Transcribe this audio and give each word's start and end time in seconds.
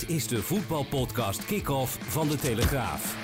Dit 0.00 0.08
is 0.08 0.28
de 0.28 0.42
voetbalpodcast 0.42 1.44
Kick-Off 1.44 1.98
van 2.00 2.28
De 2.28 2.36
Telegraaf. 2.36 3.16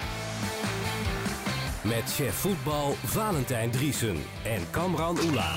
Met 1.84 2.14
chef 2.14 2.34
voetbal 2.34 2.92
Valentijn 2.92 3.70
Driesen 3.70 4.16
en 4.44 4.70
Kamran 4.70 5.18
Oela. 5.18 5.56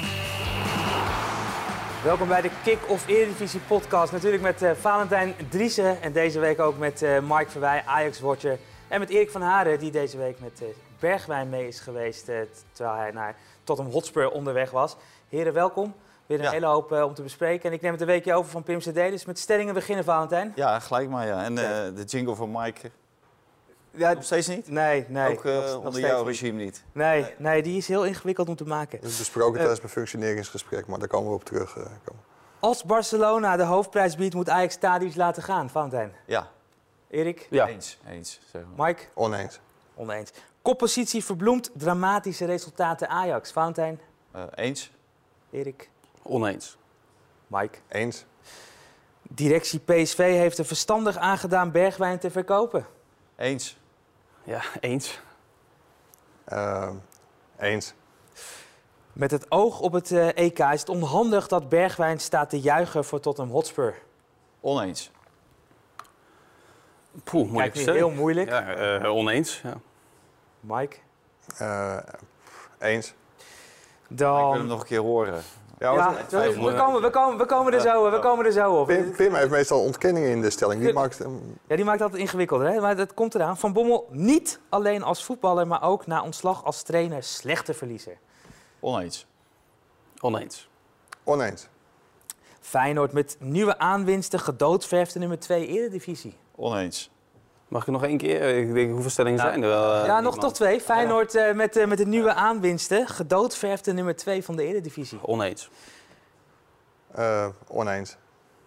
Welkom 2.03 2.27
bij 2.27 2.41
de 2.41 2.49
Kick-Off 2.63 3.07
Eredivisie 3.07 3.59
podcast. 3.59 4.11
Natuurlijk 4.11 4.43
met 4.43 4.61
uh, 4.61 4.71
Valentijn 4.71 5.35
Driessen 5.49 6.01
en 6.01 6.11
deze 6.11 6.39
week 6.39 6.59
ook 6.59 6.77
met 6.77 7.01
uh, 7.01 7.19
Mike 7.19 7.49
Verwij, 7.49 7.83
Ajax-watcher. 7.85 8.57
En 8.87 8.99
met 8.99 9.09
Erik 9.09 9.31
van 9.31 9.41
Haren, 9.41 9.79
die 9.79 9.91
deze 9.91 10.17
week 10.17 10.39
met 10.39 10.61
uh, 10.61 10.67
Bergwijn 10.99 11.49
mee 11.49 11.67
is 11.67 11.79
geweest... 11.79 12.25
terwijl 12.71 12.97
hij 12.97 13.11
naar 13.11 13.35
Tottenham 13.63 13.93
Hotspur 13.93 14.31
onderweg 14.31 14.71
was. 14.71 14.95
Heren, 15.29 15.53
welkom. 15.53 15.93
Weer 16.25 16.37
een 16.37 16.43
Ja. 16.43 16.51
hele 16.51 16.65
hoop 16.65 16.91
om 16.91 17.13
te 17.13 17.21
bespreken. 17.21 17.69
En 17.69 17.75
ik 17.75 17.81
neem 17.81 17.91
het 17.91 18.01
een 18.01 18.07
weekje 18.07 18.33
over 18.33 18.51
van 18.51 18.63
Pim 18.63 18.79
CD. 18.79 18.93
Dus 18.93 19.25
met 19.25 19.39
stellingen 19.39 19.73
beginnen, 19.73 20.03
Valentijn. 20.05 20.51
Ja, 20.55 20.79
gelijk 20.79 21.09
maar 21.09 21.27
ja. 21.27 21.43
En 21.43 21.57
eh, 21.57 21.95
de 21.95 22.03
jingle 22.03 22.35
van 22.35 22.51
Mike 22.51 22.91
Ja, 23.91 24.13
nog 24.13 24.23
steeds 24.23 24.47
niet? 24.47 24.67
nee, 24.69 25.05
nee. 25.07 25.31
Ook 25.37 25.45
eh, 25.45 25.53
nog- 25.55 25.75
onder 25.75 25.99
jouw 26.01 26.23
regime 26.23 26.63
niet. 26.63 26.83
Nee, 26.91 27.25
nee, 27.37 27.61
die 27.63 27.77
is 27.77 27.87
heel 27.87 28.05
ingewikkeld 28.05 28.49
om 28.49 28.55
te 28.55 28.65
maken. 28.65 28.99
Dat 29.01 29.09
is 29.09 29.17
besproken 29.17 29.51
Eh. 29.53 29.57
tijdens 29.59 29.79
mijn 29.79 29.91
functioneringsgesprek, 29.93 30.87
maar 30.87 30.99
daar 30.99 31.07
komen 31.07 31.29
we 31.29 31.35
op 31.35 31.43
terug. 31.45 31.77
eh. 31.77 31.83
Als 32.59 32.83
Barcelona 32.83 33.55
de 33.57 33.63
hoofdprijs 33.63 34.15
biedt, 34.15 34.33
moet 34.33 34.49
Ajax 34.49 34.73
Stadius 34.73 35.15
laten 35.15 35.43
gaan. 35.43 35.69
Valentijn. 35.69 36.13
Ja, 36.25 36.47
Erik, 37.09 37.47
eens. 37.51 37.97
eens 38.09 38.39
zeg 38.51 38.61
maar. 38.75 38.87
Mike, 38.87 39.03
Oneens. 39.13 39.59
oneens. 39.95 40.31
Koppositie 40.61 41.23
verbloemt 41.25 41.71
dramatische 41.73 42.45
resultaten 42.45 43.09
Ajax. 43.09 43.51
Valentijn, 43.51 43.99
Eh, 44.31 44.43
eens? 44.55 44.91
Erik, 45.51 45.89
Oneens. 46.27 46.77
Mike. 47.47 47.77
Eens. 47.87 48.25
Directie 49.21 49.79
PSV 49.79 50.17
heeft 50.17 50.57
er 50.57 50.65
verstandig 50.65 51.17
aangedaan 51.17 51.71
Bergwijn 51.71 52.19
te 52.19 52.31
verkopen. 52.31 52.85
Eens. 53.35 53.77
Ja, 54.43 54.61
eens. 54.79 55.19
Eh, 56.43 56.91
eens. 57.59 57.93
Met 59.13 59.31
het 59.31 59.51
oog 59.51 59.79
op 59.79 59.93
het 59.93 60.11
eh, 60.11 60.27
EK 60.37 60.59
is 60.59 60.79
het 60.79 60.89
onhandig 60.89 61.47
dat 61.47 61.69
Bergwijn 61.69 62.19
staat 62.19 62.49
te 62.49 62.59
juichen 62.59 63.05
voor 63.05 63.19
Tottenham 63.19 63.53
Hotspur. 63.53 63.95
Oneens. 64.59 65.11
Poeh, 67.23 67.55
Kijk, 67.55 67.75
moeilijk 67.75 67.97
heel 67.97 68.09
moeilijk. 68.09 68.49
Ja, 68.49 68.73
eh, 68.73 69.15
oneens. 69.15 69.61
Ja. 69.63 69.77
Mike. 70.59 70.97
Eh, 71.57 71.97
eens. 72.79 73.07
Ik 74.07 74.17
wil 74.17 74.51
hem 74.51 74.57
Dan... 74.57 74.67
nog 74.67 74.79
een 74.79 74.85
keer 74.85 74.99
horen. 74.99 75.43
Ja, 75.79 76.13
we, 76.29 76.37
we 76.61 76.73
komen, 76.73 77.01
we, 77.01 77.09
komen, 77.09 77.37
we, 77.37 77.45
komen 77.45 77.73
er 77.73 77.81
zo, 77.81 78.11
we 78.11 78.19
komen 78.19 78.45
er 78.45 78.51
zo 78.51 78.73
op. 78.79 78.87
Pim, 78.87 79.11
Pim 79.11 79.33
heeft 79.33 79.49
meestal 79.49 79.81
ontkenningen 79.81 80.29
in 80.29 80.41
de 80.41 80.49
stelling. 80.49 80.81
Die 80.81 80.93
maakt. 80.93 81.21
Ja, 81.67 81.75
die 81.75 81.85
maakt 81.85 82.01
altijd 82.01 82.21
ingewikkelder. 82.21 82.67
Hè? 82.67 82.79
Maar 82.79 82.95
dat 82.95 83.13
komt 83.13 83.35
eraan. 83.35 83.57
Van 83.57 83.73
Bommel 83.73 84.07
niet 84.11 84.59
alleen 84.69 85.03
als 85.03 85.23
voetballer, 85.23 85.67
maar 85.67 85.83
ook 85.83 86.07
na 86.07 86.23
ontslag 86.23 86.63
als 86.63 86.81
trainer 86.81 87.23
slechte 87.23 87.73
verliezer. 87.73 88.17
Oneens. 88.79 89.27
Oneens. 90.19 90.69
Oneens. 91.23 91.67
Feyenoord 92.61 93.11
met 93.11 93.37
nieuwe 93.39 93.77
aanwinsten 93.77 94.39
gedoodverfde 94.39 95.19
nummer 95.19 95.39
2 95.39 95.67
Eredivisie. 95.67 96.37
Oneens. 96.55 97.11
Mag 97.67 97.81
ik 97.81 97.93
nog 97.93 98.03
één 98.03 98.17
keer? 98.17 98.57
Ik 98.57 98.73
denk, 98.73 98.91
hoeveel 98.91 99.09
stellingen 99.09 99.39
zijn 99.39 99.63
er 99.63 99.69
wel? 99.69 99.93
eh, 99.95 100.05
ja, 100.05 100.19
nog 100.19 100.37
toch 100.37 100.53
twee. 100.53 100.81
Feyenoord 100.81 101.35
eh, 101.35 101.53
met, 101.53 101.75
eh, 101.75 101.85
met 101.87 101.97
de 101.97 102.05
nieuwe 102.05 102.33
aanwinsten 102.33 103.07
gedoodverfde 103.07 103.93
nummer 103.93 104.15
2 104.15 104.43
van 104.43 104.55
de 104.55 104.63
Eredivisie. 104.63 105.19
Oneens. 105.21 105.69
Eh, 107.11 107.47
oneens. 107.67 108.17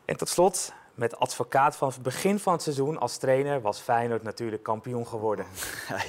En 0.04 0.16
tot 0.16 0.28
slot, 0.28 0.72
met 0.94 1.18
advocaat 1.18 1.76
van 1.76 1.88
het 1.88 2.02
begin 2.02 2.38
van 2.38 2.52
het 2.52 2.62
seizoen 2.62 2.98
als 2.98 3.16
trainer 3.16 3.60
was 3.60 3.80
Feyenoord 3.80 4.22
natuurlijk 4.22 4.62
kampioen 4.62 5.06
geworden. 5.06 5.46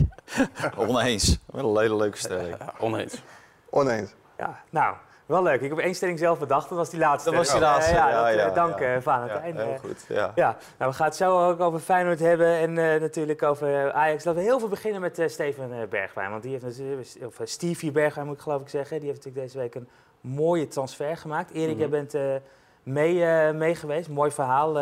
Oneens. 0.77 1.39
Wel 1.45 1.75
een 1.75 1.81
hele 1.81 1.95
leuke 1.95 2.17
stelling. 2.17 2.55
Ja, 2.59 2.73
oneens. 2.79 3.21
Oneens. 3.69 4.13
Ja, 4.37 4.63
nou, 4.69 4.95
wel 5.29 5.43
leuk. 5.43 5.61
Ik 5.61 5.69
heb 5.69 5.79
één 5.79 5.95
stelling 5.95 6.19
zelf 6.19 6.39
bedacht. 6.39 6.69
Dat 6.69 6.77
was 6.77 6.89
die 6.89 6.99
laatste. 6.99 7.29
Dat 7.29 7.39
was 7.39 7.51
die 7.51 7.59
laatste, 7.61 7.93
ja, 7.93 8.09
ja, 8.09 8.15
dat, 8.17 8.25
eh, 8.27 8.35
ja, 8.35 8.49
dank 8.49 8.79
ja. 8.79 8.95
eh, 8.95 9.01
Valentijn. 9.01 9.53
Ja, 9.55 9.61
heel 9.63 9.73
Eh, 9.73 9.79
goed. 9.79 10.05
Ja. 10.07 10.31
Ja, 10.35 10.57
nou, 10.77 10.91
we 10.91 10.97
gaan 10.97 11.05
het 11.07 11.15
zo 11.15 11.47
ook 11.49 11.59
over 11.59 11.79
Feyenoord 11.79 12.19
hebben 12.19 12.47
en 12.47 12.73
natuurlijk 13.01 13.43
over 13.43 13.91
Ajax. 13.91 14.23
Laten 14.23 14.41
we 14.41 14.47
heel 14.47 14.59
veel 14.59 14.67
beginnen 14.67 15.01
met 15.01 15.23
Steven 15.25 15.87
Bergwijn. 15.89 16.29
Want 16.31 16.41
die 16.43 16.51
heeft 16.51 16.63
natuurlijk, 16.63 17.07
of 17.25 17.39
Stevie 17.43 17.91
Bergwijn 17.91 18.27
moet 18.27 18.35
ik 18.35 18.41
geloof 18.41 18.61
ik 18.61 18.69
zeggen, 18.69 18.99
die 18.99 19.09
heeft 19.09 19.25
natuurlijk 19.25 19.45
deze 19.45 19.57
week 19.63 19.75
een 19.75 19.87
mooie 20.21 20.67
transfer 20.67 21.17
gemaakt. 21.17 21.51
Erik, 21.51 21.69
Mhm. 21.69 21.79
jij 21.79 21.89
bent 21.89 22.41
mee, 22.83 23.53
mee 23.53 23.75
geweest. 23.75 24.09
Mooi 24.09 24.31
verhaal, 24.31 24.77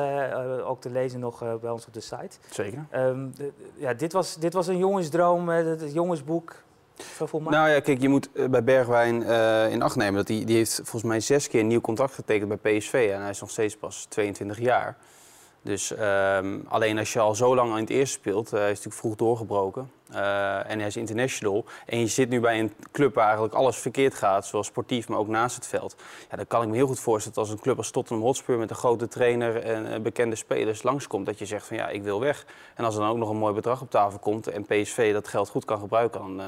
ook 0.65 0.81
te 0.81 0.89
lezen 0.89 1.19
nog 1.19 1.59
bij 1.59 1.69
ons 1.69 1.87
op 1.87 1.93
de 1.93 1.99
site. 2.01 2.37
Zeker. 2.49 2.85
Ehm, 2.89 3.27
ja, 3.75 3.93
dit, 3.93 4.13
was, 4.13 4.35
dit 4.35 4.53
was 4.53 4.67
een 4.67 4.77
jongensdroom, 4.77 5.49
het 5.49 5.93
jongensboek. 5.93 6.55
Nou 7.51 7.69
ja, 7.69 7.79
kijk, 7.79 8.01
je 8.01 8.09
moet 8.09 8.29
eh, 8.31 8.45
bij 8.45 8.63
Bergwijn 8.63 9.23
eh, 9.23 9.71
in 9.71 9.81
acht 9.81 9.95
nemen 9.95 10.13
dat 10.13 10.27
hij 10.27 10.45
die 10.45 10.55
heeft 10.55 10.75
volgens 10.75 11.03
mij 11.03 11.19
zes 11.19 11.47
keer 11.47 11.59
een 11.59 11.67
nieuw 11.67 11.81
contract 11.81 12.13
getekend 12.13 12.61
bij 12.61 12.77
PSV. 12.77 13.09
En 13.13 13.21
hij 13.21 13.29
is 13.29 13.39
nog 13.39 13.49
steeds 13.49 13.77
pas 13.77 14.05
22 14.09 14.59
jaar. 14.59 14.97
Dus 15.61 15.95
ehm, 15.95 16.59
alleen 16.67 16.97
als 16.97 17.13
je 17.13 17.19
al 17.19 17.35
zo 17.35 17.55
lang 17.55 17.71
in 17.71 17.79
het 17.79 17.89
eerste 17.89 18.19
speelt, 18.19 18.53
eh, 18.53 18.59
hij 18.59 18.71
is 18.71 18.75
natuurlijk 18.75 19.01
vroeg 19.01 19.15
doorgebroken. 19.15 19.91
en 20.67 20.77
hij 20.79 20.87
is 20.87 20.97
international. 20.97 21.65
En 21.85 21.99
je 21.99 22.07
zit 22.07 22.29
nu 22.29 22.39
bij 22.39 22.59
een 22.59 22.73
club 22.91 23.13
waar 23.13 23.25
eigenlijk 23.25 23.53
alles 23.53 23.77
verkeerd 23.77 24.13
gaat, 24.13 24.45
zowel 24.45 24.63
sportief, 24.63 25.07
maar 25.07 25.19
ook 25.19 25.27
naast 25.27 25.55
het 25.55 25.67
veld. 25.67 25.95
Ja, 26.29 26.35
dan 26.35 26.47
kan 26.47 26.61
ik 26.61 26.67
me 26.67 26.75
heel 26.75 26.87
goed 26.87 26.99
voorstellen 26.99 27.37
dat 27.37 27.47
als 27.47 27.53
een 27.53 27.61
club 27.63 27.77
als 27.77 27.91
Tottenham 27.91 28.25
Hotspur 28.25 28.57
met 28.57 28.69
een 28.69 28.75
grote 28.75 29.07
trainer 29.07 29.63
en 29.63 30.01
bekende 30.01 30.35
spelers 30.35 30.83
langskomt, 30.83 31.25
dat 31.25 31.39
je 31.39 31.45
zegt 31.45 31.67
van 31.67 31.77
ja, 31.77 31.87
ik 31.87 32.03
wil 32.03 32.19
weg. 32.19 32.45
En 32.75 32.85
als 32.85 32.95
er 32.95 33.01
dan 33.01 33.09
ook 33.09 33.17
nog 33.17 33.29
een 33.29 33.37
mooi 33.37 33.53
bedrag 33.53 33.81
op 33.81 33.89
tafel 33.89 34.19
komt 34.19 34.47
en 34.47 34.65
PSV 34.65 35.13
dat 35.13 35.27
geld 35.27 35.49
goed 35.49 35.65
kan 35.65 35.79
gebruiken, 35.79 36.19
dan 36.19 36.41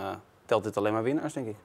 telt 0.50 0.64
dit 0.64 0.78
alleen 0.78 0.94
maar 0.94 1.04
winnaars, 1.04 1.34
denk 1.34 1.48
ik. 1.48 1.56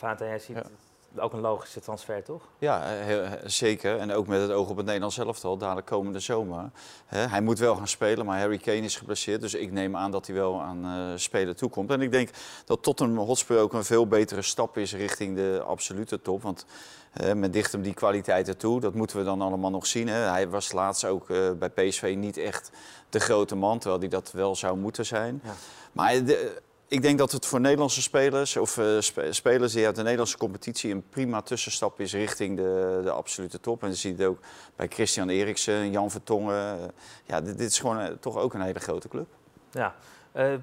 Ja, 0.00 0.14
jij 0.18 0.38
ziet 0.38 0.56
Ja. 0.56 1.22
ook 1.22 1.32
een 1.32 1.40
logische 1.40 1.80
transfer, 1.80 2.22
toch? 2.22 2.42
Ja, 2.58 2.80
heel- 2.82 3.22
eh, 3.22 3.32
zeker. 3.44 3.98
En 3.98 4.12
ook 4.12 4.26
met 4.26 4.40
het 4.40 4.50
oog 4.50 4.68
op 4.68 4.76
het 4.76 4.86
Nederlands 4.86 5.18
elftal, 5.18 5.56
dadelijk 5.56 5.86
komende 5.86 6.18
zomer. 6.20 6.70
Hè, 7.06 7.18
hij 7.26 7.40
moet 7.40 7.58
wel 7.58 7.76
gaan 7.76 7.88
spelen, 7.88 8.26
maar 8.26 8.38
Harry 8.38 8.58
Kane 8.58 8.76
is 8.80 8.96
geblesseerd. 8.96 9.40
Dus 9.40 9.54
ik 9.54 9.72
neem 9.72 9.96
aan 9.96 10.10
dat 10.10 10.26
hij 10.26 10.34
wel 10.36 10.60
aan 10.60 10.84
eh 10.84 11.18
spelen 11.18 11.56
toekomt. 11.56 11.90
En 11.90 12.00
ik 12.00 12.10
denk 12.12 12.30
dat 12.64 12.82
Tottenham 12.82 13.18
Hotspur 13.26 13.60
ook 13.60 13.72
een 13.72 13.84
veel 13.84 14.06
betere 14.06 14.42
stap 14.42 14.76
is 14.78 14.94
richting 14.94 15.36
de 15.36 15.62
absolute 15.66 16.22
top. 16.22 16.42
Want 16.42 16.66
eh, 17.12 17.32
men 17.32 17.50
dicht 17.50 17.72
hem 17.72 17.82
die 17.82 17.94
kwaliteiten 17.94 18.56
toe. 18.56 18.80
Dat 18.80 18.94
moeten 18.94 19.16
we 19.16 19.24
dan 19.24 19.40
allemaal 19.40 19.70
nog 19.70 19.86
zien. 19.86 20.08
Hè. 20.08 20.18
Hij 20.18 20.48
was 20.48 20.72
laatst 20.72 21.04
ook 21.04 21.30
eh, 21.30 21.50
bij 21.58 21.70
PSV 21.70 22.14
niet 22.18 22.36
echt 22.36 22.70
de 23.08 23.18
grote 23.20 23.54
man, 23.56 23.78
terwijl 23.78 24.00
hij 24.00 24.10
dat 24.10 24.32
wel 24.32 24.56
zou 24.56 24.76
moeten 24.76 25.06
zijn. 25.06 25.40
Ja. 25.44 25.52
Maar 25.92 26.24
de, 26.24 26.62
ik 26.88 27.02
denk 27.02 27.18
dat 27.18 27.32
het 27.32 27.46
voor 27.46 27.60
Nederlandse 27.60 28.02
spelers 28.02 28.56
of 28.56 28.78
eh, 28.78 28.86
spe- 28.98 29.32
spelers 29.32 29.72
die 29.72 29.86
uit 29.86 29.96
de 29.96 30.02
Nederlandse 30.02 30.36
competitie 30.36 30.92
een 30.92 31.08
prima 31.08 31.42
tussenstap 31.42 32.00
is 32.00 32.12
richting 32.12 32.56
de, 32.56 33.00
de 33.02 33.10
absolute 33.10 33.60
top. 33.60 33.82
En 33.82 33.88
je 33.88 33.94
ziet 33.94 34.18
het 34.18 34.26
ook 34.26 34.38
bij 34.76 34.88
Christian 34.88 35.28
Eriksen, 35.28 35.90
Jan 35.90 36.10
Vertongen. 36.10 36.92
Ja, 37.24 37.40
dit, 37.40 37.60
is 37.60 37.78
gewoon 37.78 38.00
eh, 38.00 38.12
toch 38.20 38.36
ook 38.36 38.54
een 38.54 38.60
hele 38.60 38.80
grote 38.80 39.08
club. 39.08 39.26
Ja. 39.70 39.94
Eh, 40.32 40.54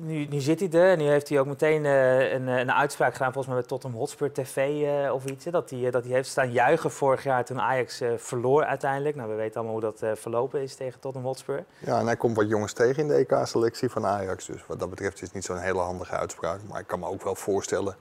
nu, 0.00 0.26
nu 0.26 0.40
zit 0.40 0.60
hij 0.60 0.70
er 0.80 0.90
en 0.92 0.98
nu 0.98 1.04
heeft 1.04 1.28
hij 1.28 1.40
ook 1.40 1.46
meteen 1.46 1.84
eh, 1.84 2.32
een, 2.32 2.48
eh, 2.48 2.58
een 2.58 2.72
uitspraak 2.72 3.12
gedaan, 3.12 3.32
volgens 3.32 3.46
mij 3.46 3.56
bij 3.62 3.66
Tottenham 3.68 3.98
Hotspur 3.98 4.32
TV 4.32 4.56
eh, 5.04 5.12
of 5.14 5.24
iets. 5.24 5.44
hè, 5.44 5.50
dat, 5.50 5.70
hij, 5.70 5.90
dat 5.90 6.04
hij 6.04 6.12
heeft 6.12 6.28
staan 6.28 6.52
juichen 6.52 6.90
vorig 6.90 7.22
jaar 7.24 7.44
toen 7.44 7.60
Ajax 7.60 8.00
eh, 8.00 8.08
verloor 8.16 8.64
uiteindelijk. 8.64 9.16
Nou, 9.16 9.28
we 9.30 9.34
weten 9.36 9.54
allemaal 9.54 9.72
hoe 9.72 9.82
dat 9.82 10.02
eh, 10.02 10.10
verlopen 10.14 10.60
is 10.62 10.74
tegen 10.74 11.00
Tottenham 11.00 11.28
Hotspur. 11.30 11.64
Ja, 11.78 11.98
en 11.98 12.06
hij 12.06 12.16
komt 12.16 12.36
wat 12.36 12.48
jongens 12.48 12.72
tegen 12.72 13.02
in 13.02 13.08
de 13.08 13.14
EK-selectie 13.14 13.88
van 13.88 14.06
Ajax. 14.06 14.46
Dus 14.46 14.66
wat 14.66 14.78
dat 14.80 14.90
betreft 14.90 15.14
is 15.14 15.20
het 15.20 15.34
niet 15.34 15.44
zo'n 15.44 15.58
hele 15.58 15.78
handige 15.80 16.16
uitspraak. 16.16 16.60
Maar 16.68 16.80
ik 16.80 16.86
kan 16.86 16.98
me 16.98 17.06
ook 17.06 17.22
wel 17.24 17.34
voorstellen 17.34 17.96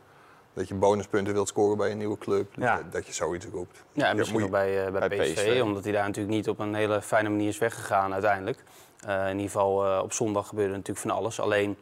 dat 0.53 0.67
je 0.67 0.75
bonuspunten 0.75 1.33
wilt 1.33 1.47
scoren 1.47 1.77
bij 1.77 1.91
een 1.91 1.97
nieuwe 1.97 2.17
club. 2.17 2.55
Dus 2.55 2.63
Ja. 2.63 2.81
dat, 2.91 3.07
je 3.07 3.13
zoiets 3.13 3.45
roept. 3.45 3.83
Ja, 3.91 4.03
en 4.03 4.09
Ja, 4.09 4.13
misschien 4.13 4.39
moet 4.39 4.47
ook 4.47 4.53
bij, 4.55 4.85
eh, 4.85 4.91
bij, 4.91 5.07
bij 5.09 5.17
PSV, 5.19 5.33
PSV. 5.33 5.61
omdat 5.63 5.83
hij 5.83 5.93
daar 5.93 6.05
natuurlijk 6.05 6.35
niet 6.35 6.49
op 6.49 6.59
een 6.59 6.73
hele 6.75 7.01
fijne 7.01 7.29
manier 7.29 7.47
is 7.47 7.57
weggegaan 7.57 8.13
uiteindelijk. 8.13 8.63
Eh, 9.07 9.29
in 9.29 9.35
ieder 9.35 9.51
geval 9.51 9.85
eh, 9.85 10.03
op 10.03 10.13
zondag 10.13 10.47
gebeurde 10.47 10.71
natuurlijk 10.71 10.99
van 10.99 11.11
alles. 11.11 11.39
Alleen, 11.39 11.77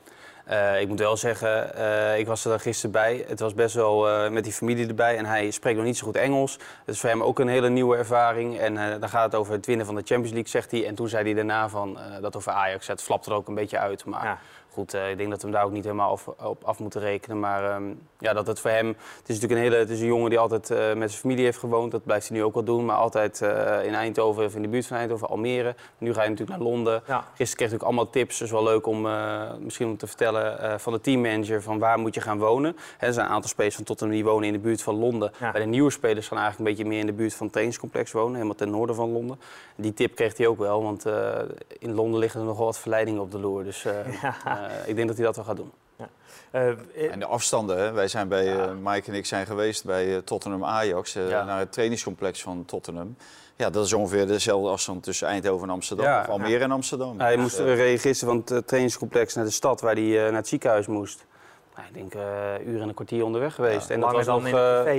Eh, 0.50 0.82
ik 0.82 0.88
moet 0.88 1.00
wel 1.00 1.18
zeggen, 1.18 1.76
eh, 1.76 2.20
ik 2.20 2.28
was 2.28 2.46
er 2.46 2.60
gisteren 2.60 2.92
bij. 2.92 3.26
Het 3.28 3.40
was 3.40 3.54
best 3.54 3.76
wel 3.76 4.10
eh, 4.10 4.30
met 4.30 4.44
die 4.44 4.54
familie 4.54 4.88
erbij. 4.88 5.18
En 5.18 5.26
hij 5.26 5.52
spreekt 5.52 5.78
nog 5.78 5.86
niet 5.86 5.98
zo 5.98 6.06
goed 6.06 6.16
Engels. 6.16 6.54
Het 6.86 6.96
is 6.96 7.00
voor 7.00 7.10
hem 7.10 7.24
ook 7.24 7.40
een 7.40 7.48
hele 7.48 7.70
nieuwe 7.70 7.98
ervaring. 7.98 8.60
En 8.60 9.00
dan 9.00 9.10
gaat 9.10 9.24
het 9.32 9.36
over 9.36 9.54
het 9.54 9.66
winnen 9.66 9.86
van 9.86 9.96
de 9.96 10.02
Champions 10.06 10.32
League, 10.32 10.50
zegt 10.50 10.72
hij. 10.72 10.86
En 10.88 10.96
toen 10.96 11.10
zei 11.10 11.24
hij 11.24 11.34
daarna 11.34 11.70
van, 11.70 11.98
dat 12.22 12.36
over 12.36 12.52
Ajax. 12.52 12.88
Het 12.88 13.02
flapt 13.02 13.26
er 13.26 13.34
ook 13.34 13.48
een 13.48 13.56
beetje 13.56 13.78
uit. 13.78 14.06
Maar 14.06 14.24
Ja. 14.24 14.38
goed, 14.74 14.94
ik 14.94 15.18
denk 15.18 15.30
dat 15.30 15.42
we 15.42 15.48
hem 15.48 15.56
daar 15.56 15.66
ook 15.66 15.72
niet 15.72 15.84
helemaal 15.84 16.12
af, 16.12 16.28
op 16.28 16.64
af 16.64 16.80
moeten 16.80 17.02
rekenen. 17.02 17.40
Maar 17.40 17.72
ehm, 17.72 17.84
ja, 18.20 18.34
dat 18.34 18.48
het 18.48 18.60
voor 18.60 18.72
hem... 18.72 18.88
Het 18.88 19.30
is 19.30 19.40
natuurlijk 19.40 19.52
een, 19.52 19.58
hele, 19.58 19.76
het 19.76 19.90
is 19.90 20.00
een 20.00 20.06
jongen 20.08 20.30
die 20.30 20.40
altijd 20.40 20.70
met 20.70 21.10
zijn 21.10 21.22
familie 21.22 21.44
heeft 21.44 21.58
gewoond. 21.58 21.92
Dat 21.92 22.04
blijft 22.04 22.28
hij 22.28 22.38
nu 22.38 22.44
ook 22.44 22.54
wel 22.54 22.64
doen. 22.64 22.86
Maar 22.86 22.96
altijd 22.96 23.42
in 23.84 23.94
Eindhoven 23.94 24.46
of 24.46 24.56
in 24.56 24.62
de 24.62 24.68
buurt 24.68 24.88
van 24.88 24.98
Eindhoven, 24.98 25.28
Almere. 25.28 25.76
Nu 25.98 26.14
ga 26.14 26.24
je 26.24 26.30
natuurlijk 26.30 26.60
naar 26.60 26.68
Londen. 26.68 27.04
Ja. 27.08 27.24
Gisteren 27.34 27.68
kreeg 27.68 27.80
ik 27.80 27.86
allemaal 27.86 28.10
tips. 28.10 28.38
Dus 28.38 28.52
wel 28.52 28.64
leuk 28.64 28.88
om 28.88 29.08
misschien 29.60 29.88
om 29.88 29.98
te 29.98 30.08
vertellen 30.08 30.39
eh, 30.42 30.78
van 30.78 30.94
de 30.94 31.02
teammanager 31.02 31.62
van 31.62 31.80
waar 31.80 32.00
moet 32.00 32.14
je 32.16 32.22
gaan 32.22 32.38
wonen. 32.38 32.76
Hè, 32.98 33.08
er 33.08 33.14
zijn 33.14 33.26
een 33.26 33.32
aantal 33.32 33.50
spelers 33.50 33.76
van 33.76 33.84
Tottenham 33.84 34.16
die 34.16 34.26
wonen 34.26 34.48
in 34.48 34.54
de 34.54 34.60
buurt 34.60 34.82
van 34.82 34.96
Londen. 34.96 35.32
Ja. 35.40 35.52
Bij 35.52 35.62
de 35.62 35.68
nieuwe 35.68 35.92
spelers 35.92 36.28
gaan 36.28 36.38
eigenlijk 36.38 36.70
een 36.70 36.76
beetje 36.76 36.92
meer 36.92 37.00
in 37.02 37.06
de 37.16 37.22
buurt 37.22 37.34
van 37.34 37.42
het 37.44 37.52
trainingscomplex 37.52 38.12
wonen. 38.12 38.34
Helemaal 38.34 38.56
ten 38.56 38.70
noorden 38.70 38.96
van 38.96 39.12
Londen. 39.12 39.40
Die 39.76 39.94
tip 39.94 40.16
kreeg 40.16 40.38
hij 40.38 40.48
ook 40.48 40.58
wel, 40.58 40.84
want 40.84 41.06
eh, 41.06 41.32
in 41.80 41.94
Londen 41.94 42.20
liggen 42.20 42.40
er 42.40 42.46
nogal 42.46 42.66
wat 42.66 42.80
verleidingen 42.80 43.22
op 43.22 43.32
de 43.32 43.40
loer. 43.40 43.64
Dus 43.64 43.86
eh, 43.86 43.94
Ja. 44.22 44.36
eh, 44.46 44.88
ik 44.90 44.96
denk 44.96 45.08
dat 45.08 45.18
hij 45.18 45.26
dat 45.26 45.36
wel 45.36 45.46
gaat 45.46 45.58
doen. 45.58 45.72
Eh, 46.52 47.12
En 47.12 47.20
de 47.20 47.26
afstanden, 47.26 47.78
hè? 47.78 47.92
wij 47.92 48.08
zijn 48.08 48.28
bij, 48.28 48.74
Mike 48.84 49.12
en 49.12 49.18
ik 49.18 49.26
zijn 49.26 49.46
geweest 49.46 49.86
bij 49.86 50.22
Tottenham 50.22 50.64
Ajax, 50.66 51.14
Ja. 51.14 51.44
naar 51.44 51.60
het 51.60 51.72
trainingscomplex 51.72 52.42
van 52.42 52.66
Tottenham. 52.66 53.16
Ja, 53.60 53.70
dat 53.70 53.86
is 53.86 53.94
ongeveer 53.94 54.28
dezelfde 54.28 54.70
afstand 54.70 55.04
tussen 55.04 55.28
Eindhoven 55.28 55.68
en 55.68 55.74
Amsterdam, 55.74 56.06
Ja. 56.06 56.20
of 56.22 56.28
Almere 56.28 56.64
en 56.64 56.72
Amsterdam. 56.72 57.20
Hij 57.20 57.34
Dus, 57.36 57.42
moest 57.42 57.60
uh, 57.60 58.00
gisteren 58.00 58.34
van 58.34 58.38
het 58.38 58.52
eh, 58.52 58.58
trainingscomplex 58.58 59.36
naar 59.36 59.46
de 59.46 59.52
stad 59.52 59.82
waar 59.82 59.94
hij 59.96 60.18
eh, 60.18 60.24
naar 60.24 60.34
het 60.40 60.48
ziekenhuis 60.48 60.88
moest. 60.88 61.26
Nou, 61.76 61.88
ik 61.88 61.94
denk 61.94 62.14
eh 62.14 62.68
uur 62.68 62.82
en 62.82 62.88
een 62.88 62.94
kwartier 62.94 63.24
onderweg 63.26 63.56
geweest. 63.56 63.90
en 63.90 64.00
dat 64.00 64.12
was 64.12 64.26
dan 64.26 64.36
nog, 64.44 64.48
in 64.48 64.56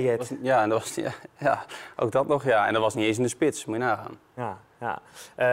eh, 0.09 0.17
was- 0.17 0.31
ja, 0.41 0.61
en 0.61 0.69
dat 0.69 0.79
was, 0.79 0.95
ja, 1.05 1.11
ja, 1.37 1.63
ook 1.97 2.11
dat 2.11 2.27
nog. 2.27 2.43
Ja. 2.43 2.67
En 2.67 2.73
dat 2.73 2.81
was 2.81 2.93
niet 2.95 3.05
eens 3.05 3.17
in 3.17 3.23
de 3.23 3.29
spits, 3.29 3.65
moet 3.65 3.75
je 3.75 3.81
nagaan. 3.83 4.19
Ja, 4.35 4.57
ja. 4.79 4.99
Eh, 5.35 5.47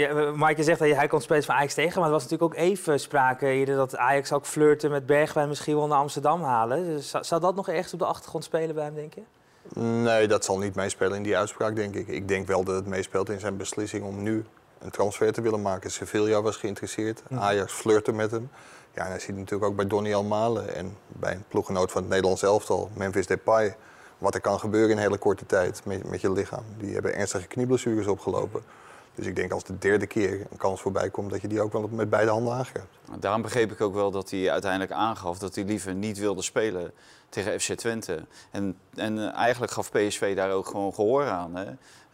je- 0.00 0.32
Maaike 0.34 0.62
zegt 0.62 0.78
dat 0.78 0.88
hij 0.90 1.06
komt 1.08 1.22
spelers 1.22 1.46
van 1.46 1.54
Ajax 1.54 1.74
tegen, 1.74 1.96
maar 1.98 2.06
er 2.08 2.14
was 2.14 2.22
natuurlijk 2.22 2.52
ook 2.52 2.58
even 2.60 3.00
sprake 3.00 3.46
eerder 3.46 3.76
dat 3.76 3.96
Ajax 3.96 4.32
ook 4.32 4.46
flirten 4.46 4.90
met 4.90 5.06
Bergwijn 5.06 5.48
misschien 5.48 5.76
wel 5.76 5.86
naar 5.86 5.98
Amsterdam 5.98 6.42
halen. 6.42 6.84
Dus 6.84 7.10
zou, 7.10 7.24
zou 7.24 7.40
dat 7.40 7.54
nog 7.54 7.68
ergens 7.68 7.92
op 7.92 7.98
de 7.98 8.04
achtergrond 8.06 8.44
spelen 8.44 8.74
bij 8.74 8.84
hem, 8.84 8.94
denk 8.94 9.14
je? 9.14 9.22
Nee, 9.74 10.28
dat 10.28 10.44
zal 10.44 10.58
niet 10.58 10.74
meespelen 10.74 11.16
in 11.16 11.22
die 11.22 11.36
uitspraak, 11.36 11.76
denk 11.76 11.94
ik. 11.94 12.08
Ik 12.08 12.28
denk 12.28 12.46
wel 12.46 12.64
dat 12.64 12.74
het 12.74 12.86
meespeelt 12.86 13.28
in 13.28 13.40
zijn 13.40 13.56
beslissing 13.56 14.04
om 14.04 14.22
nu 14.22 14.44
een 14.78 14.90
transfer 14.90 15.32
te 15.32 15.40
willen 15.40 15.62
maken. 15.62 15.90
Sevilla 15.90 16.42
was 16.42 16.56
geïnteresseerd, 16.56 17.22
Ajax 17.34 17.72
flirte 17.72 18.12
met 18.12 18.30
hem. 18.30 18.50
Ja, 18.94 19.04
en 19.04 19.10
hij 19.10 19.18
ziet 19.18 19.36
natuurlijk 19.36 19.70
ook 19.70 19.76
bij 19.76 19.86
Donny 19.86 20.14
Almalen 20.14 20.74
en 20.74 20.96
bij 21.06 21.32
een 21.32 21.44
ploeggenoot 21.48 21.92
van 21.92 22.00
het 22.00 22.10
Nederlands 22.10 22.42
elftal, 22.42 22.90
Memphis 22.94 23.26
Depay, 23.26 23.76
wat 24.18 24.34
er 24.34 24.40
kan 24.40 24.60
gebeuren 24.60 24.90
in 24.90 24.96
een 24.96 25.02
hele 25.02 25.18
korte 25.18 25.46
tijd 25.46 25.80
met, 25.84 26.10
met 26.10 26.20
je 26.20 26.32
lichaam. 26.32 26.64
Die 26.78 26.92
hebben 26.92 27.14
ernstige 27.14 27.46
knieblessures 27.46 28.06
opgelopen. 28.06 28.62
Dus 29.14 29.26
ik 29.26 29.36
denk 29.36 29.52
als 29.52 29.64
de 29.64 29.78
derde 29.78 30.06
keer 30.06 30.46
een 30.50 30.56
kans 30.56 30.80
voorbij 30.80 31.10
komt, 31.10 31.30
dat 31.30 31.40
je 31.40 31.48
die 31.48 31.60
ook 31.60 31.72
wel 31.72 31.88
met 31.90 32.10
beide 32.10 32.30
handen 32.30 32.52
aangrijpt. 32.52 32.98
Daarom 33.20 33.42
begreep 33.42 33.72
ik 33.72 33.80
ook 33.80 33.94
wel 33.94 34.10
dat 34.10 34.30
hij 34.30 34.50
uiteindelijk 34.50 34.92
aangaf 34.92 35.38
dat 35.38 35.54
hij 35.54 35.64
liever 35.64 35.94
niet 35.94 36.18
wilde 36.18 36.42
spelen 36.42 36.92
tegen 37.32 37.60
FC 37.60 37.72
Twente. 37.72 38.24
En, 38.50 38.76
en 38.94 39.18
eh, 39.18 39.34
eigenlijk 39.34 39.72
gaf 39.72 39.90
PSV 39.90 40.36
daar 40.36 40.50
ook 40.50 40.66
gewoon 40.66 40.94
gehoor 40.94 41.24
aan. 41.28 41.54
Hè? 41.56 41.64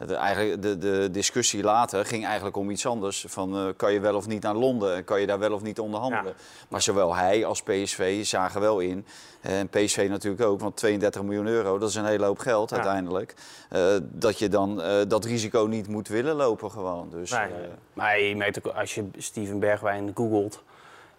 De, 0.06 0.15
eigenlijk, 0.15 0.62
de, 0.62 0.79
de 0.79 1.09
discussie 1.11 1.62
later 1.62 2.05
ging 2.06 2.25
eigenlijk 2.25 2.56
om 2.56 2.70
iets 2.70 2.87
anders. 2.87 3.25
Van, 3.29 3.56
eh, 3.56 3.67
kan 3.76 3.93
je 3.93 4.00
wel 4.00 4.15
of 4.17 4.26
niet 4.26 4.43
naar 4.43 4.55
Londen? 4.55 4.94
En 4.97 5.05
Kan 5.05 5.20
je 5.20 5.26
daar 5.26 5.38
wel 5.38 5.53
of 5.53 5.62
niet 5.62 5.79
onderhandelen? 5.79 6.35
Maar 6.69 6.82
zowel 6.82 7.15
hij 7.15 7.44
als 7.44 7.62
PSV 7.62 8.25
zagen 8.25 8.61
wel 8.61 8.81
in. 8.81 9.06
En 9.41 9.69
PSV 9.69 10.06
natuurlijk 10.11 10.43
ook, 10.43 10.61
want 10.61 10.76
32 10.76 11.23
miljoen 11.23 11.47
euro, 11.47 11.79
dat 11.79 11.88
is 11.88 11.94
een 11.94 12.05
hele 12.05 12.25
hoop 12.25 12.38
geld 12.38 12.71
Ja. 12.71 12.76
uiteindelijk. 12.76 13.35
eh, 13.69 13.97
dat 14.03 14.38
je 14.38 14.49
dan 14.49 14.82
eh, 14.82 15.00
dat 15.09 15.25
risico 15.25 15.64
niet 15.67 15.88
moet 15.88 16.09
willen 16.09 16.35
lopen 16.37 16.71
gewoon. 16.71 17.09
Dus, 17.11 17.31
Nee. 17.31 17.49
Maar 17.93 18.21
je 18.21 18.37
merkt 18.37 18.67
ook, 18.67 18.75
als 18.75 18.94
je 18.94 19.09
Steven 19.19 19.59
Bergwijn 19.59 20.11
googelt... 20.14 20.62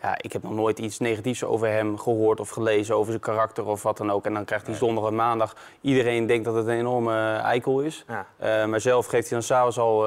Ja, 0.01 0.17
ik 0.21 0.33
heb 0.33 0.43
nog 0.43 0.53
nooit 0.53 0.79
iets 0.79 0.99
negatiefs 0.99 1.43
over 1.43 1.67
hem 1.67 1.97
gehoord 1.97 2.39
of 2.39 2.49
gelezen, 2.49 2.95
over 2.95 3.11
zijn 3.11 3.21
karakter 3.21 3.65
of 3.65 3.83
wat 3.83 3.97
dan 3.97 4.11
ook. 4.11 4.25
En 4.25 4.33
dan 4.33 4.45
krijgt 4.45 4.67
hij 4.67 4.75
zondag 4.75 5.07
en 5.07 5.15
maandag... 5.15 5.55
Iedereen 5.81 6.25
denkt 6.25 6.45
dat 6.45 6.55
het 6.55 6.67
een 6.67 6.77
enorme 6.77 7.35
eikel 7.35 7.79
is. 7.79 8.05
Ja. 8.07 8.25
Eh, 8.37 8.65
maar 8.65 8.81
zelf 8.81 9.05
geeft 9.05 9.29
hij 9.29 9.37
dan 9.37 9.47
s'avonds 9.47 9.79
al 9.79 10.05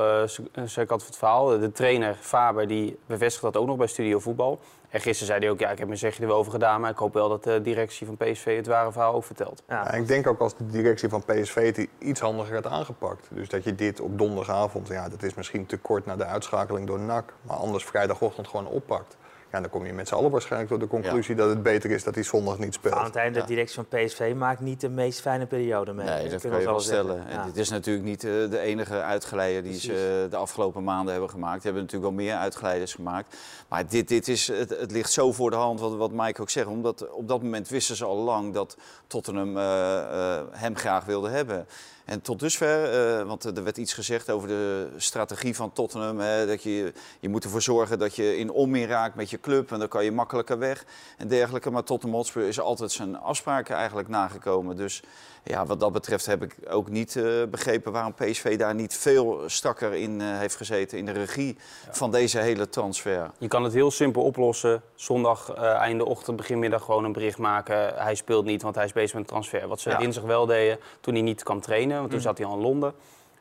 zijn 0.64 0.86
kant 0.86 1.00
van 1.00 1.10
het 1.10 1.18
verhaal. 1.18 1.46
De 1.46 1.72
trainer 1.72 2.16
Faber 2.20 2.66
die 2.66 2.98
bevestigt 3.06 3.42
dat 3.42 3.56
ook 3.56 3.66
nog 3.66 3.76
bij 3.76 3.86
Studio 3.86 4.18
Voetbal. 4.18 4.60
En 4.92 5.00
gisteren 5.00 5.26
zei 5.26 5.40
hij 5.40 5.50
ook, 5.50 5.58
ja, 5.58 5.70
ik 5.70 5.78
heb 5.78 5.86
mijn 5.86 5.98
zegje 5.98 6.22
er 6.22 6.28
wel 6.28 6.36
over 6.36 6.52
gedaan... 6.52 6.80
maar 6.80 6.90
ik 6.90 6.96
hoop 6.96 7.14
wel 7.14 7.28
dat 7.28 7.44
de 7.44 7.60
directie 7.62 8.06
van 8.06 8.16
PSV 8.16 8.56
het 8.56 8.66
ware 8.66 8.92
verhaal 8.92 9.14
ook 9.14 9.24
vertelt. 9.24 9.62
Ja. 9.68 9.84
Ja, 9.84 9.92
ik 9.92 10.06
denk 10.06 10.26
ook 10.26 10.40
als 10.40 10.56
de 10.56 10.66
directie 10.66 11.08
van 11.08 11.24
PSV 11.24 11.76
het 11.76 11.88
iets 11.98 12.20
handiger 12.20 12.54
had 12.54 12.66
aangepakt. 12.66 13.28
Dus 13.30 13.48
dat 13.48 13.64
je 13.64 13.74
dit 13.74 14.00
op 14.00 14.18
donderdagavond, 14.18 14.88
ja, 14.88 15.08
dat 15.08 15.22
is 15.22 15.34
misschien 15.34 15.66
te 15.66 15.78
kort 15.78 16.06
na 16.06 16.16
de 16.16 16.24
uitschakeling 16.24 16.86
door 16.86 17.00
NAC. 17.00 17.32
Maar 17.42 17.56
anders 17.56 17.84
vrijdagochtend 17.84 18.48
gewoon 18.48 18.66
oppakt. 18.66 19.16
Ja, 19.52 19.60
dan 19.60 19.70
kom 19.70 19.86
je 19.86 19.92
met 19.92 20.08
z'n 20.08 20.14
allen 20.14 20.30
waarschijnlijk 20.30 20.70
tot 20.70 20.80
de 20.80 20.86
conclusie 20.86 21.34
dat 21.34 21.48
het 21.48 21.62
beter 21.62 21.90
is 21.90 22.04
dat 22.04 22.14
hij 22.14 22.24
zondag 22.24 22.58
niet 22.58 22.74
speelt. 22.74 22.94
Valentijn, 22.94 23.32
de 23.32 23.38
Ja. 23.38 23.44
directie 23.44 23.74
van 23.74 23.86
PSV 23.86 24.32
maakt 24.36 24.60
niet 24.60 24.80
de 24.80 24.88
meest 24.88 25.20
fijne 25.20 25.46
periode 25.46 25.92
mee. 25.92 26.06
Nee, 26.06 26.28
dat 26.28 26.40
kan 26.40 26.60
je 26.60 26.66
wel 26.66 26.80
stellen. 26.80 27.26
En 27.28 27.40
dit 27.46 27.56
is 27.56 27.68
natuurlijk 27.68 28.04
niet 28.04 28.24
eh, 28.24 28.30
de 28.30 28.58
enige 28.58 29.02
uitgeleider 29.02 29.62
die 29.62 29.80
ze 29.80 30.26
de 30.30 30.36
afgelopen 30.36 30.84
maanden 30.84 31.12
hebben 31.12 31.30
gemaakt. 31.30 31.60
Ze 31.60 31.66
hebben 31.66 31.82
natuurlijk 31.82 32.14
wel 32.14 32.24
meer 32.24 32.34
uitgeleiders 32.36 32.94
gemaakt. 32.94 33.36
Maar 33.68 33.86
dit, 33.88 34.08
dit 34.08 34.28
is, 34.28 34.48
het, 34.48 34.70
het 34.70 34.90
ligt 34.90 35.10
zo 35.12 35.32
voor 35.32 35.50
de 35.50 35.56
hand, 35.56 35.80
wat, 35.80 35.96
wat 35.96 36.12
Mike 36.12 36.40
ook 36.40 36.50
zegt. 36.50 36.66
Omdat 36.66 37.10
op 37.10 37.28
dat 37.28 37.42
moment 37.42 37.68
wisten 37.68 37.96
ze 37.96 38.04
al 38.04 38.16
lang 38.16 38.54
dat 38.54 38.76
Tottenham 39.06 39.56
eh, 39.56 40.40
hem 40.50 40.76
graag 40.76 41.04
wilde 41.04 41.28
hebben. 41.28 41.66
En 42.04 42.20
tot 42.20 42.40
dusver, 42.40 42.92
eh, 42.92 43.26
want 43.26 43.44
er 43.44 43.64
werd 43.64 43.76
iets 43.76 43.92
gezegd 43.92 44.30
over 44.30 44.48
de 44.48 44.88
strategie 44.96 45.56
van 45.56 45.72
Tottenham. 45.72 46.18
Hè, 46.18 46.46
dat 46.46 46.62
je, 46.62 46.92
je 47.20 47.28
moet 47.28 47.44
ervoor 47.44 47.62
zorgen 47.62 47.98
dat 47.98 48.16
je 48.16 48.36
in 48.36 48.50
onmeer 48.50 48.88
raakt 48.88 49.14
met 49.14 49.30
je 49.30 49.40
club. 49.40 49.72
En 49.72 49.78
dan 49.78 49.88
kan 49.88 50.04
je 50.04 50.12
makkelijker 50.12 50.58
weg 50.58 50.84
en 51.18 51.28
dergelijke. 51.28 51.70
Maar 51.70 51.84
Tottenham 51.84 52.18
Hotspur 52.18 52.48
is 52.48 52.60
altijd 52.60 52.92
zijn 52.92 53.16
afspraken 53.16 53.76
eigenlijk 53.76 54.08
nagekomen. 54.08 54.76
Dus 54.76 55.02
ja, 55.44 55.66
wat 55.66 55.80
dat 55.80 55.92
betreft 55.92 56.26
heb 56.26 56.42
ik 56.42 56.56
ook 56.68 56.88
niet 56.88 57.16
eh, 57.16 57.24
begrepen 57.50 57.92
waarom 57.92 58.14
PSV 58.14 58.58
daar 58.58 58.74
niet 58.74 58.94
veel 58.96 59.42
strakker 59.46 59.94
in 59.94 60.20
eh, 60.20 60.38
heeft 60.38 60.56
gezeten. 60.56 60.98
In 60.98 61.06
de 61.06 61.12
regie 61.12 61.56
van 61.90 62.10
deze 62.10 62.38
hele 62.38 62.68
transfer. 62.68 63.30
Je 63.38 63.48
kan 63.48 63.64
het 63.64 63.72
heel 63.72 63.90
simpel 63.90 64.22
oplossen. 64.22 64.82
Zondag, 64.94 65.50
eh, 65.50 65.62
einde 65.74 66.04
ochtend, 66.04 66.36
begin 66.36 66.58
middag 66.58 66.84
gewoon 66.84 67.04
een 67.04 67.12
bericht 67.12 67.38
maken. 67.38 67.94
Hij 67.94 68.14
speelt 68.14 68.44
niet, 68.44 68.62
want 68.62 68.74
hij 68.74 68.84
is 68.84 68.92
bezig 68.92 69.12
met 69.12 69.22
een 69.22 69.28
transfer. 69.28 69.68
Wat 69.68 69.80
ze 69.80 69.90
Ja. 69.90 69.98
dinsdag 69.98 70.24
wel 70.24 70.46
deden 70.46 70.78
toen 71.00 71.14
hij 71.14 71.22
niet 71.22 71.42
kwam 71.42 71.60
trainen, 71.60 71.98
want 71.98 72.10
toen 72.10 72.20
zat 72.20 72.38
hij 72.38 72.46
al 72.46 72.54
in 72.54 72.60
Londen. 72.62 72.92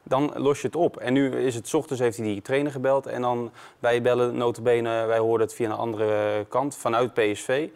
Dan 0.04 0.32
los 0.36 0.62
je 0.62 0.68
het 0.68 0.76
op. 0.76 0.98
En 0.98 1.14
nu 1.14 1.36
is 1.46 1.56
het, 1.56 1.74
ochtends 1.74 2.02
heeft 2.02 2.18
hij 2.18 2.26
die 2.26 2.42
trainer 2.42 2.72
gebeld. 2.72 3.06
En 3.06 3.22
dan 3.22 3.52
wij 3.80 4.02
bellen, 4.02 4.38
notabene, 4.38 5.06
wij 5.06 5.18
hoorden 5.18 5.48
het 5.48 5.56
via 5.56 5.70
een 5.70 5.76
andere 5.76 6.46
kant, 6.50 6.76
vanuit 6.76 7.14
PSV. 7.14 7.68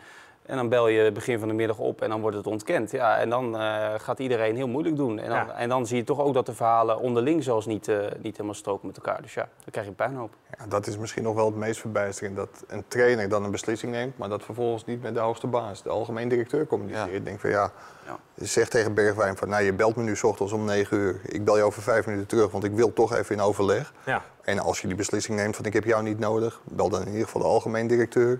En 0.45 0.55
dan 0.55 0.69
bel 0.69 0.87
je 0.87 1.11
begin 1.11 1.39
van 1.39 1.47
de 1.47 1.53
middag 1.53 1.77
op 1.77 2.01
en 2.01 2.09
dan 2.09 2.21
wordt 2.21 2.37
het 2.37 2.47
ontkend. 2.47 2.91
Ja, 2.91 3.17
en 3.17 3.29
dan 3.29 3.57
eh, 3.57 3.93
gaat 3.97 4.19
iedereen 4.19 4.55
heel 4.55 4.67
moeilijk 4.67 4.95
doen. 4.95 5.19
En 5.19 5.29
dan, 5.29 5.37
Ja. 5.37 5.51
en 5.55 5.69
dan 5.69 5.87
zie 5.87 5.97
je 5.97 6.03
toch 6.03 6.19
ook 6.19 6.33
dat 6.33 6.45
de 6.45 6.53
verhalen 6.53 6.99
onderling 6.99 7.43
zelfs 7.43 7.65
niet, 7.65 7.87
eh, 7.87 7.97
niet 8.17 8.31
helemaal 8.31 8.53
stroken 8.53 8.87
met 8.87 8.95
elkaar. 8.95 9.21
Dus 9.21 9.33
ja, 9.33 9.41
dan 9.41 9.71
krijg 9.71 9.87
je 9.87 9.93
puinhoop. 9.93 10.33
Ja, 10.57 10.65
dat 10.67 10.87
is 10.87 10.97
misschien 10.97 11.23
nog 11.23 11.35
wel 11.35 11.45
het 11.45 11.55
meest 11.55 11.79
verbijsterend. 11.79 12.35
Dat 12.35 12.63
een 12.67 12.83
trainer 12.87 13.29
dan 13.29 13.43
een 13.43 13.51
beslissing 13.51 13.91
neemt, 13.91 14.17
maar 14.17 14.29
dat 14.29 14.43
vervolgens 14.43 14.85
niet 14.85 15.01
met 15.01 15.13
de 15.13 15.19
hoogste 15.19 15.47
baas, 15.47 15.83
de 15.83 15.89
algemeen 15.89 16.27
directeur, 16.27 16.67
communiceert. 16.67 17.09
Ja. 17.09 17.15
Ik 17.15 17.25
denk 17.25 17.39
van 17.39 17.49
ja, 17.49 17.71
Ja. 18.05 18.17
je 18.33 18.45
zegt 18.45 18.71
tegen 18.71 18.93
Bergwijn 18.93 19.37
van 19.37 19.49
nou 19.49 19.63
je 19.63 19.73
belt 19.73 19.95
me 19.95 20.03
nu 20.03 20.15
's 20.15 20.23
ochtends 20.23 20.53
om 20.53 20.65
9 20.65 20.97
uur. 20.97 21.19
Ik 21.25 21.43
bel 21.45 21.57
je 21.57 21.63
over 21.63 21.81
vijf 21.81 22.05
minuten 22.05 22.27
terug, 22.27 22.51
want 22.51 22.63
ik 22.63 22.71
wil 22.71 22.93
toch 22.93 23.13
even 23.13 23.35
in 23.35 23.41
overleg. 23.41 23.93
Ja. 24.05 24.21
En 24.43 24.59
als 24.59 24.81
je 24.81 24.87
die 24.87 24.95
beslissing 24.97 25.37
neemt 25.37 25.55
van 25.55 25.65
ik 25.65 25.73
heb 25.73 25.83
jou 25.83 26.03
niet 26.03 26.19
nodig, 26.19 26.61
bel 26.63 26.89
dan 26.89 27.01
in 27.01 27.07
ieder 27.07 27.23
geval 27.25 27.41
de 27.41 27.47
algemeen 27.47 27.87
directeur. 27.87 28.39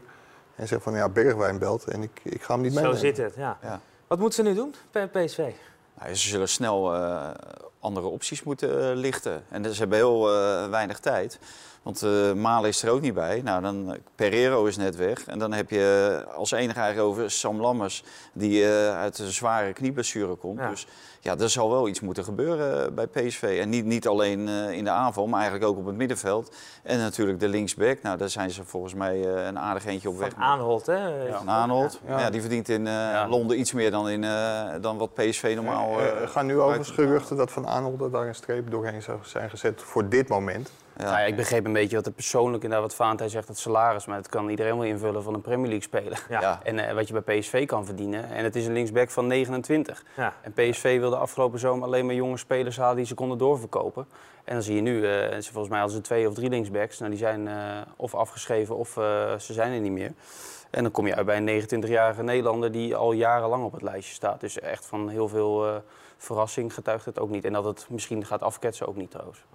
En 0.56 0.68
zeg 0.68 0.82
van 0.82 0.94
ja, 0.96 1.10
Bergwijn 1.10 1.60
belt 1.60 1.84
en 1.84 2.02
ik, 2.02 2.20
ik 2.24 2.42
ga 2.44 2.54
hem 2.54 2.62
niet 2.64 2.72
Zo 2.74 2.78
meenemen. 2.80 3.00
zit 3.02 3.18
het, 3.18 3.36
ja. 3.36 3.58
Ja. 3.62 3.80
Wat 4.08 4.20
moeten 4.20 4.44
ze 4.44 4.50
nu 4.50 4.56
doen, 4.56 4.76
P- 4.92 5.08
PSV? 5.12 5.38
Nou, 6.00 6.16
ze 6.16 6.28
zullen 6.28 6.50
snel 6.50 6.94
eh, 6.96 7.30
andere 7.80 8.08
opties 8.08 8.44
moeten 8.44 8.90
eh, 8.90 8.96
lichten. 8.96 9.44
En 9.50 9.74
ze 9.74 9.80
hebben 9.80 9.98
heel 9.98 10.34
eh, 10.36 10.70
weinig 10.70 11.00
tijd. 11.00 11.40
Want 11.86 12.04
eh 12.04 12.34
Malen 12.34 12.70
is 12.70 12.84
er 12.84 12.90
ook 12.90 13.02
niet 13.02 13.14
bij. 13.14 13.42
Nou, 13.44 13.62
dan, 13.62 13.98
Pereiro 14.16 14.66
is 14.66 14.78
net 14.78 14.96
weg. 14.96 15.26
En 15.26 15.40
dan 15.40 15.54
heb 15.54 15.70
je 15.70 16.26
als 16.36 16.52
enige 16.52 16.80
eigenlijk 16.80 17.10
over 17.10 17.32
Sam 17.32 17.62
Lammers... 17.62 18.04
die 18.34 18.64
eh, 18.64 18.98
uit 18.98 19.20
een 19.20 19.32
zware 19.32 19.74
knieblessure 19.74 20.36
komt. 20.36 20.60
Ja. 20.60 20.70
Dus 20.70 20.88
ja, 21.20 21.38
er 21.38 21.50
zal 21.50 21.70
wel 21.70 21.88
iets 21.88 22.00
moeten 22.00 22.24
gebeuren 22.24 22.86
eh, 22.86 22.92
bij 22.92 23.08
PSV. 23.08 23.58
En 23.62 23.70
niet, 23.70 23.86
niet 23.86 24.08
alleen 24.08 24.48
eh, 24.48 24.72
in 24.72 24.84
de 24.84 24.90
aanval, 24.90 25.28
maar 25.28 25.40
eigenlijk 25.40 25.70
ook 25.72 25.78
op 25.78 25.86
het 25.86 25.96
middenveld. 25.96 26.56
En 26.84 26.98
natuurlijk 26.98 27.40
de 27.40 27.48
linksback. 27.48 28.02
Nou, 28.02 28.18
daar 28.18 28.30
zijn 28.30 28.52
ze 28.52 28.64
volgens 28.64 28.94
mij 28.94 29.36
eh, 29.36 29.46
een 29.46 29.60
aardig 29.60 29.86
eentje 29.86 30.10
op 30.10 30.18
weg. 30.18 30.32
Van 30.32 30.44
Aanholt, 30.44 30.86
hè? 30.86 31.32
Van 31.32 31.50
Aanholt. 31.50 32.00
Ja. 32.08 32.20
Ja. 32.20 32.30
die 32.30 32.42
verdient 32.42 32.70
in 32.70 32.88
eh, 32.88 33.26
Londen 33.30 33.60
iets 33.60 33.74
meer 33.74 33.92
dan, 33.92 34.10
in, 34.10 34.24
eh, 34.24 34.64
dan 34.82 34.98
wat 34.98 35.14
PSV 35.14 35.52
normaal... 35.56 36.00
Eh, 36.00 36.06
eh, 36.06 36.22
er 36.22 36.28
gaan 36.28 36.46
nu 36.46 36.60
overigens 36.60 36.90
geruchten 36.90 37.38
dat 37.38 37.52
Van 37.52 37.68
Aanholt 37.68 38.12
daar 38.12 38.28
een 38.28 38.36
streep 38.36 38.72
doorheen 38.72 39.02
zou 39.02 39.20
zijn 39.22 39.50
gezet 39.50 39.82
voor 39.82 40.10
dit 40.10 40.28
moment. 40.28 40.72
Ja. 40.98 41.04
Nou 41.04 41.18
ja, 41.18 41.26
ik 41.26 41.36
begreep 41.36 41.66
een 41.66 41.74
beetje 41.74 41.96
wat 41.96 42.06
het 42.06 42.16
persoonlijk 42.16 42.64
inderdaad 42.64 42.88
wat 42.88 42.96
Vaantij 42.96 43.30
zegt, 43.30 43.48
het 43.48 43.58
salaris. 43.58 44.06
Maar 44.06 44.18
dat 44.18 44.30
kan 44.30 44.50
iedereen 44.50 44.78
wel 44.78 44.88
invullen 44.88 45.24
van 45.24 45.34
een 45.34 45.42
Premier 45.42 45.68
League 45.68 45.84
speler. 45.84 46.26
Ja. 46.30 46.42
Ja. 46.42 46.60
En 46.64 46.80
eh, 46.80 46.94
wat 46.94 47.08
je 47.08 47.22
bij 47.22 47.40
PSV 47.40 47.66
kan 47.66 47.86
verdienen. 47.86 48.30
En 48.30 48.44
het 48.44 48.56
is 48.56 48.66
een 48.66 48.74
linksback 48.74 49.10
van 49.10 49.28
29. 49.28 50.04
Ja. 50.16 50.34
En 50.42 50.54
PSV 50.54 51.00
wilde 51.00 51.16
afgelopen 51.16 51.60
zomer 51.60 51.88
alleen 51.88 52.06
maar 52.06 52.16
jonge 52.16 52.38
spelers 52.38 52.78
halen 52.78 52.96
die 52.96 53.06
ze 53.06 53.14
konden 53.14 53.38
doorverkopen. 53.38 54.08
En 54.44 54.54
dan 54.54 54.64
zie 54.64 54.76
je 54.76 54.82
nu, 54.82 55.08
eh, 55.08 55.40
ze 55.40 55.52
volgens 55.52 55.70
mij 55.70 55.80
hadden 55.80 55.98
ze 55.98 56.04
twee 56.04 56.28
of 56.28 56.34
drie 56.34 56.50
linksbacks. 56.50 57.00
Nou, 57.00 57.12
die 57.12 57.20
zijn 57.20 57.48
eh, 57.48 57.82
of 57.96 58.16
afgeschreven 58.16 58.76
of 58.76 58.98
eh, 58.98 59.38
ze 59.38 59.54
zijn 59.54 59.74
er 59.74 59.80
niet 59.80 59.92
meer. 59.92 60.14
En 60.70 60.84
dan 60.84 60.92
kom 60.92 61.08
je 61.08 61.16
uit 61.16 61.26
bij 61.26 61.38
een 61.38 61.64
29-jarige 61.64 62.24
Nederlander 62.24 62.72
die 62.72 62.96
al 62.96 63.12
jarenlang 63.12 63.64
op 63.64 63.72
het 63.72 63.82
lijstje 63.82 64.14
staat. 64.14 64.40
Dus 64.40 64.60
echt 64.60 64.86
van 64.86 65.10
heel 65.10 65.28
veel 65.28 65.68
eh, 65.68 65.76
verrassing 66.18 66.74
getuigt 66.74 67.06
het 67.06 67.20
ook 67.20 67.30
niet. 67.30 67.46
En 67.46 67.54
dat 67.54 67.64
het 67.64 67.88
misschien 67.90 68.26
gaat 68.26 68.42
afketsen 68.42 68.88
ook 68.88 68.96
niet 68.96 69.12
trouwens. 69.12 69.46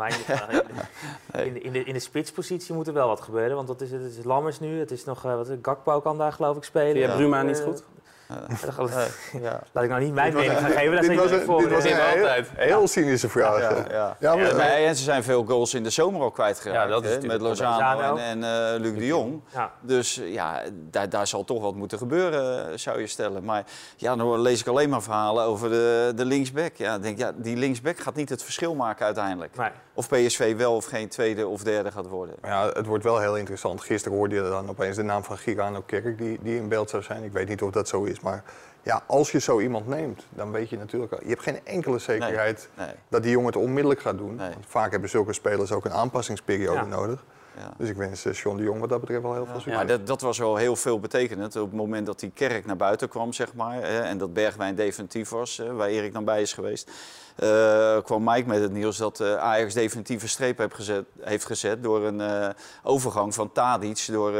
Maar 0.00 0.16
in 0.16 0.24
de, 0.26 1.44
in 1.44 1.52
de, 1.52 1.60
in 1.60 1.72
de, 1.72 1.84
in 1.84 1.92
de 1.92 1.98
spitspositie 2.00 2.74
moet 2.74 2.86
er 2.86 2.92
wel 2.92 3.06
wat 3.08 3.20
gebeuren. 3.20 3.56
Want 3.56 3.68
dat 3.68 3.80
is, 3.80 3.90
het 3.90 4.02
is 4.18 4.24
Lammers 4.24 4.60
nu. 4.60 4.78
Het 4.78 4.90
is 4.90 5.04
nog, 5.04 5.24
eh, 5.24 5.34
wat? 5.34 5.48
Gakpo 5.62 6.00
kan 6.00 6.18
daar 6.18 6.32
geloof 6.32 6.56
ik 6.56 6.64
spelen. 6.64 6.92
Vind 6.92 7.04
jij 7.04 7.16
Bruma 7.16 7.42
niet 7.42 7.58
Eh, 7.58 7.64
goed? 7.64 7.82
Ja. 9.42 9.60
Laat 9.72 9.84
ik 9.84 9.90
nou 9.90 10.02
niet 10.02 10.14
mijn 10.14 10.34
mening 10.34 10.58
gaan 10.58 10.70
geven. 10.70 10.92
Dat 10.92 11.00
dit 11.02 11.16
was 11.16 11.30
een- 11.30 11.38
dit 11.38 11.70
was 11.70 11.84
een 11.84 11.96
heel, 11.96 12.44
heel 12.56 12.88
cynische 12.88 13.28
vraag. 13.28 13.60
Ja, 13.60 13.70
Ja, 13.70 13.84
ja. 13.90 14.16
Ja, 14.20 14.34
maar- 14.34 14.54
Nee, 14.56 14.86
en 14.86 14.96
ze 14.96 15.02
zijn 15.04 15.22
veel 15.22 15.44
goals 15.44 15.74
in 15.74 15.82
de 15.82 15.90
zomer 15.90 16.20
al 16.20 16.30
kwijtgeraakt. 16.30 16.82
Ja, 16.82 16.86
dat 16.94 17.02
is 17.04 17.08
hè, 17.08 17.14
natuurlijk 17.14 17.40
met 17.42 17.48
Lozano 17.50 18.16
en, 18.16 18.42
en 18.42 18.74
eh, 18.74 18.80
Luc 18.80 18.94
de 18.98 19.06
Jong. 19.06 19.40
Ja. 19.54 19.70
Dus 19.80 20.18
eh, 20.18 20.32
ja, 20.32 20.62
daar, 20.90 21.08
daar 21.08 21.26
zal 21.26 21.44
toch 21.44 21.62
wat 21.62 21.74
moeten 21.74 21.98
gebeuren, 21.98 22.70
eh, 22.70 22.76
zou 22.76 23.00
je 23.00 23.06
stellen. 23.06 23.44
Maar 23.44 23.64
ja, 23.96 24.16
dan 24.16 24.40
lees 24.40 24.60
ik 24.60 24.66
alleen 24.66 24.88
maar 24.88 25.02
verhalen 25.02 25.44
over 25.44 25.68
de, 25.68 26.12
de 26.16 26.24
linksback. 26.24 26.76
Ja, 26.76 26.98
denk, 26.98 27.18
ja, 27.18 27.32
die 27.36 27.56
linksback 27.56 27.98
gaat 27.98 28.14
niet 28.14 28.28
het 28.28 28.42
verschil 28.42 28.74
maken 28.74 29.04
uiteindelijk. 29.06 29.56
Nee. 29.56 29.68
Of 29.94 30.08
PSV 30.08 30.56
wel 30.56 30.74
of 30.76 30.84
geen 30.84 31.08
tweede 31.08 31.46
of 31.46 31.62
derde 31.62 31.90
gaat 31.92 32.06
worden. 32.06 32.34
Maar 32.40 32.50
ja, 32.50 32.68
het 32.72 32.86
wordt 32.86 33.04
wel 33.04 33.18
heel 33.18 33.36
interessant. 33.36 33.80
Gisteren 33.80 34.18
hoorde 34.18 34.34
je 34.34 34.42
dan 34.42 34.68
opeens 34.68 34.96
de 34.96 35.02
naam 35.02 35.24
van 35.24 35.38
Girano 35.38 35.82
Kerk 35.86 36.18
die, 36.18 36.38
die 36.42 36.56
in 36.56 36.68
beeld 36.68 36.90
zou 36.90 37.02
zijn. 37.02 37.24
Ik 37.24 37.32
weet 37.32 37.48
niet 37.48 37.62
of 37.62 37.70
dat 37.70 37.88
zo 37.88 38.02
is, 38.04 38.19
maar 38.22 38.44
ja, 38.82 39.02
als 39.06 39.30
je 39.32 39.38
zo 39.40 39.60
iemand 39.60 39.86
neemt, 39.86 40.26
dan 40.30 40.50
weet 40.52 40.70
je 40.70 40.76
natuurlijk... 40.76 41.12
al- 41.12 41.18
Je 41.22 41.28
hebt 41.28 41.42
geen 41.42 41.66
enkele 41.66 41.98
zekerheid 41.98 42.68
Nee. 42.76 42.88
dat 43.08 43.22
die 43.22 43.30
jongen 43.32 43.46
het 43.46 43.56
onmiddellijk 43.62 44.00
gaat 44.00 44.18
doen. 44.18 44.34
Nee. 44.34 44.50
Want 44.50 44.64
vaak 44.68 44.90
hebben 44.90 45.10
zulke 45.10 45.32
spelers 45.32 45.72
ook 45.72 45.84
een 45.84 45.92
aanpassingsperiode 45.92 46.78
Ja. 46.80 46.84
nodig. 46.84 47.24
Ja. 47.56 47.72
Dus 47.78 47.88
ik 47.88 47.96
wens 47.96 48.24
eh, 48.24 48.32
Sean 48.32 48.56
de 48.56 48.62
Jong 48.62 48.80
wat 48.80 48.88
dat 48.88 49.00
betreft 49.00 49.22
wel 49.22 49.34
heel 49.34 49.44
veel 49.46 49.54
succes. 49.54 49.74
Maar 49.74 49.86
dat, 49.86 50.06
dat 50.06 50.20
was 50.20 50.38
wel 50.38 50.56
heel 50.56 50.76
veel 50.76 51.00
betekenend. 51.00 51.56
Op 51.56 51.68
het 51.68 51.76
moment 51.76 52.06
dat 52.06 52.20
die 52.20 52.30
kerk 52.34 52.66
naar 52.66 52.76
buiten 52.76 53.08
kwam, 53.08 53.32
zeg 53.32 53.54
maar, 53.54 53.74
hè, 53.82 54.00
en 54.00 54.18
dat 54.18 54.32
Bergwijn 54.32 54.74
definitief 54.74 55.28
was, 55.28 55.56
hè, 55.56 55.72
waar 55.74 55.88
Erik 55.88 56.12
dan 56.12 56.24
bij 56.24 56.40
is 56.42 56.52
geweest, 56.52 56.90
eh, 57.40 58.02
kwam 58.02 58.24
Mike 58.24 58.48
met 58.48 58.60
het 58.60 58.72
nieuws 58.72 58.96
dat 58.96 59.20
eh, 59.20 59.36
Ajax 59.36 59.74
definitief 59.74 60.22
een 60.22 60.28
streep 60.28 60.58
heeft 60.58 60.74
gezet, 60.74 61.04
heeft 61.20 61.44
gezet 61.44 61.82
door 61.82 62.04
een 62.04 62.20
eh, 62.20 62.48
overgang 62.82 63.34
van 63.34 63.52
Tadic 63.52 64.06
door, 64.10 64.32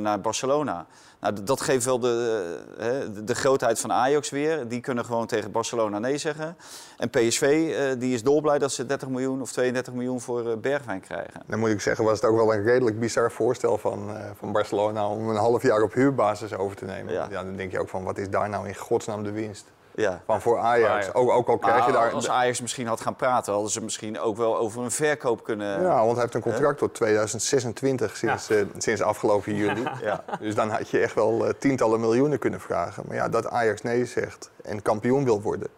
naar 0.00 0.20
Barcelona. 0.20 0.86
Nou, 1.20 1.42
dat 1.42 1.60
geeft 1.60 1.84
wel 1.84 1.98
de, 1.98 2.56
de, 3.12 3.24
de 3.24 3.34
grootheid 3.34 3.80
van 3.80 3.92
Ajax 3.92 4.30
weer. 4.30 4.68
Die 4.68 4.80
kunnen 4.80 5.04
gewoon 5.04 5.26
tegen 5.26 5.50
Barcelona 5.50 5.98
nee 5.98 6.18
zeggen. 6.18 6.56
En 6.96 7.10
PSV 7.10 7.74
die 7.98 8.14
is 8.14 8.22
dolblij 8.22 8.58
dat 8.58 8.72
ze 8.72 8.86
30 8.86 9.08
miljoen 9.08 9.40
of 9.40 9.52
32 9.52 9.92
miljoen 9.92 10.20
voor 10.20 10.58
Bergwijn 10.58 11.00
krijgen. 11.00 11.42
Dan 11.46 11.58
moet 11.58 11.70
ik 11.70 11.80
zeggen, 11.80 12.04
was 12.04 12.20
het 12.20 12.30
ook 12.30 12.36
wel 12.36 12.54
een 12.54 12.62
redelijk 12.62 13.00
bizar 13.00 13.32
voorstel 13.32 13.78
van, 13.78 14.16
van 14.38 14.52
Barcelona 14.52 15.08
om 15.08 15.28
een 15.28 15.36
half 15.36 15.62
jaar 15.62 15.82
op 15.82 15.92
huurbasis 15.92 16.54
over 16.54 16.76
te 16.76 16.84
nemen. 16.84 17.12
Ja. 17.12 17.26
Ja. 17.30 17.44
dan 17.44 17.56
denk 17.56 17.72
je 17.72 17.80
ook 17.80 17.88
van, 17.88 18.04
wat 18.04 18.18
is 18.18 18.30
daar 18.30 18.48
nou 18.48 18.68
in 18.68 18.74
godsnaam 18.74 19.22
de 19.22 19.32
winst? 19.32 19.66
Ja. 19.98 20.20
Van 20.26 20.40
voor 20.40 20.58
Ajax. 20.58 20.90
Ajax. 20.90 21.14
Ook, 21.14 21.30
ook 21.30 21.48
al 21.48 21.58
krijg 21.58 21.86
je 21.86 21.92
daar... 21.92 22.12
als 22.12 22.28
Ajax 22.28 22.60
misschien 22.60 22.86
had 22.86 23.00
gaan 23.00 23.16
praten, 23.16 23.52
hadden 23.52 23.70
ze 23.70 23.82
misschien 23.82 24.20
ook 24.20 24.36
wel 24.36 24.58
over 24.58 24.82
een 24.82 24.90
verkoop 24.90 25.44
kunnen. 25.44 25.82
Ja, 25.82 25.96
want 25.96 26.12
hij 26.12 26.20
heeft 26.20 26.34
een 26.34 26.40
contract 26.40 26.78
tot 26.78 26.94
2026 26.94 28.16
sinds, 28.16 28.50
eh, 28.50 28.62
sinds 28.76 29.02
afgelopen 29.02 29.54
juli. 29.60 29.82
Ja. 30.02 30.24
Dus 30.40 30.54
dan 30.54 30.70
had 30.70 30.88
je 30.88 30.98
echt 30.98 31.14
wel 31.14 31.46
eh, 31.46 31.52
tientallen 31.58 32.00
miljoenen 32.00 32.38
kunnen 32.38 32.60
vragen. 32.60 33.04
Maar 33.06 33.16
ja, 33.16 33.28
dat 33.28 33.48
Ajax 33.48 33.82
nee 33.82 34.04
zegt 34.04 34.50
en 34.62 34.82
kampioen 34.82 35.24
wil 35.24 35.42
worden... 35.42 35.68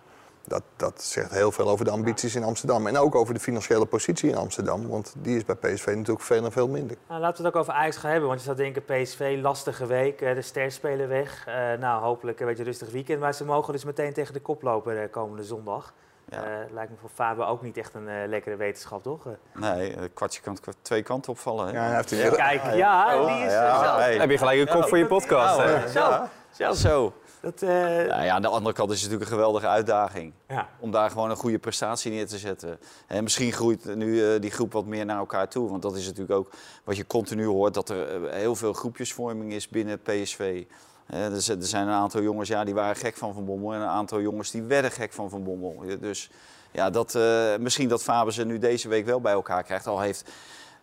Dat, 0.44 0.62
dat 0.76 1.02
zegt 1.02 1.30
heel 1.30 1.52
veel 1.52 1.68
over 1.68 1.84
de 1.84 1.90
ambities 1.90 2.34
in 2.34 2.44
Amsterdam. 2.44 2.86
En 2.86 2.98
ook 2.98 3.14
over 3.14 3.34
de 3.34 3.40
financiële 3.40 3.86
positie 3.86 4.30
in 4.30 4.36
Amsterdam. 4.36 4.88
Want 4.88 5.14
die 5.18 5.36
is 5.36 5.44
bij 5.44 5.54
PSV 5.54 5.86
natuurlijk 5.86 6.20
veel 6.20 6.44
en 6.44 6.52
veel 6.52 6.68
minder. 6.68 6.96
Nou, 7.08 7.20
laten 7.20 7.36
we 7.36 7.46
het 7.46 7.56
ook 7.56 7.62
over 7.62 7.74
Ajax 7.74 7.96
gaan 7.96 8.10
hebben. 8.10 8.28
Want 8.28 8.40
je 8.40 8.46
zou 8.46 8.56
denken, 8.56 8.84
PSV, 8.84 9.38
lastige 9.42 9.86
week. 9.86 10.18
de 10.18 10.42
sterspeler 10.42 11.08
weg. 11.08 11.46
Eh, 11.46 11.54
nou, 11.78 12.02
hopelijk 12.02 12.40
een 12.40 12.46
beetje 12.46 12.64
rustig 12.64 12.90
weekend. 12.90 13.20
Maar 13.20 13.34
ze 13.34 13.44
mogen 13.44 13.72
dus 13.72 13.84
meteen 13.84 14.12
tegen 14.12 14.34
de 14.34 14.40
koploper 14.40 15.02
eh, 15.02 15.10
komende 15.10 15.44
zondag. 15.44 15.94
Ja. 16.28 16.44
Eh, 16.44 16.72
lijkt 16.72 16.90
me 16.90 16.96
voor 17.00 17.10
Faber 17.14 17.46
ook 17.46 17.62
niet 17.62 17.76
echt 17.76 17.94
een 17.94 18.28
lekkere 18.28 18.56
wetenschap, 18.56 19.02
toch? 19.02 19.26
Nee, 19.54 19.96
een 19.96 20.12
kwartje 20.14 20.40
kan 20.40 20.58
twee 20.82 21.02
kanten 21.02 21.32
opvallen. 21.32 21.66
Hè? 21.66 21.72
Ja, 21.72 21.86
hij 21.86 21.96
heeft 21.96 22.10
een 22.10 22.18
ja, 22.18 22.30
kijk, 22.30 22.74
ja, 22.74 23.20
Oh, 23.20 23.26
die 23.26 23.44
is 23.46 23.52
hey. 23.52 24.10
Dan 24.10 24.20
heb 24.20 24.30
je 24.30 24.38
gelijk 24.38 24.60
een 24.60 24.68
kop 24.68 24.88
voor 24.88 24.98
je 24.98 25.06
podcast. 25.06 25.56
Hè? 25.56 25.88
Zo. 25.88 26.72
Zo. 26.72 27.12
Dat, 27.40 27.62
eh, 27.62 27.68
Nou 27.68 28.24
ja, 28.24 28.34
aan 28.34 28.42
de 28.42 28.48
andere 28.48 28.74
kant 28.74 28.90
is 28.90 29.00
het 29.00 29.10
natuurlijk 29.10 29.30
een 29.30 29.36
geweldige 29.36 29.66
uitdaging. 29.66 30.32
ja. 30.48 30.68
Om 30.78 30.90
daar 30.90 31.10
gewoon 31.10 31.30
een 31.30 31.36
goede 31.36 31.58
prestatie 31.58 32.10
neer 32.10 32.26
te 32.26 32.38
zetten. 32.38 32.78
En 33.06 33.22
misschien 33.22 33.52
groeit 33.52 33.94
nu 33.94 34.24
eh, 34.24 34.40
die 34.40 34.50
groep 34.50 34.72
wat 34.72 34.86
meer 34.86 35.04
naar 35.04 35.18
elkaar 35.18 35.48
toe. 35.48 35.70
Want 35.70 35.82
dat 35.82 35.96
is 35.96 36.04
natuurlijk 36.04 36.38
ook 36.38 36.50
wat 36.84 36.96
je 36.96 37.06
continu 37.06 37.46
hoort. 37.46 37.74
Dat 37.74 37.88
er 37.88 38.24
eh, 38.24 38.32
heel 38.32 38.56
veel 38.56 38.72
groepjesvorming 38.72 39.52
is 39.52 39.68
binnen 39.68 40.00
PSV. 40.02 40.64
Er 41.06 41.32
er 41.32 41.56
zijn 41.58 41.86
een 41.86 41.94
aantal 41.94 42.22
jongens 42.22 42.48
ja, 42.48 42.64
die 42.64 42.74
waren 42.74 42.96
gek 42.96 43.16
van 43.16 43.34
Van 43.34 43.44
Bommel. 43.44 43.74
En 43.74 43.80
een 43.80 43.88
aantal 43.88 44.20
jongens 44.20 44.50
die 44.50 44.62
werden 44.62 44.90
gek 44.90 45.12
van 45.12 45.30
Van 45.30 45.44
Bommel. 45.44 45.82
Dus 46.00 46.30
ja, 46.70 46.90
dat, 46.90 47.18
misschien 47.60 47.88
dat 47.88 48.02
Faber 48.02 48.32
ze 48.32 48.44
nu 48.44 48.58
deze 48.58 48.88
week 48.88 49.04
wel 49.04 49.20
bij 49.20 49.32
elkaar 49.32 49.62
krijgt. 49.62 49.86
Al 49.86 50.00
heeft 50.00 50.30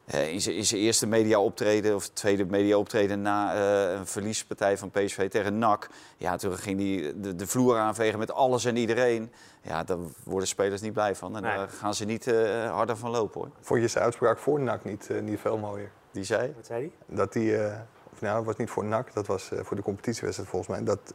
in 0.08 0.42
zijn 0.42 0.56
in 0.56 0.66
zijn 0.66 0.82
eerste 0.82 1.08
media 1.08 1.40
optreden, 1.40 1.96
of 1.96 2.08
tweede 2.08 2.46
media 2.46 2.78
optreden 2.78 3.22
na 3.22 3.54
eh, 3.56 3.98
een 4.00 4.08
verliespartij 4.08 4.78
van 4.78 4.92
PSV 4.92 5.30
tegen 5.30 5.58
NAC. 5.58 5.88
Ja, 6.18 6.38
toen 6.38 6.58
ging 6.58 6.80
hij 6.80 7.14
de, 7.16 7.36
de 7.36 7.48
vloer 7.48 7.78
aanvegen 7.78 8.20
met 8.20 8.32
alles 8.32 8.66
en 8.66 8.76
iedereen. 8.76 9.32
Ja, 9.62 9.84
daar 9.84 9.98
worden 10.24 10.48
spelers 10.48 10.82
niet 10.82 10.94
blij 10.94 11.16
van. 11.16 11.36
En 11.36 11.42
Nee. 11.42 11.56
daar 11.56 11.70
gaan 11.70 11.94
ze 11.94 12.06
niet 12.06 12.28
eh, 12.28 12.72
harder 12.72 12.98
van 12.98 13.10
lopen 13.10 13.42
hoor. 13.42 13.50
Vond 13.62 13.82
je 13.82 13.88
zijn 13.88 14.04
uitspraak 14.04 14.38
voor 14.38 14.60
NAC 14.60 14.84
niet, 14.84 15.10
eh, 15.10 15.22
niet 15.22 15.40
veel 15.40 15.58
mooier? 15.58 15.92
Die 16.12 16.24
zei. 16.24 16.54
Wat 16.56 16.66
zei 16.66 16.80
hij? 17.08 17.16
Dat 17.16 17.34
die, 17.34 17.58
eh, 17.58 17.80
of 18.14 18.22
nou, 18.22 18.38
het 18.38 18.46
was 18.46 18.56
niet 18.56 18.70
voor 18.70 18.86
NAC, 18.86 19.14
dat 19.14 19.28
was 19.28 19.52
eh, 19.52 19.60
voor 19.64 19.76
de 19.76 19.84
competitiewedstrijd 19.84 20.50
volgens 20.50 20.72
mij. 20.72 20.84
Dat 20.86 21.14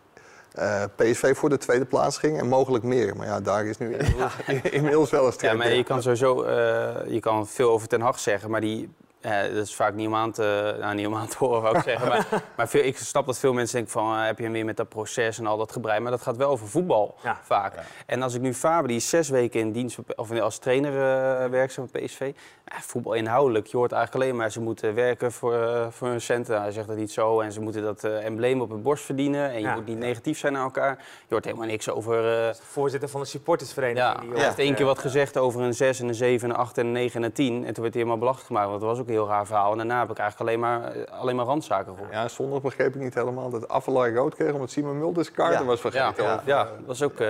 eh, 0.55 0.83
PSV 0.97 1.37
voor 1.37 1.49
de 1.49 1.59
tweede 1.59 1.85
plaats 1.85 2.19
ging 2.19 2.39
en 2.39 2.49
mogelijk 2.49 2.85
meer. 2.85 3.17
Maar 3.17 3.27
ja, 3.27 3.41
daar 3.41 3.67
is 3.67 3.79
nu 3.79 3.87
inmiddels, 3.97 4.33
inmiddels 4.71 5.11
wel 5.11 5.21
een 5.21 5.27
Ja, 5.27 5.33
sterk. 5.33 5.57
maar 5.57 5.73
je 5.73 5.85
kan 5.85 6.03
sowieso 6.03 6.43
eh, 6.43 7.13
je 7.13 7.21
kan 7.21 7.47
veel 7.47 7.71
over 7.71 7.89
Ten 7.89 8.01
Hag 8.01 8.19
zeggen, 8.19 8.51
maar 8.51 8.61
die, 8.61 8.91
eh, 9.23 9.55
dat 9.55 9.67
is 9.67 9.75
vaak 9.75 9.95
niet 9.95 10.07
om 10.07 10.15
aan 10.15 10.33
te, 10.33 10.77
nou, 10.81 10.95
niet 10.95 11.07
om 11.07 11.15
aan 11.15 11.27
te 11.27 11.37
horen, 11.39 11.63
wou 11.63 11.77
ik 11.77 11.83
zeggen. 11.91 12.09
Maar, 12.09 12.27
maar 12.57 12.69
veel, 12.69 12.85
ik 12.85 12.97
snap 12.97 13.27
dat 13.27 13.39
veel 13.39 13.53
mensen 13.53 13.75
denken 13.77 13.93
van, 13.93 14.15
eh, 14.17 14.25
heb 14.25 14.37
je 14.39 14.45
hem 14.45 14.53
weer 14.53 14.65
met 14.65 14.77
dat 14.77 14.89
proces 14.89 15.39
en 15.39 15.47
al 15.47 15.57
dat 15.57 15.73
gebrei. 15.73 16.01
Maar 16.01 16.11
dat 16.11 16.23
gaat 16.23 16.37
wel 16.37 16.51
over 16.51 16.69
voetbal 16.69 17.15
Ja. 17.23 17.39
vaak. 17.43 17.75
En 18.07 18.23
als 18.23 18.35
ik 18.35 18.41
nu 18.41 18.55
Faber, 18.55 18.89
die 18.89 18.97
is 18.97 19.09
zes 19.09 19.29
weken 19.29 19.61
in 19.61 19.73
dienst, 19.73 19.99
of 20.17 20.41
als 20.41 20.59
trainer 20.59 20.93
eh, 20.93 21.49
werkzaam 21.51 21.89
bij 21.93 22.03
PSV. 22.05 22.33
Ja, 22.65 22.81
voetbal 22.81 23.13
inhoudelijk, 23.13 23.67
je 23.67 23.77
hoort 23.77 23.93
eigenlijk 23.93 24.25
alleen 24.25 24.37
maar, 24.37 24.51
ze 24.51 24.61
moeten 24.61 24.95
werken 24.95 25.33
voor, 25.33 25.87
voor 25.91 26.09
hun 26.09 26.21
centen. 26.21 26.61
Hij 26.61 26.71
zegt 26.73 26.87
dat 26.89 26.97
niet 26.97 27.13
zo 27.13 27.41
en 27.41 27.53
ze 27.53 27.61
moeten 27.61 27.83
dat 27.83 28.05
eh, 28.05 28.25
embleem 28.25 28.61
op 28.61 28.71
hun 28.71 28.83
borst 28.83 29.05
verdienen. 29.05 29.51
En 29.51 29.55
je 29.55 29.61
Ja. 29.61 29.75
moet 29.75 29.87
niet 29.87 29.99
negatief 29.99 30.39
zijn 30.39 30.53
naar 30.53 30.63
elkaar. 30.63 30.97
Je 30.99 31.27
hoort 31.29 31.45
helemaal 31.45 31.67
niks 31.67 31.91
over... 31.91 32.47
eh, 32.49 32.55
Voorzitter 32.55 33.09
van 33.09 33.21
de 33.21 33.27
supportersvereniging. 33.27 34.23
ja, 34.23 34.35
die 34.35 34.43
heeft 34.45 34.59
één 34.59 34.75
keer 34.75 34.87
wat 34.87 34.99
gezegd 34.99 35.39
over 35.39 35.61
een 35.61 35.75
6, 35.75 36.01
en 36.01 36.09
een 36.09 36.15
7, 36.15 36.51
een 36.51 36.57
8 36.57 36.79
en 36.79 36.87
een 36.87 36.93
9 36.93 37.21
en 37.21 37.27
een 37.27 37.33
10. 37.33 37.55
En 37.55 37.73
toen 37.73 37.83
werd 37.83 37.95
hij 37.95 38.03
helemaal 38.03 38.19
belachelijk 38.19 38.47
gemaakt, 38.47 38.69
want 38.69 38.81
dat 38.81 38.91
was 38.91 38.99
ook 38.99 39.07
een 39.13 39.19
heel 39.19 39.29
raar 39.29 39.47
verhaal. 39.47 39.71
En 39.73 39.77
daarna 39.77 40.01
heb 40.01 40.11
ik 40.11 40.19
eigenlijk 40.19 40.51
alleen 40.51 40.61
maar, 40.61 40.93
eh, 40.93 41.21
alleen 41.21 41.37
maar 41.37 41.45
randzaken 41.45 41.93
gehoord. 41.95 42.13
Ja, 42.13 42.29
zondag 42.29 42.61
begreep 42.63 42.95
ik 42.95 43.01
niet 43.01 43.15
helemaal 43.15 43.51
dat 43.51 43.69
Affelaar 43.69 44.15
rood 44.15 44.35
kreeg 44.35 44.53
omdat 44.53 44.71
Simon 44.71 44.99
Mulders 44.99 45.31
kaarten 45.33 45.61
Ja. 45.61 45.65
was 45.67 45.81
vergeten. 45.81 46.25
Ja, 46.25 46.35
Of, 46.35 46.41
ja, 46.45 46.65
dat 46.65 46.87
was 46.87 47.03
ook... 47.03 47.19
eh 47.21 47.29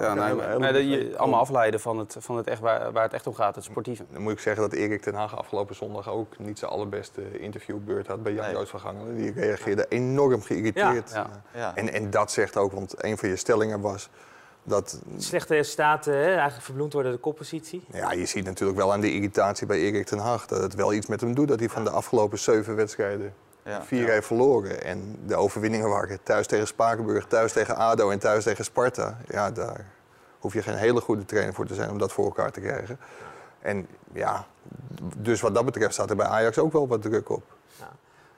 ja, 0.00 0.14
nou, 0.14 0.58
nee, 0.58 0.72
dat 0.72 0.82
je, 0.82 1.14
allemaal 1.16 1.40
afleiden 1.40 1.80
van 1.80 1.98
het, 1.98 2.16
van 2.18 2.36
het 2.36 2.46
echt 2.46 2.60
waar, 2.60 2.92
waar 2.92 3.02
het 3.02 3.12
echt 3.12 3.26
om 3.26 3.34
gaat, 3.34 3.54
het 3.54 3.64
sportieve. 3.64 4.04
Dan 4.12 4.22
moet 4.22 4.32
ik 4.32 4.38
zeggen 4.38 4.62
dat 4.62 4.72
Erik 4.72 5.02
ten 5.02 5.14
Hag 5.14 5.36
afgelopen 5.38 5.74
zondag 5.74 6.08
ook 6.10 6.38
niet 6.38 6.58
zijn 6.58 6.70
allerbeste 6.70 7.40
interviewbeurt 7.40 8.06
had 8.06 8.22
bij 8.22 8.32
Jan 8.32 8.44
Nee. 8.46 8.54
Roos 8.54 8.68
van 8.68 8.80
Gangelen. 8.80 9.16
Die 9.16 9.32
reageerde 9.32 9.86
enorm 9.88 10.42
geïrriteerd. 10.42 11.12
En, 11.74 11.92
en 11.92 12.10
dat 12.10 12.30
zegt 12.30 12.56
ook, 12.56 12.72
want 12.72 13.04
een 13.04 13.18
van 13.18 13.28
je 13.28 13.36
stellingen 13.36 13.80
was 13.80 14.08
dat... 14.64 15.00
Slechte 15.16 15.54
resultaten, 15.54 16.12
hè, 16.14 16.24
eigenlijk 16.32 16.62
verbloemd 16.62 16.92
worden 16.92 17.12
de 17.12 17.18
koppositie. 17.18 17.84
Ja, 17.92 18.12
je 18.12 18.26
ziet 18.26 18.44
natuurlijk 18.44 18.78
wel 18.78 18.92
aan 18.92 19.00
de 19.00 19.12
irritatie 19.12 19.66
bij 19.66 19.78
Erik 19.78 20.06
ten 20.06 20.18
Hag 20.18 20.46
dat 20.46 20.62
het 20.62 20.74
wel 20.74 20.92
iets 20.92 21.06
met 21.06 21.20
hem 21.20 21.34
doet 21.34 21.48
dat 21.48 21.58
hij 21.58 21.68
van 21.68 21.84
de 21.84 21.90
afgelopen 21.90 22.38
zeven 22.38 22.76
wedstrijden 22.76 23.34
Ja. 23.64 23.84
vier 23.84 24.08
heeft 24.08 24.26
verloren. 24.26 24.84
En 24.84 25.18
de 25.26 25.36
overwinningen 25.36 25.88
waren 25.88 26.22
thuis 26.22 26.46
tegen 26.46 26.66
Spakenburg, 26.66 27.26
thuis 27.26 27.52
tegen 27.52 27.76
ADO 27.76 28.10
en 28.10 28.18
thuis 28.18 28.44
tegen 28.44 28.64
Sparta. 28.64 29.18
Ja, 29.28 29.50
daar 29.50 29.86
hoef 30.38 30.52
je 30.52 30.62
geen 30.62 30.76
hele 30.76 31.00
goede 31.00 31.24
trainer 31.24 31.54
voor 31.54 31.66
te 31.66 31.74
zijn 31.74 31.90
om 31.90 31.98
dat 31.98 32.12
voor 32.12 32.24
elkaar 32.24 32.50
te 32.52 32.60
krijgen. 32.60 32.98
En 33.60 33.86
ja, 34.12 34.46
dus 35.16 35.40
wat 35.40 35.54
dat 35.54 35.64
betreft 35.64 35.92
staat 35.94 36.10
er 36.10 36.16
bij 36.16 36.26
Ajax 36.26 36.58
ook 36.58 36.72
wel 36.72 36.88
wat 36.88 37.02
druk 37.02 37.30
op. 37.30 37.42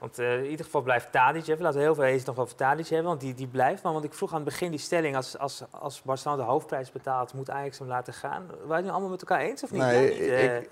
Want 0.05 0.19
eh, 0.19 0.37
in 0.37 0.49
ieder 0.49 0.65
geval 0.65 0.81
blijft 0.81 1.11
Tadic 1.11 1.45
hebben. 1.45 1.65
Laten 1.65 1.79
we 1.79 1.85
heel 1.85 1.95
veel 1.95 2.03
eens 2.03 2.23
nog 2.23 2.37
over 2.37 2.55
Tadic 2.55 2.87
hebben, 2.87 3.07
want 3.07 3.21
die, 3.21 3.33
die 3.33 3.47
blijft. 3.47 3.83
Maar 3.83 3.93
want 3.93 4.05
ik 4.05 4.13
vroeg 4.13 4.29
aan 4.29 4.35
het 4.35 4.45
begin 4.45 4.69
die 4.69 4.79
stelling, 4.79 5.15
als, 5.15 5.37
als, 5.37 5.63
als 5.69 6.01
Barcelona 6.01 6.43
de 6.43 6.47
hoofdprijs 6.49 6.91
betaalt, 6.91 7.33
moet 7.33 7.49
Ajax 7.49 7.79
hem 7.79 7.87
laten 7.87 8.13
gaan. 8.13 8.45
Waren 8.47 8.75
jullie 8.75 8.91
allemaal 8.91 9.09
met 9.09 9.21
elkaar 9.21 9.39
eens 9.39 9.63
of 9.63 9.71
niet? 9.71 9.81
Nee, 9.81 10.09
niet, 10.09 10.19
eh, 10.29 10.55
ik? 10.55 10.69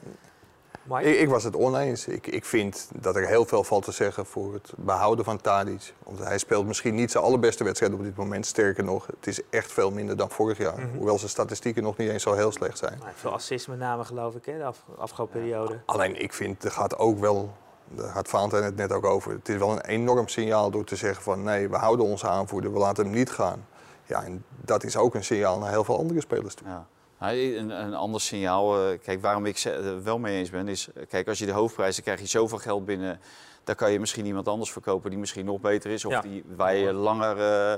Ik, 1.00 1.20
ik 1.20 1.30
was 1.30 1.44
het 1.44 1.56
oneens. 1.56 2.08
Ik, 2.08 2.28
ik 2.28 2.46
vind 2.46 2.90
dat 2.96 3.16
er 3.16 3.28
heel 3.28 3.46
veel 3.46 3.64
valt 3.64 3.84
te 3.84 3.92
zeggen 3.92 4.26
voor 4.26 4.54
het 4.54 4.74
behouden 4.78 5.26
van 5.26 5.42
Tadic. 5.42 5.94
Want 6.04 6.20
hij 6.20 6.38
speelt 6.38 6.66
misschien 6.66 6.96
niet 6.96 7.12
zijn 7.12 7.24
allerbeste 7.24 7.64
wedstrijd 7.64 7.94
op 7.94 8.04
dit 8.04 8.16
moment. 8.16 8.46
Sterker 8.46 8.84
nog, 8.84 9.06
het 9.06 9.28
is 9.28 9.42
echt 9.50 9.72
veel 9.72 9.92
minder 9.92 10.18
dan 10.18 10.30
vorig 10.30 10.58
jaar. 10.58 10.80
Mhm. 10.80 10.98
Hoewel 10.98 11.18
zijn 11.18 11.30
statistieken 11.30 11.84
nog 11.84 11.98
niet 11.98 12.10
eens 12.10 12.24
zo 12.24 12.34
heel 12.34 12.52
slecht 12.52 12.78
zijn. 12.78 12.98
Nou, 13.00 13.12
veel 13.16 13.34
assists 13.34 13.68
met 13.68 13.80
name 13.80 14.04
geloof 14.04 14.36
ik, 14.36 14.46
hè, 14.46 14.58
de 14.58 14.64
af- 14.64 14.86
afgelopen 14.98 15.40
periode. 15.40 15.80
Alleen 15.86 16.22
ik 16.22 16.34
vind, 16.34 16.64
er 16.64 16.72
gaat 16.72 16.98
ook 16.98 17.20
wel, 17.20 17.54
daar 17.96 18.10
had 18.10 18.28
Valentijn 18.28 18.64
het 18.64 18.76
net 18.76 18.92
ook 18.92 19.06
over. 19.06 19.32
Het 19.32 19.50
is 19.50 19.58
wel 19.58 19.72
een 19.72 19.86
enorm 19.86 20.28
signaal 20.28 20.72
door 20.72 20.84
te 20.84 20.96
zeggen 20.96 21.24
van 21.24 21.44
nee, 21.44 21.70
we 21.70 21.76
houden 21.76 22.06
onze 22.06 22.28
aanvoerder, 22.28 22.74
we 22.74 22.80
laten 22.80 23.04
hem 23.06 23.14
niet 23.14 23.32
gaan. 23.32 23.66
Ja, 24.06 24.24
en 24.24 24.44
dat 24.62 24.84
is 24.84 24.98
ook 24.98 25.16
een 25.16 25.24
signaal 25.24 25.60
naar 25.60 25.70
heel 25.70 25.84
veel 25.84 25.98
andere 25.98 26.22
spelers 26.22 26.54
toe. 26.54 26.68
Ja. 26.68 26.88
Nou, 27.20 27.56
Een, 27.56 27.70
een 27.70 27.94
ander 27.94 28.22
signaal, 28.22 28.90
eh, 28.90 29.00
kijk, 29.04 29.22
waarom 29.22 29.46
ik 29.46 29.58
er 29.58 30.04
wel 30.04 30.20
mee 30.20 30.38
eens 30.38 30.50
ben, 30.50 30.68
is, 30.68 30.88
eh, 30.94 31.04
kijk, 31.08 31.28
als 31.28 31.40
je 31.40 31.46
de 31.46 31.52
hoofdprijs, 31.52 31.96
dan 31.96 32.04
krijg 32.04 32.20
je 32.20 32.26
zoveel 32.26 32.58
geld 32.58 32.86
binnen. 32.86 33.20
Dan 33.64 33.76
kan 33.76 33.92
je 33.92 34.00
misschien 34.00 34.26
iemand 34.26 34.48
anders 34.48 34.72
verkopen 34.72 35.10
die 35.10 35.20
misschien 35.20 35.46
nog 35.46 35.60
beter 35.60 35.92
is. 35.92 36.06
Of 36.06 36.12
Ja. 36.12 36.22
die, 36.22 36.44
waar 36.56 36.76
je 36.76 36.94
langer 36.94 37.38
eh, 37.40 37.74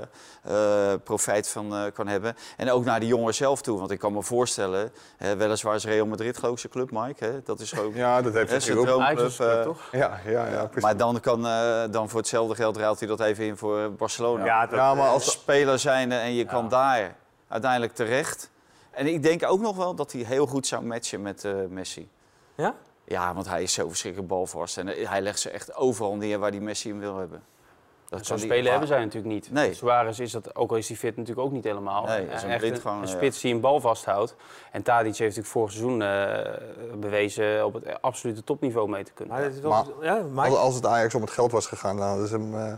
eh, 0.92 1.00
profijt 1.04 1.48
van 1.48 1.74
eh, 1.74 1.82
kan 1.94 2.06
hebben. 2.08 2.36
En 2.56 2.70
ook 2.70 2.84
naar 2.84 3.00
de 3.00 3.06
jongen 3.06 3.34
zelf 3.34 3.62
toe. 3.62 3.78
Want 3.78 3.90
ik 3.90 3.98
kan 3.98 4.12
me 4.12 4.22
voorstellen, 4.22 4.92
hè, 5.16 5.36
weliswaar 5.36 5.74
is 5.74 5.84
Real 5.84 6.06
Madrid 6.06 6.38
geloof 6.38 6.52
ik 6.52 6.58
zijn 6.58 6.72
club, 6.72 6.90
Mike. 6.90 7.24
Hè? 7.24 7.42
Dat 7.42 7.60
is 7.60 7.78
ook 7.78 7.94
Ja, 7.94 8.22
dat 8.22 8.34
heeft 8.34 8.50
hij 8.50 8.60
zijn 8.60 8.78
ook. 8.78 8.86
droomclub. 8.86 9.62
Toch? 9.62 9.88
Ja, 9.92 10.20
ja, 10.26 10.46
ja, 10.46 10.64
precies. 10.64 10.82
maar 10.82 10.96
dan 10.96 11.20
kan 11.20 11.46
eh, 11.46 11.82
dan 11.90 12.08
voor 12.08 12.18
hetzelfde 12.20 12.54
geld 12.54 12.76
ruilt 12.76 12.98
hij 12.98 13.08
dat 13.08 13.20
even 13.20 13.44
in 13.44 13.56
voor 13.56 13.92
Barcelona. 13.92 14.44
Ja, 14.44 14.66
dat, 14.66 14.78
ja, 14.78 14.94
maar 14.94 15.08
als 15.08 15.24
als, 15.24 15.32
speler 15.32 15.78
zijn 15.78 16.12
en 16.12 16.34
je 16.34 16.44
kan 16.44 16.68
daar 16.68 17.16
uiteindelijk 17.48 17.94
terecht. 17.94 18.50
En 18.90 19.06
ik 19.06 19.22
denk 19.22 19.44
ook 19.44 19.60
nog 19.60 19.76
wel 19.76 19.94
dat 19.94 20.12
hij 20.12 20.22
heel 20.22 20.46
goed 20.46 20.66
zou 20.66 20.82
matchen 20.84 21.22
met 21.22 21.44
eh, 21.44 21.52
Messi. 21.68 22.08
Ja? 22.54 22.74
Ja, 23.08 23.34
want 23.34 23.48
hij 23.48 23.62
is 23.62 23.72
zo 23.72 23.88
verschrikkelijk 23.88 24.30
balvast. 24.30 24.78
En 24.78 24.88
eh, 24.88 25.08
hij 25.08 25.20
legt 25.20 25.40
ze 25.40 25.50
echt 25.50 25.74
overal 25.74 26.14
neer 26.16 26.38
waar 26.38 26.50
die 26.50 26.60
Messi 26.60 26.88
hem 26.88 26.98
wil 26.98 27.16
hebben. 27.16 27.42
Dat 28.08 28.26
Zo'n 28.26 28.36
die- 28.36 28.44
spelen 28.44 28.70
hebben 28.70 28.88
zij 28.88 28.98
natuurlijk 29.04 29.34
niet. 29.34 29.50
Nee. 29.52 29.74
Suarez 29.74 30.18
is 30.18 30.32
dat, 30.32 30.56
ook 30.56 30.70
al 30.70 30.76
is 30.76 30.88
hij 30.88 30.96
fit, 30.96 31.16
natuurlijk 31.16 31.46
ook 31.46 31.52
niet 31.52 31.64
helemaal. 31.64 32.04
Nee, 32.04 32.26
dat 32.26 32.34
is 32.36 32.42
een 32.42 32.48
echt 32.50 32.58
blind 32.58 32.74
een, 32.76 32.80
gewoon, 32.82 32.96
een 33.02 33.08
ja. 33.08 33.14
spits 33.14 33.40
die 33.40 33.54
een 33.54 33.60
bal 33.60 33.80
vasthoudt. 33.80 34.34
En 34.72 34.82
Tadic 34.82 35.04
heeft 35.16 35.36
natuurlijk 35.36 35.46
vorig 35.48 35.70
seizoen 35.72 36.02
eh, 36.02 36.98
bewezen 37.00 37.64
op 37.66 37.74
het 37.74 38.02
absolute 38.02 38.44
topniveau 38.44 38.88
mee 38.88 39.04
te 39.04 39.12
kunnen. 39.12 39.36
Maar, 39.62 39.68
Maar- 39.68 40.04
ja, 40.04 40.14
Mike? 40.22 40.40
als, 40.48 40.56
als 40.56 40.74
het 40.74 40.86
Ajax 40.86 41.14
om 41.14 41.20
het 41.20 41.30
geld 41.30 41.52
was 41.52 41.66
gegaan, 41.66 41.96
dan 41.96 42.08
hadden 42.08 42.28
ze 42.28 42.34
hem 42.34 42.54
eh, 42.58 42.72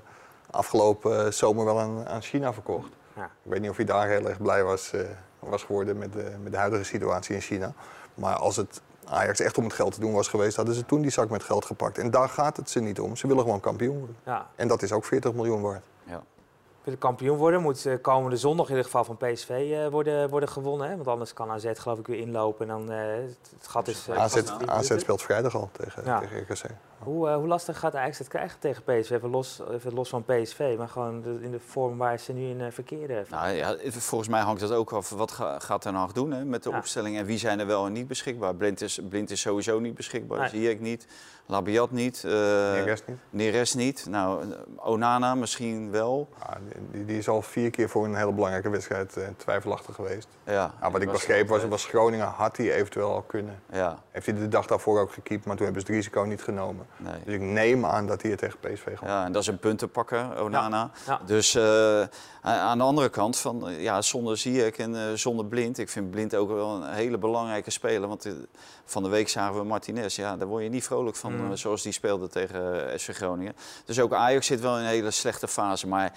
afgelopen 0.50 1.24
eh, 1.26 1.30
zomer 1.32 1.64
wel 1.64 1.80
aan, 1.80 2.06
aan 2.06 2.22
China 2.22 2.52
verkocht. 2.52 2.88
Ja. 3.16 3.24
Ik 3.24 3.30
weet 3.50 3.60
niet 3.60 3.70
of 3.70 3.76
hij 3.76 3.84
daar 3.84 4.08
heel 4.08 4.28
erg 4.28 4.42
blij 4.42 4.64
was, 4.64 4.92
eh, 4.92 5.00
was 5.38 5.62
geworden 5.62 5.98
met 5.98 6.12
de, 6.12 6.36
met 6.42 6.52
de 6.52 6.58
huidige 6.58 6.84
situatie 6.84 7.34
in 7.34 7.40
China. 7.40 7.72
Maar 8.14 8.36
als 8.36 8.56
het 8.56 8.80
Ajax 9.10 9.40
echt 9.40 9.58
om 9.58 9.64
het 9.64 9.72
geld 9.72 9.94
te 9.94 10.00
doen 10.00 10.12
was 10.12 10.28
geweest, 10.28 10.56
hadden 10.56 10.74
ze 10.74 10.86
toen 10.86 11.02
die 11.02 11.10
zak 11.10 11.30
met 11.30 11.42
geld 11.42 11.64
gepakt. 11.64 11.98
En 11.98 12.10
daar 12.10 12.28
gaat 12.28 12.56
het 12.56 12.70
ze 12.70 12.80
niet 12.80 13.00
om. 13.00 13.16
Ze 13.16 13.26
willen 13.26 13.42
gewoon 13.42 13.60
kampioen 13.60 13.98
worden. 13.98 14.16
Ja. 14.24 14.46
En 14.56 14.68
dat 14.68 14.82
is 14.82 14.92
ook 14.92 15.04
40 15.04 15.32
miljoen 15.32 15.60
waard. 15.60 15.84
Ja. 16.04 16.22
Willen 16.88 17.02
kampioen 17.02 17.36
worden, 17.36 17.62
moet 17.62 17.86
eh, 17.86 17.94
komende 18.02 18.36
zondag 18.36 18.64
in 18.66 18.70
ieder 18.76 18.84
geval 18.90 19.04
van 19.04 19.16
PSV 19.16 19.50
eh, 19.50 19.86
worden, 19.88 20.30
worden 20.30 20.48
gewonnen. 20.48 20.88
Hè? 20.88 20.94
Want 20.96 21.08
anders 21.08 21.32
kan 21.32 21.50
AZ 21.50 21.66
geloof 21.74 21.98
ik 21.98 22.06
weer 22.06 22.18
inlopen 22.18 22.68
en 22.70 22.76
dan 22.86 22.90
eh, 22.96 22.98
het, 23.58 23.68
gat 23.68 23.88
is... 23.88 24.10
AZ, 24.10 24.36
AZ 24.36 24.50
minuten. 24.50 25.00
speelt 25.00 25.22
vrijdag 25.22 25.54
al 25.54 25.68
tegen, 25.72 26.02
Ja. 26.04 26.18
tegen 26.20 26.40
RKC. 26.40 26.64
Hoe, 26.98 27.28
eh, 27.28 27.34
hoe 27.36 27.46
lastig 27.46 27.78
gaat 27.78 27.94
Ajax 27.94 28.18
het 28.18 28.28
krijgen 28.28 28.58
tegen 28.58 28.82
PSV? 28.82 29.10
Even 29.10 29.30
los, 29.30 29.60
even 29.70 29.94
los 29.94 30.08
van 30.08 30.24
PSV, 30.24 30.74
maar 30.78 30.88
gewoon 30.88 31.22
de- 31.22 31.38
in 31.42 31.50
de 31.50 31.60
vorm 31.60 31.98
waar 31.98 32.18
ze 32.18 32.32
nu 32.32 32.48
in 32.48 32.72
verkeren. 32.72 33.26
Nou 33.30 33.48
ja, 33.50 33.76
volgens 33.90 34.30
mij 34.30 34.40
hangt 34.40 34.60
dat 34.60 34.72
ook 34.72 34.92
af. 34.92 35.10
Wat 35.10 35.30
ga- 35.30 35.58
gaat 35.58 35.80
Ten 35.80 35.94
Hag 35.94 36.12
doen 36.12 36.30
hè, 36.30 36.44
met 36.44 36.62
de 36.62 36.70
Ja. 36.70 36.76
opstelling? 36.78 37.16
En 37.18 37.24
wie 37.24 37.38
zijn 37.38 37.60
er 37.60 37.66
wel 37.66 37.86
en 37.86 37.92
niet 37.92 38.08
beschikbaar? 38.08 38.54
Blind 38.54 38.80
is, 38.80 39.00
Blind 39.08 39.30
is 39.30 39.40
sowieso 39.40 39.78
niet 39.78 39.94
beschikbaar. 39.94 40.38
Nee. 40.38 40.48
Zie 40.48 40.70
ik 40.70 40.80
niet. 40.80 41.06
Labiat 41.50 41.90
niet. 41.90 42.24
eh 42.24 42.84
rest 42.84 43.02
niet. 43.06 43.16
Neres 43.30 43.74
niet. 43.74 44.06
Nou, 44.08 44.44
Onana 44.76 45.34
misschien 45.34 45.90
wel. 45.90 46.28
Ja, 46.40 46.56
die, 46.90 47.04
die 47.04 47.18
is 47.18 47.28
al 47.28 47.42
vier 47.42 47.70
keer 47.70 47.88
voor 47.88 48.04
een 48.04 48.14
hele 48.14 48.32
belangrijke 48.32 48.68
wedstrijd 48.70 49.16
eh, 49.16 49.24
twijfelachtig 49.36 49.94
geweest. 49.94 50.28
Ja, 50.44 50.72
Ja, 50.80 50.90
wat 50.90 51.02
ik 51.02 51.10
begreep 51.10 51.48
was, 51.48 51.64
was 51.64 51.84
Groningen 51.84 52.26
had 52.26 52.56
hij 52.56 52.72
eventueel 52.74 53.12
al 53.12 53.22
kunnen. 53.22 53.60
Ja, 53.72 53.98
Heeft 54.10 54.26
hij 54.26 54.34
de 54.34 54.48
dag 54.48 54.66
daarvoor 54.66 55.00
ook 55.00 55.12
gekiept, 55.12 55.44
maar 55.44 55.56
toen 55.56 55.64
hebben 55.64 55.82
ze 55.84 55.92
het 55.92 55.96
risico 55.96 56.22
niet 56.22 56.42
genomen. 56.42 56.86
nee. 56.96 57.12
Dus 57.24 57.34
ik 57.34 57.40
neem 57.40 57.84
aan 57.86 58.06
dat 58.06 58.22
hij 58.22 58.30
het 58.30 58.40
tegen 58.40 58.58
PSV 58.58 58.84
gaat. 58.98 59.08
Ja, 59.08 59.24
en 59.24 59.32
dat 59.32 59.42
is 59.42 59.48
een 59.48 59.58
puntenpakker, 59.58 60.42
Onana. 60.42 60.90
Ja. 61.06 61.20
Dus 61.26 61.54
eh, 61.54 62.00
aan 62.56 62.78
de 62.78 62.84
andere 62.84 63.08
kant, 63.08 63.38
van, 63.38 63.68
eh, 63.68 63.82
ja, 63.82 64.02
zonder 64.02 64.38
Ziyech 64.38 64.76
en 64.76 64.94
eh, 64.94 65.14
zonder 65.14 65.44
Blind. 65.46 65.78
Ik 65.78 65.88
vind 65.88 66.10
Blind 66.10 66.34
ook 66.34 66.48
wel 66.48 66.70
een 66.70 66.92
hele 66.92 67.18
belangrijke 67.18 67.70
speler. 67.70 68.08
Want 68.08 68.26
eh, 68.26 68.32
van 68.84 69.02
de 69.02 69.08
week 69.08 69.28
zagen 69.28 69.56
we 69.58 69.64
Martinez. 69.64 70.16
Ja, 70.16 70.36
daar 70.36 70.48
word 70.48 70.62
je 70.62 70.68
niet 70.68 70.84
vrolijk 70.84 71.16
van 71.16 71.36
Mm. 71.36 71.56
zoals 71.56 71.82
die 71.82 71.92
speelde 71.92 72.28
tegen 72.28 72.92
SV 73.00 73.14
Groningen. 73.16 73.54
Dus 73.84 74.00
ook 74.00 74.12
Ajax 74.12 74.46
zit 74.46 74.60
wel 74.60 74.76
in 74.76 74.82
een 74.82 74.88
hele 74.88 75.10
slechte 75.10 75.48
fase. 75.48 75.86
Maar 75.86 76.12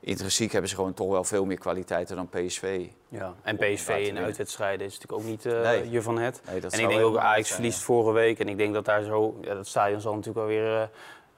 intrinsiek 0.00 0.52
hebben 0.52 0.70
ze 0.70 0.76
gewoon 0.76 0.94
toch 0.94 1.10
wel 1.10 1.24
veel 1.24 1.44
meer 1.44 1.58
kwaliteiten 1.58 2.16
dan 2.16 2.28
PSV. 2.28 2.86
Ja. 3.08 3.34
En 3.42 3.56
PSV 3.56 4.04
in 4.08 4.18
uitwedstrijden 4.18 4.86
is 4.86 4.98
natuurlijk 4.98 5.22
ook 5.22 5.28
niet 5.30 5.44
Nee. 5.44 5.90
je 5.90 6.02
van 6.02 6.18
het. 6.18 6.40
Nee, 6.50 6.60
en 6.60 6.80
ik 6.80 6.88
denk 6.88 7.00
ook, 7.00 7.16
Ajax 7.16 7.50
verliest 7.52 7.78
ja. 7.78 7.84
vorige 7.84 8.12
week. 8.12 8.38
En 8.38 8.48
ik 8.48 8.56
denk 8.56 8.74
dat 8.74 8.84
daar 8.84 9.02
zo, 9.02 9.36
ja, 9.40 9.54
dat 9.54 9.66
stadion 9.66 10.00
zal 10.00 10.14
natuurlijk 10.14 10.38
alweer 10.38 10.90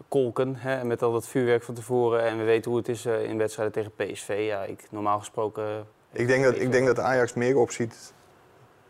kolken. 0.08 0.56
Hè, 0.56 0.84
met 0.84 1.02
al 1.02 1.12
dat 1.12 1.26
vuurwerk 1.26 1.62
van 1.62 1.74
tevoren. 1.74 2.22
En 2.24 2.38
we 2.38 2.44
weten 2.44 2.70
hoe 2.70 2.80
het 2.80 2.88
is 2.88 3.04
eh, 3.04 3.22
in 3.22 3.38
wedstrijden 3.38 3.74
tegen 3.74 3.92
PSV. 4.12 4.44
Ja, 4.48 4.62
ik, 4.64 4.86
normaal 4.90 5.18
gesproken... 5.18 5.64
eh, 6.12 6.20
Ik, 6.20 6.26
denk 6.26 6.44
dat, 6.44 6.56
ik 6.58 6.72
denk 6.72 6.86
dat 6.86 6.98
Ajax 6.98 7.34
meer 7.34 7.56
opziet 7.56 8.12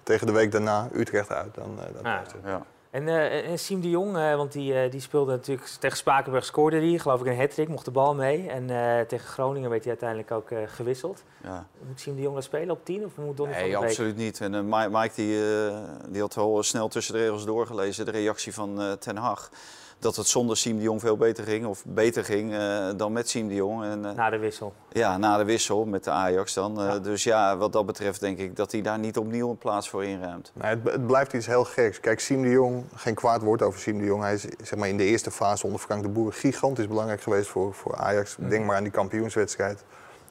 tegen 0.02 0.26
de 0.26 0.32
week 0.32 0.52
daarna 0.52 0.88
Utrecht 0.94 1.32
uit 1.32 1.54
dan, 1.54 1.78
eh 1.78 2.02
dan 2.02 2.22
Ja. 2.44 2.62
En, 2.90 3.08
eh, 3.08 3.50
en 3.50 3.58
Siem 3.58 3.80
de 3.80 3.90
Jong, 3.90 4.12
want 4.12 4.52
die, 4.52 4.74
eh, 4.80 4.90
die 4.90 5.00
speelde 5.00 5.30
natuurlijk 5.32 5.68
tegen 5.68 5.96
Spakenburg, 5.96 6.44
scoorde 6.44 6.76
hij, 6.80 6.98
geloof 6.98 7.20
ik 7.20 7.26
een 7.26 7.36
hat 7.38 7.68
mocht 7.68 7.84
de 7.84 7.90
bal 7.90 8.14
mee. 8.14 8.48
En 8.50 8.70
eh, 8.70 9.00
tegen 9.06 9.28
Groningen 9.28 9.70
werd 9.70 9.80
hij 9.82 9.90
uiteindelijk 9.90 10.30
ook 10.30 10.50
eh, 10.50 10.58
gewisseld. 10.66 11.24
Ja. 11.42 11.66
Moet 11.86 12.00
Siem 12.00 12.14
de 12.14 12.20
Jong 12.22 12.34
dan 12.34 12.42
spelen 12.42 12.70
op 12.70 12.84
10 12.84 13.04
of 13.04 13.16
moet 13.16 13.36
Donny 13.36 13.52
van 13.52 13.62
Nee, 13.62 13.70
der 13.70 13.80
Beek? 13.80 13.88
absoluut 13.88 14.16
niet. 14.16 14.40
En 14.40 14.68
Mike, 14.68 15.10
die, 15.14 15.66
eh, 15.66 15.76
die 16.08 16.20
had 16.20 16.36
al 16.36 16.62
snel 16.62 16.88
tussen 16.88 17.14
de 17.14 17.20
regels 17.20 17.44
doorgelezen, 17.44 18.04
de 18.04 18.10
reactie 18.10 18.54
van 18.54 18.80
eh, 18.80 18.92
Ten 18.92 19.16
Hag. 19.16 19.50
Dat 20.00 20.16
het 20.16 20.26
zonder 20.26 20.56
Siem 20.56 20.76
de 20.76 20.82
Jong 20.82 21.00
veel 21.00 21.16
beter 21.16 21.44
ging, 21.44 21.66
of 21.66 21.84
beter 21.86 22.24
ging 22.24 22.54
eh, 22.54 22.88
dan 22.96 23.12
met 23.12 23.28
Siem 23.28 23.48
de 23.48 23.54
Jong. 23.54 23.84
En, 23.84 24.04
eh, 24.04 24.12
Na 24.14 24.30
de 24.30 24.38
wissel. 24.38 24.72
ja, 24.92 25.16
na 25.16 25.36
de 25.36 25.44
wissel 25.44 25.84
met 25.84 26.04
de 26.04 26.10
Ajax 26.10 26.54
dan. 26.54 26.80
Eh, 26.80 26.86
Ja. 26.86 26.98
Dus 26.98 27.24
ja, 27.24 27.56
wat 27.56 27.72
dat 27.72 27.86
betreft 27.86 28.20
denk 28.20 28.38
ik 28.38 28.56
dat 28.56 28.72
hij 28.72 28.82
daar 28.82 28.98
niet 28.98 29.16
opnieuw 29.18 29.50
een 29.50 29.58
plaats 29.58 29.88
voor 29.88 30.04
inruimt. 30.04 30.52
Nee, 30.54 30.70
het, 30.70 30.92
het 30.92 31.06
blijft 31.06 31.32
iets 31.32 31.46
heel 31.46 31.64
geks. 31.64 32.00
Kijk, 32.00 32.20
Siem 32.20 32.42
de 32.42 32.50
Jong, 32.50 32.84
geen 32.94 33.14
kwaad 33.14 33.42
woord 33.42 33.62
over 33.62 33.80
Siem 33.80 33.98
de 33.98 34.04
Jong. 34.04 34.22
Hij 34.22 34.34
is 34.34 34.46
zeg 34.62 34.78
maar, 34.78 34.88
in 34.88 34.96
de 34.96 35.04
eerste 35.04 35.30
fase 35.30 35.66
onder 35.66 35.80
Frank 35.80 36.02
de 36.02 36.08
Boer 36.08 36.32
gigantisch 36.32 36.88
belangrijk 36.88 37.20
geweest 37.20 37.48
voor, 37.48 37.74
voor 37.74 37.96
Ajax. 37.96 38.36
Mhm. 38.36 38.48
Denk 38.48 38.66
maar 38.66 38.76
aan 38.76 38.82
die 38.82 38.92
kampioenswedstrijd 38.92 39.84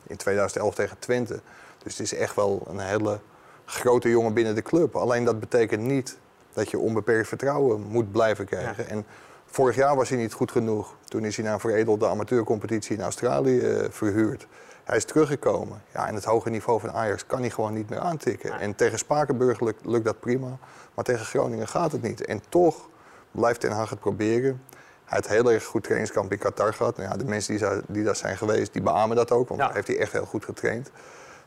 in 0.07 0.17
2011 0.17 0.75
tegen 0.75 0.99
Twente. 0.99 1.39
Dus 1.83 1.97
het 1.97 2.11
is 2.11 2.13
echt 2.13 2.35
wel 2.35 2.65
een 2.69 2.79
hele 2.79 3.19
grote 3.65 4.09
jongen 4.09 4.33
binnen 4.33 4.55
de 4.55 4.61
club. 4.61 4.95
Alleen 4.95 5.23
dat 5.23 5.39
betekent 5.39 5.81
niet 5.81 6.17
dat 6.53 6.69
je 6.69 6.79
onbeperkt 6.79 7.27
vertrouwen 7.27 7.81
moet 7.81 8.11
blijven 8.11 8.45
krijgen. 8.45 8.89
En 8.89 9.05
vorig 9.47 9.75
jaar 9.75 9.95
was 9.95 10.09
hij 10.09 10.17
niet 10.17 10.33
goed 10.33 10.51
genoeg. 10.51 10.95
Toen 11.05 11.25
is 11.25 11.35
hij 11.37 11.45
naar 11.45 11.59
veredelde 11.59 12.07
amateurcompetitie 12.07 12.95
in 12.95 13.01
Australië 13.01 13.59
eh, 13.59 13.85
verhuurd. 13.89 14.47
Hij 14.83 14.97
is 14.97 15.05
teruggekomen. 15.05 15.81
Ja, 15.93 16.07
en 16.07 16.15
het 16.15 16.23
hoge 16.23 16.49
niveau 16.49 16.79
van 16.79 16.91
Ajax 16.91 17.25
kan 17.25 17.39
hij 17.39 17.49
gewoon 17.49 17.73
niet 17.73 17.89
meer 17.89 17.99
aantikken. 17.99 18.59
En 18.59 18.75
tegen 18.75 18.97
Spakenburg 18.97 19.59
lukt, 19.59 19.85
lukt 19.85 20.05
dat 20.05 20.19
prima. 20.19 20.57
Maar 20.93 21.03
tegen 21.05 21.25
Groningen 21.25 21.67
gaat 21.67 21.91
het 21.91 22.01
niet. 22.01 22.25
En 22.25 22.41
toch 22.49 22.89
blijft 23.31 23.59
Ten 23.59 23.71
Hag 23.71 23.89
het 23.89 23.99
proberen. 23.99 24.61
Hij 25.05 25.17
heeft 25.17 25.27
heel 25.27 25.51
erg 25.51 25.63
goed 25.65 25.83
trainingskamp 25.83 26.31
in 26.31 26.37
Qatar 26.37 26.73
gehad. 26.73 26.97
Nou 26.97 27.09
ja, 27.09 27.17
de 27.17 27.25
mensen 27.25 27.57
die, 27.57 27.81
die 27.87 28.03
daar 28.03 28.15
zijn 28.15 28.37
geweest, 28.37 28.73
die 28.73 28.81
beamen 28.81 29.15
dat 29.15 29.31
ook. 29.31 29.47
Want 29.47 29.59
Ja. 29.59 29.65
daar 29.65 29.75
heeft 29.75 29.87
hij 29.87 29.97
echt 29.99 30.11
heel 30.11 30.25
goed 30.25 30.45
getraind. 30.45 30.91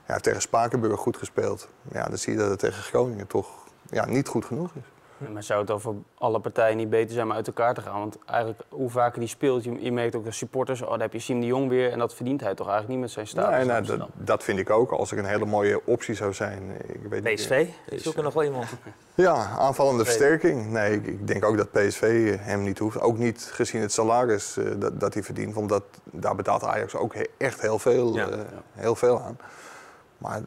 Hij 0.02 0.18
heeft 0.18 0.22
tegen 0.22 0.40
Spakenburg 0.40 1.00
goed 1.00 1.16
gespeeld. 1.16 1.68
Ja, 1.92 2.04
dan 2.04 2.18
zie 2.18 2.32
je 2.32 2.38
dat 2.38 2.50
het 2.50 2.58
tegen 2.58 2.82
Groningen 2.82 3.26
toch 3.26 3.48
ja, 3.90 4.06
niet 4.06 4.28
goed 4.28 4.44
genoeg 4.44 4.70
is. 4.74 4.82
Maar 5.28 5.42
zou 5.42 5.58
het 5.58 5.68
dan 5.68 5.80
voor 5.80 5.94
alle 6.18 6.40
partijen 6.40 6.76
niet 6.76 6.90
beter 6.90 7.14
zijn 7.14 7.26
om 7.26 7.32
uit 7.32 7.46
elkaar 7.46 7.74
te 7.74 7.80
gaan? 7.80 7.98
Want 8.00 8.18
eigenlijk, 8.26 8.60
hoe 8.68 8.90
vaker 8.90 9.20
die 9.20 9.28
speelt, 9.28 9.64
je, 9.64 9.82
je 9.82 9.92
merkt 9.92 10.14
ook 10.14 10.24
de 10.24 10.30
supporters... 10.32 10.82
oh, 10.82 10.90
dan 10.90 11.00
heb 11.00 11.12
je 11.12 11.18
Siem 11.18 11.40
de 11.40 11.46
Jong 11.46 11.68
weer 11.68 11.92
en 11.92 11.98
dat 11.98 12.14
verdient 12.14 12.40
hij 12.40 12.54
toch 12.54 12.66
eigenlijk 12.68 12.88
niet 12.94 13.00
met 13.06 13.10
zijn 13.14 13.26
status 13.26 13.56
Nee, 13.56 13.64
nou, 13.66 13.98
dat, 13.98 14.08
dat 14.14 14.42
vind 14.44 14.58
ik 14.58 14.70
ook. 14.70 14.90
Als 14.90 15.12
er 15.12 15.18
een 15.18 15.24
hele 15.24 15.44
mooie 15.46 15.80
optie 15.86 16.14
zou 16.14 16.32
zijn. 16.34 16.62
Ik 16.86 17.00
weet 17.10 17.24
niet- 17.24 17.34
PSV, 17.34 17.66
zoek 17.96 18.16
er 18.16 18.22
nog 18.22 18.34
wel 18.34 18.44
iemand. 18.44 18.66
Ja, 19.14 19.34
aanvallende 19.58 20.04
versterking. 20.04 20.70
Nee, 20.70 20.92
ik, 20.94 21.06
ik 21.06 21.26
denk 21.26 21.44
ook 21.44 21.56
dat 21.56 21.70
PSV 21.72 22.36
hem 22.40 22.62
niet 22.62 22.78
hoeft. 22.78 23.00
Ook 23.00 23.18
niet 23.18 23.50
gezien 23.52 23.80
het 23.80 23.92
salaris 23.92 24.56
eh, 24.56 24.64
dat, 24.76 25.00
dat 25.00 25.14
hij 25.14 25.22
verdient. 25.22 25.54
Want 25.54 25.68
dat, 25.68 25.82
daar 26.04 26.34
betaalt 26.34 26.64
Ajax 26.64 26.94
ook 26.94 27.14
he- 27.14 27.24
echt 27.38 27.60
heel 27.60 27.78
veel, 27.78 28.14
Ja. 28.16 28.28
eh, 28.28 28.38
heel 28.72 28.94
veel 28.94 29.20
aan. 29.20 29.38
Maar 30.18 30.40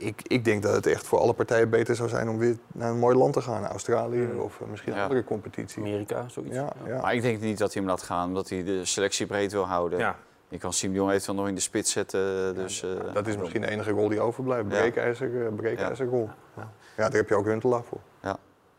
ik, 0.00 0.22
ik 0.26 0.44
denk 0.44 0.62
dat 0.62 0.74
het 0.74 0.86
echt 0.86 1.06
voor 1.06 1.18
alle 1.18 1.32
partijen 1.32 1.70
beter 1.70 1.96
zou 1.96 2.08
zijn 2.08 2.28
om 2.28 2.38
weer 2.38 2.56
naar 2.72 2.90
een 2.90 2.98
mooi 2.98 3.16
land 3.16 3.32
te 3.32 3.40
gaan. 3.40 3.66
Australië 3.66 4.28
of 4.38 4.60
eh, 4.60 4.66
misschien 4.66 4.92
een 4.92 4.98
Ja. 4.98 5.04
andere 5.04 5.24
competitie. 5.24 5.82
Amerika, 5.82 6.28
zoiets. 6.28 6.54
Ja, 6.54 6.72
ja. 6.86 7.00
Maar 7.00 7.14
ik 7.14 7.22
denk 7.22 7.40
niet 7.40 7.58
dat 7.58 7.72
hij 7.72 7.82
hem 7.82 7.90
laat 7.90 8.02
gaan, 8.02 8.28
omdat 8.28 8.48
hij 8.48 8.64
de 8.64 8.84
selectie 8.84 9.26
breed 9.26 9.52
wil 9.52 9.66
houden. 9.66 9.98
Ja. 9.98 10.16
Je 10.48 10.58
kan 10.58 10.70
Jong 10.70 11.10
eventueel 11.10 11.36
nog 11.36 11.48
in 11.48 11.54
de 11.54 11.60
spits 11.60 11.92
zetten. 11.92 12.54
Dus, 12.54 12.82
eh, 12.82 13.14
dat 13.14 13.26
is 13.26 13.36
misschien 13.36 13.60
de 13.60 13.70
enige 13.70 13.90
rol 13.90 14.08
die 14.08 14.20
overblijft. 14.20 14.70
Ja. 14.70 14.78
Breekijzer, 14.78 15.46
eh, 15.46 15.52
breekijzerrol. 15.54 16.30
Ja. 16.56 16.62
ja, 16.96 17.02
daar 17.08 17.12
heb 17.20 17.28
je 17.28 17.34
ook 17.34 17.44
Huntelaar 17.44 17.82
voor. 17.82 18.00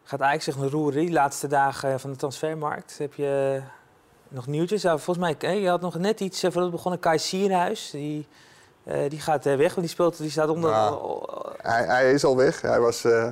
Gaat 0.04 0.22
Ajax 0.22 0.44
zich 0.44 0.58
nog 0.58 0.72
roeren 0.72 1.00
die 1.02 1.12
laatste 1.12 1.48
dagen 1.48 2.00
van 2.00 2.12
de 2.12 2.16
transfermarkt? 2.16 2.98
Heb 2.98 3.14
je 3.14 3.62
nog 4.28 4.48
nieuwtjes? 4.48 4.82
Ja, 4.82 4.98
volgens 4.98 5.18
mij, 5.18 5.36
hè, 5.50 5.56
je 5.58 5.70
had 5.70 5.82
nog 5.82 5.98
net 5.98 6.20
iets 6.20 6.42
voordat 6.42 6.64
we 6.64 6.70
begonnen. 6.70 7.00
Kai 7.00 7.18
Sierhuis, 7.20 7.90
die, 7.92 8.28
die 8.84 9.20
gaat 9.20 9.46
eh, 9.46 9.56
weg, 9.56 9.68
want 9.68 9.80
die, 9.82 9.88
speelt, 9.90 10.18
die 10.18 10.30
staat 10.30 10.50
onder... 10.50 10.74
Hij, 11.58 11.84
hij 11.86 12.12
is 12.12 12.24
al 12.24 12.38
weg. 12.38 12.62
Hij 12.62 12.80
was 12.80 13.04
eh, 13.04 13.28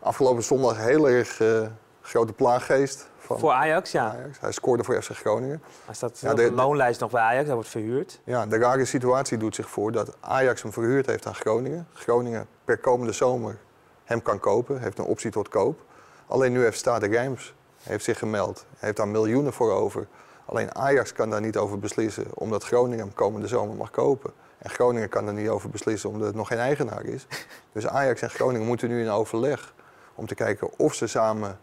afgelopen 0.00 0.42
zondag 0.42 0.76
heel 0.76 1.08
erg 1.08 1.40
eh, 1.40 1.62
grote 2.00 2.32
plaaggeest 2.32 3.08
van 3.18 3.38
voor 3.38 3.52
Ajax, 3.52 3.90
ja. 3.92 4.10
Ajax. 4.10 4.40
Hij 4.40 4.52
scoorde 4.52 4.84
voor 4.84 5.02
FC 5.02 5.10
Groningen. 5.10 5.62
Hij 5.84 5.94
staat 5.94 6.18
Ja, 6.20 6.30
op 6.30 6.36
de- 6.36 6.52
loonlijst 6.52 7.00
nog 7.00 7.10
bij 7.10 7.22
Ajax, 7.22 7.44
hij 7.44 7.54
wordt 7.54 7.68
verhuurd. 7.68 8.20
Ja, 8.24 8.46
de 8.46 8.58
rare 8.58 8.84
situatie 8.84 9.38
doet 9.38 9.54
zich 9.54 9.68
voor 9.68 9.92
dat 9.92 10.16
Ajax 10.20 10.62
hem 10.62 10.72
verhuurd 10.72 11.06
heeft 11.06 11.26
aan 11.26 11.34
Groningen. 11.34 11.86
Groningen 11.92 12.46
per 12.64 12.78
komende 12.78 13.12
zomer 13.12 13.56
hem 14.04 14.22
kan 14.22 14.40
kopen, 14.40 14.80
heeft 14.80 14.98
een 14.98 15.04
optie 15.04 15.30
tot 15.30 15.48
koop. 15.48 15.80
Alleen 16.26 16.52
nu 16.52 16.62
heeft 16.62 16.78
Stade 16.78 17.06
Rijms 17.06 17.54
heeft 17.82 18.04
zich 18.04 18.18
gemeld, 18.18 18.64
heeft 18.78 18.96
daar 18.96 19.08
miljoenen 19.08 19.52
voor 19.52 19.72
over. 19.72 20.06
Alleen 20.44 20.74
Ajax 20.74 21.12
kan 21.12 21.30
daar 21.30 21.40
niet 21.40 21.56
over 21.56 21.78
beslissen, 21.78 22.24
omdat 22.34 22.64
Groningen 22.64 22.98
hem 22.98 23.14
komende 23.14 23.46
zomer 23.48 23.76
mag 23.76 23.90
kopen. 23.90 24.32
En 24.64 24.70
Groningen 24.70 25.08
kan 25.08 25.26
er 25.26 25.32
niet 25.32 25.48
over 25.48 25.70
beslissen, 25.70 26.10
omdat 26.10 26.26
het 26.26 26.36
nog 26.36 26.48
geen 26.48 26.58
eigenaar 26.58 27.04
is. 27.04 27.26
Dus 27.72 27.86
Ajax 27.86 28.20
en 28.22 28.30
Groningen 28.30 28.66
moeten 28.66 28.88
nu 28.88 29.00
in 29.02 29.10
overleg 29.10 29.74
om 30.14 30.26
te 30.26 30.34
kijken 30.34 30.78
of 30.78 30.94
ze 30.94 31.06
samen 31.06 31.58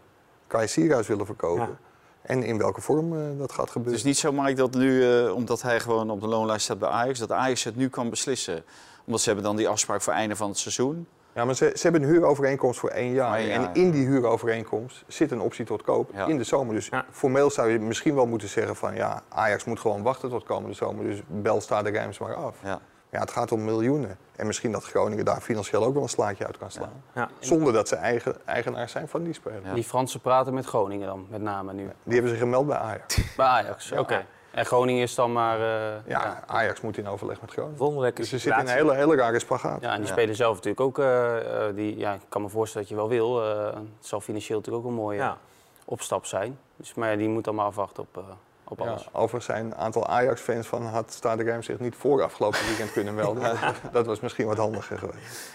Kai 0.46 0.68
Sierhuis 0.68 1.06
willen 1.06 1.26
verkopen. 1.26 1.62
Ja. 1.66 1.76
En 2.22 2.42
in 2.42 2.58
welke 2.58 2.80
vorm 2.80 3.12
eh, 3.12 3.38
dat 3.38 3.52
gaat 3.52 3.60
Het 3.60 3.70
gebeuren. 3.70 3.98
is 3.98 4.04
niet 4.04 4.18
zo, 4.18 4.32
Mike, 4.32 4.54
dat 4.54 4.74
nu, 4.74 5.16
eh, 5.24 5.34
omdat 5.34 5.62
hij 5.62 5.80
gewoon 5.80 6.10
op 6.10 6.20
de 6.20 6.26
loonlijst 6.26 6.64
staat 6.64 6.78
bij 6.78 6.88
Ajax, 6.88 7.18
dat 7.18 7.32
Ajax 7.32 7.64
het 7.64 7.76
nu 7.76 7.88
kan 7.88 8.10
beslissen. 8.10 8.64
Omdat 9.04 9.20
ze 9.20 9.26
hebben 9.26 9.44
dan 9.44 9.56
die 9.56 9.68
afspraak 9.68 10.02
voor 10.02 10.12
einde 10.12 10.36
van 10.36 10.48
het 10.48 10.58
seizoen. 10.58 11.06
Ja, 11.34 11.44
maar 11.44 11.54
ze, 11.54 11.70
ze 11.74 11.82
hebben 11.82 12.02
een 12.02 12.08
huurovereenkomst 12.08 12.80
voor 12.80 12.88
één 12.90 13.12
jaar. 13.12 13.28
Voor 13.28 13.36
één 13.38 13.48
jaar, 13.48 13.64
en 13.64 13.74
in 13.74 13.90
die 13.90 14.06
huurovereenkomst 14.06 15.04
zit 15.06 15.30
een 15.30 15.40
optie 15.40 15.64
tot 15.64 15.82
koop 15.82 16.10
Ja. 16.14 16.26
in 16.26 16.36
de 16.38 16.44
zomer. 16.44 16.74
Dus 16.74 16.86
Ja. 16.86 17.04
formeel 17.10 17.50
zou 17.50 17.70
je 17.70 17.78
misschien 17.78 18.14
wel 18.14 18.26
moeten 18.26 18.48
zeggen 18.48 18.76
van 18.76 18.94
ja, 18.94 19.22
Ajax 19.28 19.64
moet 19.64 19.80
gewoon 19.80 20.02
wachten 20.02 20.28
tot 20.30 20.44
komende 20.44 20.74
zomer. 20.76 21.04
Dus 21.04 21.22
bel 21.26 21.60
Stade 21.60 21.90
Rijms 21.90 22.18
maar 22.18 22.34
af. 22.34 22.56
Ja. 22.62 22.80
Ja, 23.12 23.20
het 23.20 23.30
gaat 23.30 23.52
om 23.52 23.64
miljoenen. 23.64 24.16
En 24.36 24.46
misschien 24.46 24.72
dat 24.72 24.84
Groningen 24.84 25.24
daar 25.24 25.40
financieel 25.40 25.84
ook 25.84 25.94
wel 25.94 26.02
een 26.02 26.08
slaatje 26.08 26.46
uit 26.46 26.58
kan 26.58 26.70
slaan. 26.70 27.02
Ja. 27.14 27.28
Zonder 27.38 27.72
dat 27.72 27.88
ze 27.88 27.96
eigen, 27.96 28.46
eigenaar 28.46 28.88
zijn 28.88 29.08
van 29.08 29.22
die 29.22 29.32
speler. 29.32 29.60
Ja. 29.64 29.74
Die 29.74 29.84
Fransen 29.84 30.20
praten 30.20 30.54
met 30.54 30.64
Groningen 30.66 31.06
dan, 31.06 31.26
met 31.30 31.40
name 31.40 31.72
nu. 31.72 31.90
Die 32.02 32.12
hebben 32.12 32.30
zich 32.30 32.40
gemeld 32.40 32.66
bij 32.66 32.76
Ajax. 32.76 33.20
Bij 33.36 33.46
Ajax, 33.46 33.92
oké. 33.92 34.24
En 34.50 34.66
Groningen 34.66 35.02
is 35.02 35.14
dan 35.14 35.32
maar... 35.32 35.56
eh, 35.60 35.64
Ja, 36.06 36.22
ja. 36.22 36.42
Ajax 36.46 36.80
moet 36.80 36.96
in 36.98 37.06
overleg 37.08 37.40
met 37.40 37.50
Groningen. 37.52 37.78
Wonderlijke 37.78 38.20
Dus 38.20 38.30
ze 38.30 38.38
zitten 38.38 38.60
in 38.62 38.68
een 38.68 38.74
hele, 38.74 38.94
hele 38.94 39.16
rare 39.16 39.38
spagaat. 39.38 39.80
Ja, 39.80 39.90
en 39.90 39.96
die 39.98 40.06
Ja. 40.06 40.12
spelen 40.12 40.36
zelf 40.36 40.54
natuurlijk 40.54 40.80
ook... 40.80 40.98
eh, 40.98 41.66
eh, 41.68 41.74
die, 41.76 41.96
ja, 41.98 42.12
ik 42.14 42.20
kan 42.28 42.42
me 42.42 42.48
voorstellen 42.48 42.88
dat 42.88 42.96
je 42.96 43.02
wel 43.08 43.10
wil. 43.18 43.42
eh, 43.50 43.64
het 43.74 44.06
zal 44.06 44.20
financieel 44.20 44.58
natuurlijk 44.58 44.84
ook 44.84 44.90
een 44.90 44.96
mooie 44.98 45.18
Ja. 45.18 45.36
opstap 45.84 46.26
zijn. 46.26 46.58
Dus, 46.76 46.94
maar 46.94 47.10
ja, 47.10 47.16
die 47.16 47.28
moet 47.28 47.44
dan 47.44 47.54
maar 47.54 47.66
afwachten 47.66 48.02
op, 48.02 48.24
op 48.72 48.86
Ja, 48.86 48.98
overigens 49.12 49.44
zijn 49.44 49.64
een 49.64 49.74
aantal 49.76 50.06
Ajax-fans 50.06 50.66
van 50.66 50.82
had 50.86 51.12
Stade 51.12 51.42
Rijms 51.42 51.66
zich 51.66 51.78
niet 51.78 51.94
voor 51.96 52.22
afgelopen 52.22 52.66
weekend 52.66 52.92
kunnen 52.92 53.14
melden. 53.22 53.58
dat 53.92 54.06
was 54.06 54.20
misschien 54.20 54.46
wat 54.46 54.56
handiger 54.56 54.98
geweest. 54.98 55.50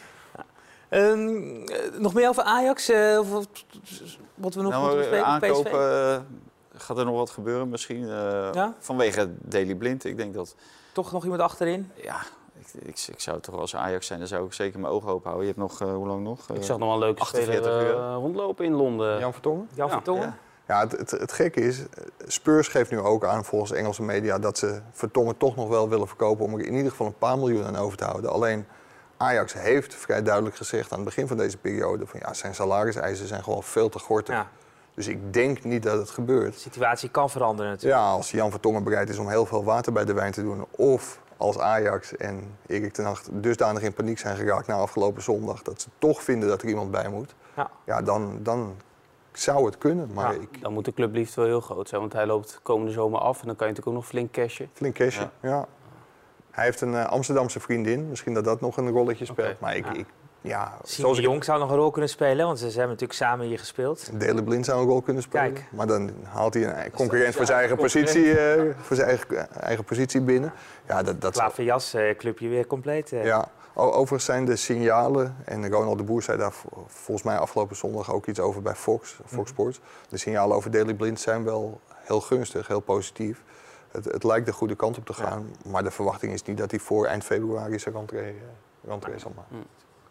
Ehm, 0.90 1.66
eh, 1.66 2.00
nog 2.00 2.14
meer 2.14 2.30
over 2.30 2.44
Ajax? 2.44 2.90
eh, 2.90 3.18
of 3.20 3.32
wat- 3.32 3.48
wat 4.36 4.54
we 4.54 4.62
nog 4.62 4.72
Nou, 4.72 4.84
moeten 4.84 5.04
eh, 5.04 5.10
bespreken? 5.10 5.26
aankopen, 5.28 6.28
gaat 6.76 6.98
er 6.98 7.06
nog 7.06 7.16
wat 7.16 7.30
gebeuren 7.30 7.70
misschien? 7.70 8.04
eh, 8.10 8.50
Ja? 8.54 8.74
Vanwege 8.80 9.30
Daily 9.40 9.76
Blind. 9.76 10.06
Ik 10.06 10.18
denk 10.18 10.34
dat, 10.34 10.56
Toch 10.92 11.12
nog 11.12 11.24
iemand 11.24 11.42
achterin? 11.42 11.92
ja, 11.96 12.18
ik, 12.60 12.82
ik, 12.82 13.08
ik 13.12 13.20
zou 13.20 13.40
toch 13.40 13.56
als 13.60 13.76
Ajax 13.76 14.08
zijn, 14.08 14.20
dan 14.20 14.28
zou 14.28 14.46
ik 14.46 14.54
zeker 14.54 14.80
mijn 14.80 14.94
ogen 14.94 15.10
open 15.10 15.30
houden. 15.30 15.48
Je 15.48 15.54
hebt 15.58 15.70
nog, 15.72 15.82
eh, 15.82 15.96
hoe 15.96 16.08
lang 16.08 16.24
nog? 16.24 16.50
Ik 16.50 16.64
zag 16.64 16.78
nog 16.78 16.88
wel 16.88 16.98
een 16.98 17.04
leuke 17.04 17.22
48 17.22 17.56
speler 17.74 17.84
uur. 17.84 17.96
eh, 17.98 18.14
rondlopen 18.14 18.66
in 18.66 18.74
Londen. 18.74 19.20
Jan 19.20 19.34
Vertongen? 19.34 19.70
Jan 19.74 19.88
Ja, 19.88 19.94
Vertongen? 19.94 20.22
ja. 20.22 20.38
Ja, 20.68 20.80
het, 20.80 20.92
het, 20.92 21.12
het 21.12 21.32
gekke 21.32 21.60
is, 21.62 21.82
Spurs 22.28 22.68
geeft 22.68 22.92
nu 22.92 23.00
ook 23.00 23.26
aan 23.26 23.46
volgens 23.46 23.72
Engelse 23.72 24.04
media 24.04 24.40
dat 24.40 24.58
ze 24.58 24.82
Vertongen 24.92 25.38
toch 25.38 25.56
nog 25.56 25.68
wel 25.70 25.90
willen 25.90 26.08
verkopen 26.08 26.46
om 26.46 26.54
er 26.54 26.66
in 26.66 26.74
ieder 26.76 26.92
geval 26.92 27.08
een 27.08 27.18
paar 27.18 27.38
miljoen 27.38 27.66
aan 27.66 27.76
over 27.76 27.98
te 27.98 28.04
houden. 28.06 28.32
Alleen 28.32 28.66
Ajax 29.18 29.54
heeft 29.54 29.96
vrij 29.96 30.24
duidelijk 30.24 30.56
gezegd 30.56 30.92
aan 30.92 30.98
het 31.00 31.08
begin 31.08 31.28
van 31.28 31.38
deze 31.38 31.58
periode 31.58 32.08
van 32.08 32.20
ja, 32.24 32.34
zijn 32.34 32.56
salariseisen 32.56 33.28
zijn 33.28 33.44
gewoon 33.44 33.64
veel 33.64 33.90
te 33.90 34.00
gortig. 34.00 34.36
Ja, 34.36 34.48
Dus 34.94 35.08
ik 35.08 35.34
denk 35.34 35.64
niet 35.64 35.84
dat 35.84 35.98
het 35.98 36.10
gebeurt. 36.10 36.54
de 36.54 36.60
situatie 36.60 37.10
kan 37.10 37.30
veranderen 37.30 37.72
natuurlijk. 37.72 38.02
Ja, 38.02 38.10
als 38.10 38.32
Jan 38.32 38.52
Vertongen 38.52 38.84
bereid 38.84 39.10
is 39.10 39.18
om 39.18 39.30
heel 39.30 39.46
veel 39.46 39.64
water 39.64 39.94
bij 39.94 40.06
de 40.06 40.14
wijn 40.14 40.32
te 40.32 40.42
doen 40.42 40.66
of 40.72 41.20
als 41.38 41.60
Ajax 41.60 42.16
en 42.18 42.58
Erik 42.68 42.94
ten 42.94 43.06
Hag 43.06 43.22
dusdanig 43.32 43.82
in 43.82 43.94
paniek 43.94 44.20
zijn 44.20 44.36
geraakt 44.36 44.68
na 44.68 44.74
afgelopen 44.76 45.22
zondag 45.22 45.62
dat 45.62 45.82
ze 45.82 45.88
toch 45.98 46.24
vinden 46.24 46.50
dat 46.50 46.62
er 46.62 46.68
iemand 46.68 46.92
bij 46.92 47.10
moet, 47.10 47.36
Ja. 47.56 47.70
ja, 47.86 48.02
dan, 48.02 48.40
dan 48.44 48.76
zou 49.40 49.66
het 49.66 49.78
kunnen. 49.78 50.10
Maar 50.14 50.34
Ja. 50.34 50.40
ik, 50.42 50.62
Dan 50.62 50.74
moet 50.74 50.86
de 50.86 50.94
clubliefde 50.94 51.42
wel 51.42 51.50
heel 51.50 51.62
groot 51.62 51.90
zijn, 51.90 52.02
want 52.02 52.14
hij 52.14 52.26
loopt 52.26 52.60
komende 52.64 52.92
zomer 52.92 53.20
af. 53.20 53.42
En 53.42 53.48
dan 53.48 53.56
kan 53.56 53.68
je 53.68 53.74
natuurlijk 53.74 53.88
ook 53.88 53.94
nog 54.04 54.08
flink 54.08 54.32
cashen. 54.32 54.70
Flink 54.74 54.96
cashje, 54.96 55.30
ja. 55.42 55.68
Hij 56.52 56.66
heeft 56.66 56.82
een 56.82 56.96
eh, 56.96 57.06
Amsterdamse 57.06 57.60
vriendin. 57.60 58.10
Misschien 58.10 58.34
dat 58.34 58.44
dat 58.46 58.62
nog 58.62 58.78
een 58.78 58.90
rolletje 58.90 59.26
speelt. 59.26 59.60
Maar 59.60 59.76
ik, 59.76 59.86
ja. 59.86 59.94
ik 59.94 60.06
ja, 60.42 60.78
zoals 60.84 61.18
ik 61.18 61.24
Jong 61.24 61.44
zou 61.44 61.60
nog 61.60 61.70
een 61.70 61.76
rol 61.76 61.92
kunnen 61.92 62.10
spelen, 62.10 62.46
want 62.46 62.60
ze 62.60 62.66
hebben 62.66 62.84
natuurlijk 62.88 63.14
samen 63.14 63.46
hier 63.46 63.60
gespeeld. 63.60 64.20
Dele 64.20 64.44
Blind 64.44 64.66
zou 64.66 64.82
een 64.82 64.88
rol 64.88 65.02
kunnen 65.02 65.24
spelen. 65.24 65.54
Kijk. 65.54 65.66
Maar 65.72 65.88
dan 65.88 66.12
haalt 66.24 66.54
hij 66.54 66.86
een 66.86 66.92
concurrent 66.92 67.36
voor 67.36 67.46
zijn 67.46 67.58
eigen 67.60 67.78
positie, 67.78 68.40
eh, 68.40 68.74
voor 68.82 68.96
zijn 68.96 69.08
eigen, 69.08 69.52
eigen 69.62 69.84
positie 69.84 70.22
binnen. 70.22 70.54
Ja, 70.88 71.04
dat, 71.04 71.22
dat 71.22 71.32
Klaverjas, 71.34 71.94
eh, 71.94 72.18
clubje 72.18 72.48
weer 72.48 72.68
compleet. 72.68 73.12
eh. 73.12 73.26
ja. 73.26 73.50
Overigens 73.80 74.26
zijn 74.26 74.46
de 74.46 74.56
signalen, 74.56 75.36
en 75.46 75.70
Ronald 75.70 75.98
de 75.98 76.04
Boer 76.04 76.22
zei 76.24 76.38
daar 76.38 76.52
vo- 76.54 76.86
volgens 76.88 77.26
mij 77.28 77.38
afgelopen 77.38 77.76
zondag 77.76 78.12
ook 78.14 78.26
iets 78.28 78.40
over 78.40 78.62
bij 78.62 78.76
Fox, 78.76 79.18
Fox 79.26 79.50
Sports. 79.50 79.80
De 80.10 80.18
signalen 80.18 80.56
over 80.56 80.72
Daily 80.72 80.94
Blind 80.94 81.20
zijn 81.20 81.44
wel 81.44 81.80
heel 81.96 82.22
gunstig, 82.22 82.68
heel 82.68 82.80
positief. 82.80 83.44
Het, 83.92 84.06
het 84.06 84.24
lijkt 84.24 84.46
de 84.46 84.54
goede 84.54 84.76
kant 84.76 84.98
op 84.98 85.06
te 85.06 85.14
gaan, 85.14 85.52
maar 85.66 85.84
de 85.84 85.92
verwachting 85.92 86.34
is 86.34 86.44
niet 86.44 86.58
dat 86.58 86.72
hij 86.72 86.80
voor 86.80 87.06
eind 87.06 87.24
februari 87.24 87.80
zijn 87.80 87.96
rentree, 87.96 88.22
eh, 88.32 88.90
rentree 88.90 89.20
zal 89.20 89.32
maken. 89.36 89.66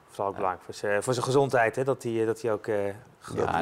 Vooral 0.09 0.27
ook 0.29 0.35
belangrijk 0.37 0.65
voor 0.65 0.75
zijn, 0.75 1.03
voor 1.03 1.13
zijn 1.13 1.25
gezondheid, 1.27 1.77
hè, 1.77 1.85
dat 1.85 2.03
hij 2.03 2.25
dat 2.25 2.41
hij 2.43 2.53
ook... 2.53 2.67
eh, 2.67 2.85
Ja, 2.87 2.93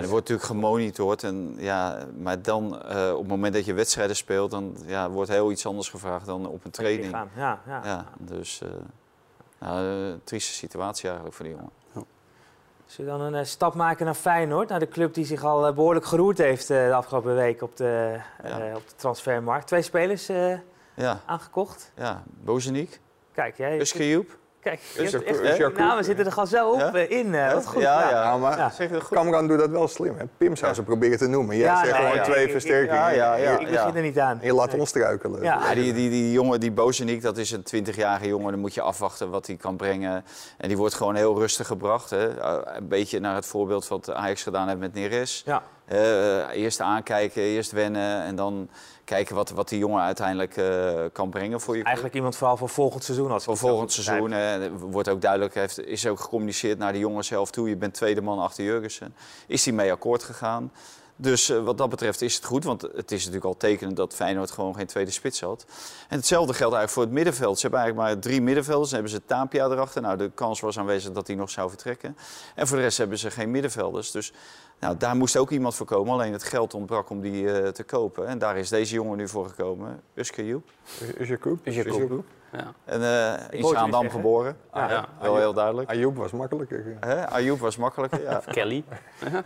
er 0.02 0.08
wordt 0.08 0.28
natuurlijk 0.28 0.46
gemonitord. 0.48 1.22
En, 1.22 1.54
ja, 1.58 2.06
maar 2.18 2.42
dan, 2.42 2.82
eh, 2.82 3.12
op 3.12 3.18
het 3.18 3.28
moment 3.28 3.54
dat 3.54 3.64
je 3.64 3.72
wedstrijden 3.72 4.16
speelt, 4.16 4.50
dan 4.50 4.76
ja, 4.86 5.10
wordt 5.10 5.30
heel 5.30 5.50
iets 5.50 5.66
anders 5.66 5.88
gevraagd 5.88 6.26
dan 6.26 6.46
op 6.48 6.64
een 6.64 6.70
training. 6.70 7.12
Ja, 7.36 7.60
ja. 7.66 7.80
Ja, 7.84 8.04
dus 8.18 8.60
eh 8.62 8.68
nou, 9.58 9.78
een 9.84 10.20
trieste 10.24 10.52
situatie 10.52 11.04
eigenlijk 11.06 11.36
voor 11.36 11.44
die 11.46 11.54
jongen. 11.54 11.72
Zullen 12.86 13.12
we 13.12 13.18
dan 13.18 13.26
een 13.32 13.40
eh, 13.40 13.46
stap 13.46 13.74
maken 13.74 14.04
naar 14.04 14.14
Feyenoord? 14.14 14.68
Naar 14.68 14.78
de 14.78 14.88
club 14.88 15.14
die 15.14 15.24
zich 15.24 15.44
al 15.44 15.66
eh, 15.66 15.74
behoorlijk 15.74 16.06
geroerd 16.06 16.38
heeft 16.38 16.70
eh, 16.70 16.86
de 16.86 16.94
afgelopen 16.94 17.34
week 17.34 17.62
op 17.62 17.76
de, 17.76 18.20
eh, 18.42 18.74
op 18.74 18.88
de 18.88 18.94
transfermarkt. 18.96 19.66
Twee 19.66 19.82
spelers 19.82 20.28
eh, 20.28 20.58
Ja, 20.94 21.20
aangekocht. 21.26 21.92
ja. 21.96 22.22
Bozeniek, 22.26 23.00
Kijk, 23.32 23.56
jij... 23.56 23.78
Kijk, 24.64 24.80
echt, 24.96 25.76
namen 25.76 26.04
zitten 26.04 26.24
er 26.26 26.32
gewoon 26.32 26.46
zo 26.48 26.70
op 26.70 26.78
Ja? 26.80 26.92
eh, 26.94 27.10
in. 27.10 27.34
eh, 27.34 27.52
wat 27.52 27.66
goed. 27.66 27.82
Ja, 27.82 28.00
ja. 28.00 28.10
Ja, 28.10 28.36
maar 28.36 28.58
Ja. 28.58 28.70
Zeg 28.70 28.86
je 28.88 28.92
dat 28.94 29.02
goed? 29.02 29.16
Cameron 29.16 29.46
doet 29.48 29.58
dat 29.58 29.70
wel 29.70 29.88
slim. 29.88 30.14
Hè? 30.18 30.24
Pim 30.36 30.56
zou 30.56 30.74
ze 30.74 30.82
proberen 30.82 31.18
te 31.18 31.26
noemen. 31.26 31.56
Jij 31.56 31.66
Ja, 31.66 31.76
zegt 31.84 31.90
nee, 31.98 32.00
gewoon 32.00 32.16
ja, 32.16 32.22
twee 32.22 32.48
versterkingen. 32.50 32.94
ja, 33.00 33.08
ja, 33.10 33.34
ja. 33.34 33.58
Ik 33.58 33.70
begin 33.70 33.96
er 33.96 34.02
niet 34.02 34.18
aan. 34.18 34.38
En 34.40 34.46
je 34.46 34.54
laat 34.54 34.74
ons 34.74 34.88
struikelen. 34.88 35.42
Ja. 35.42 35.60
Ja, 35.68 35.74
die, 35.74 35.92
die, 35.92 36.10
die 36.10 36.32
jongen, 36.32 36.60
die 36.60 36.72
Bozeniek, 36.72 37.22
dat 37.22 37.36
is 37.38 37.50
een 37.50 37.64
20-jarige 37.86 38.26
jongen. 38.28 38.50
Dan 38.50 38.60
moet 38.60 38.74
je 38.74 38.80
afwachten 38.80 39.30
wat 39.30 39.46
hij 39.46 39.56
kan 39.56 39.76
brengen. 39.76 40.24
En 40.58 40.68
die 40.68 40.76
wordt 40.76 40.94
gewoon 40.94 41.14
heel 41.14 41.38
rustig 41.38 41.66
gebracht. 41.66 42.10
Hè. 42.10 42.38
Eh, 42.40 42.56
Een 42.76 42.88
beetje 42.88 43.20
naar 43.20 43.34
het 43.34 43.46
voorbeeld 43.46 43.88
wat 43.88 44.10
Ajax 44.12 44.42
gedaan 44.42 44.68
heeft 44.68 44.80
met 44.80 44.94
Neres. 44.94 45.42
Ja. 45.46 45.62
Eh, 45.84 46.48
eerst 46.50 46.80
aankijken, 46.80 47.42
eerst 47.42 47.72
wennen 47.72 48.22
en 48.22 48.36
dan 48.36 48.68
kijken 49.04 49.34
wat, 49.34 49.50
wat 49.50 49.68
die 49.68 49.78
jongen 49.78 50.02
uiteindelijk 50.02 50.56
eh, 50.56 51.04
kan 51.12 51.30
brengen 51.30 51.60
voor 51.60 51.76
je. 51.76 51.82
Eigenlijk 51.84 52.14
iemand 52.14 52.36
vooral 52.36 52.56
voor 52.56 52.68
volgend 52.68 53.04
seizoen. 53.04 53.30
Als 53.30 53.44
Voor 53.44 53.56
volgend 53.56 53.92
seizoen 53.92 54.32
eh, 54.32 54.56
wordt 54.78 55.08
ook 55.08 55.20
duidelijk, 55.20 55.54
heeft, 55.54 55.86
is 55.86 56.06
ook 56.06 56.20
gecommuniceerd 56.20 56.78
naar 56.78 56.92
de 56.92 56.98
jongen 56.98 57.24
zelf 57.24 57.50
toe. 57.50 57.68
Je 57.68 57.76
bent 57.76 57.94
tweede 57.94 58.20
man 58.20 58.38
achter 58.38 58.64
Jurgensen. 58.64 59.14
Is 59.46 59.64
hij 59.64 59.74
mee 59.74 59.92
akkoord 59.92 60.22
gegaan? 60.22 60.70
Dus 61.16 61.48
eh, 61.48 61.64
wat 61.64 61.78
dat 61.78 61.90
betreft 61.90 62.22
is 62.22 62.34
het 62.34 62.44
goed, 62.44 62.64
want 62.64 62.82
het 62.82 63.12
is 63.12 63.18
natuurlijk 63.18 63.44
al 63.44 63.56
tekenend 63.56 63.96
dat 63.96 64.14
Feyenoord 64.14 64.50
gewoon 64.50 64.74
geen 64.74 64.86
tweede 64.86 65.10
spits 65.10 65.40
had. 65.40 65.64
En 66.08 66.16
hetzelfde 66.16 66.54
geldt 66.54 66.74
eigenlijk 66.74 66.90
voor 66.90 67.02
het 67.02 67.12
middenveld. 67.12 67.56
Ze 67.56 67.62
hebben 67.62 67.80
eigenlijk 67.80 68.08
maar 68.08 68.22
drie 68.22 68.42
middenvelders. 68.42 68.90
Dan 68.90 69.00
hebben 69.00 69.20
ze 69.20 69.26
Tapia 69.26 69.64
erachter. 69.64 70.02
Nou, 70.02 70.16
de 70.16 70.30
kans 70.34 70.60
was 70.60 70.78
aanwezig 70.78 71.12
dat 71.12 71.26
hij 71.26 71.36
nog 71.36 71.50
zou 71.50 71.68
vertrekken. 71.68 72.16
En 72.54 72.66
voor 72.66 72.76
de 72.76 72.82
rest 72.82 72.98
hebben 72.98 73.18
ze 73.18 73.30
geen 73.30 73.50
middenvelders. 73.50 74.10
Dus 74.10 74.32
nou, 74.84 74.96
daar 74.96 75.16
moest 75.16 75.36
ook 75.36 75.50
iemand 75.50 75.74
voor 75.74 75.86
komen. 75.86 76.12
Alleen 76.12 76.32
het 76.32 76.42
geld 76.42 76.74
ontbrak 76.74 77.10
om 77.10 77.20
die 77.20 77.52
eh, 77.52 77.68
te 77.68 77.84
kopen. 77.84 78.26
En 78.26 78.38
daar 78.38 78.56
is 78.56 78.68
deze 78.68 78.94
jongen 78.94 79.16
nu 79.16 79.28
voor 79.28 79.48
gekomen. 79.48 80.00
Uske 80.14 80.46
Joep. 80.46 80.70
Is 81.16 81.28
je 81.28 81.36
koep? 81.36 81.66
Is 81.66 81.74
je 81.74 81.84
koep? 81.84 82.24
Ja. 82.52 82.72
En 82.84 83.02
eh 83.02 83.58
in 83.58 83.64
Zaandam 83.64 84.10
geboren. 84.10 84.56
Ja. 84.74 84.90
Ja. 84.90 85.08
Wel 85.20 85.36
heel 85.36 85.52
duidelijk. 85.52 85.88
Ayoub 85.88 86.16
was 86.16 86.32
makkelijker. 86.32 86.96
Hè? 87.00 87.28
Ayoub 87.28 87.58
was 87.58 87.76
makkelijker, 87.76 88.22
ja. 88.22 88.42
Kelly. 88.52 88.84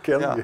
Kelly. 0.01 0.21
Ja. 0.21 0.35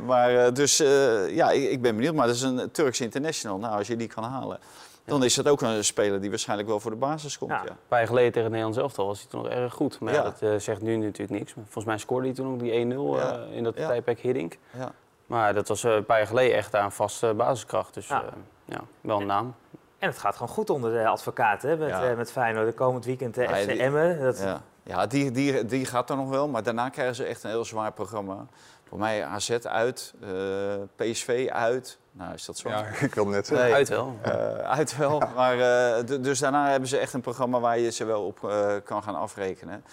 Maar 0.00 0.44
eh, 0.44 0.52
dus, 0.52 0.80
eh, 0.80 1.34
ja, 1.34 1.50
ik, 1.50 1.70
ik 1.70 1.82
ben 1.82 1.94
benieuwd. 1.94 2.14
Maar 2.14 2.26
dat 2.26 2.36
is 2.36 2.42
een 2.42 2.70
Turks 2.70 3.00
international. 3.00 3.58
Nou, 3.58 3.78
als 3.78 3.86
je 3.86 3.96
die 3.96 4.08
kan 4.08 4.24
halen. 4.24 4.58
Dan 5.06 5.24
is 5.24 5.34
dat 5.34 5.48
ook 5.48 5.60
een 5.60 5.84
speler 5.84 6.20
die 6.20 6.30
waarschijnlijk 6.30 6.68
wel 6.68 6.80
voor 6.80 6.90
de 6.90 6.96
basis 6.96 7.38
komt. 7.38 7.50
Ja. 7.50 7.62
Ja. 7.64 7.70
Een 7.70 7.76
paar 7.88 7.98
jaar 7.98 8.08
geleden 8.08 8.28
tegen 8.32 8.42
het 8.42 8.50
Nederlands 8.52 8.78
elftal 8.82 9.06
was 9.06 9.20
hij 9.20 9.28
toen 9.30 9.42
nog 9.42 9.50
erg 9.52 9.72
goed. 9.74 10.00
Maar 10.00 10.12
ja, 10.12 10.18
Ja. 10.18 10.24
dat 10.24 10.42
eh, 10.42 10.54
zegt 10.58 10.80
nu 10.82 10.96
natuurlijk 10.96 11.38
niks. 11.38 11.54
Maar 11.54 11.64
Volgens 11.64 11.84
mij 11.84 11.98
scoorde 11.98 12.26
hij 12.26 12.34
toen 12.36 12.52
ook 12.52 12.58
die 12.60 12.72
1-0 12.72 13.16
Ja. 13.16 13.38
eh, 13.38 13.56
in 13.56 13.64
dat 13.64 13.76
Ja. 13.76 13.86
tijdperk 13.86 14.18
Hiddink. 14.20 14.58
Ja. 14.78 14.92
Maar 15.26 15.54
dat 15.54 15.68
was 15.68 15.84
eh, 15.84 15.94
een 15.94 16.04
paar 16.06 16.18
jaar 16.18 16.26
geleden 16.26 16.56
echt 16.56 16.74
aan 16.74 16.84
een 16.84 16.92
vaste 16.92 17.34
basiskracht. 17.36 17.94
Dus 17.94 18.08
Ja. 18.08 18.24
wel 19.00 19.20
een 19.20 19.26
naam. 19.26 19.54
En 19.98 20.08
het 20.08 20.18
gaat 20.18 20.32
gewoon 20.36 20.48
goed 20.54 20.70
onder 20.70 20.92
de 20.92 21.06
advocaten 21.08 21.70
hè, 21.70 21.76
met, 21.76 21.88
Ja. 21.88 22.14
met 22.16 22.32
Feyenoord. 22.32 22.66
De 22.66 22.72
komend 22.72 23.04
weekend 23.04 23.36
Ja, 23.36 23.54
FC 23.54 23.68
Emmen. 23.68 24.20
Dat, 24.22 24.38
Ja, 24.38 24.60
ja 24.82 25.06
die, 25.06 25.30
die, 25.30 25.64
die 25.64 25.84
gaat 25.84 26.08
dan 26.08 26.16
nog 26.16 26.28
wel, 26.28 26.48
maar 26.48 26.62
daarna 26.62 26.88
krijgen 26.88 27.14
ze 27.14 27.24
echt 27.24 27.44
een 27.44 27.50
heel 27.50 27.64
zwaar 27.64 27.92
programma. 27.92 28.46
Voor 28.88 28.98
mij 28.98 29.24
AZ 29.24 29.50
uit, 29.50 30.14
eh, 30.20 30.30
PSV 30.96 31.48
uit. 31.52 31.98
Nou, 32.12 32.34
is 32.34 32.44
dat 32.44 32.58
zo? 32.58 32.68
Ja, 32.68 32.86
ik 33.00 33.14
wil 33.14 33.26
net 33.26 33.46
zeggen. 33.46 33.66
Nee. 33.66 33.74
Uit 33.74 33.88
wel. 33.88 34.18
Eh, 34.22 34.58
uit 34.58 34.96
wel, 34.96 35.22
maar 35.34 35.58
eh, 35.98 36.20
dus 36.20 36.38
daarna 36.38 36.70
hebben 36.70 36.88
ze 36.88 36.98
echt 36.98 37.12
een 37.12 37.20
programma 37.20 37.60
waar 37.60 37.78
je 37.78 37.90
ze 37.90 38.04
wel 38.04 38.26
op 38.26 38.44
eh, 38.44 38.74
kan 38.84 39.02
gaan 39.02 39.14
afrekenen. 39.14 39.84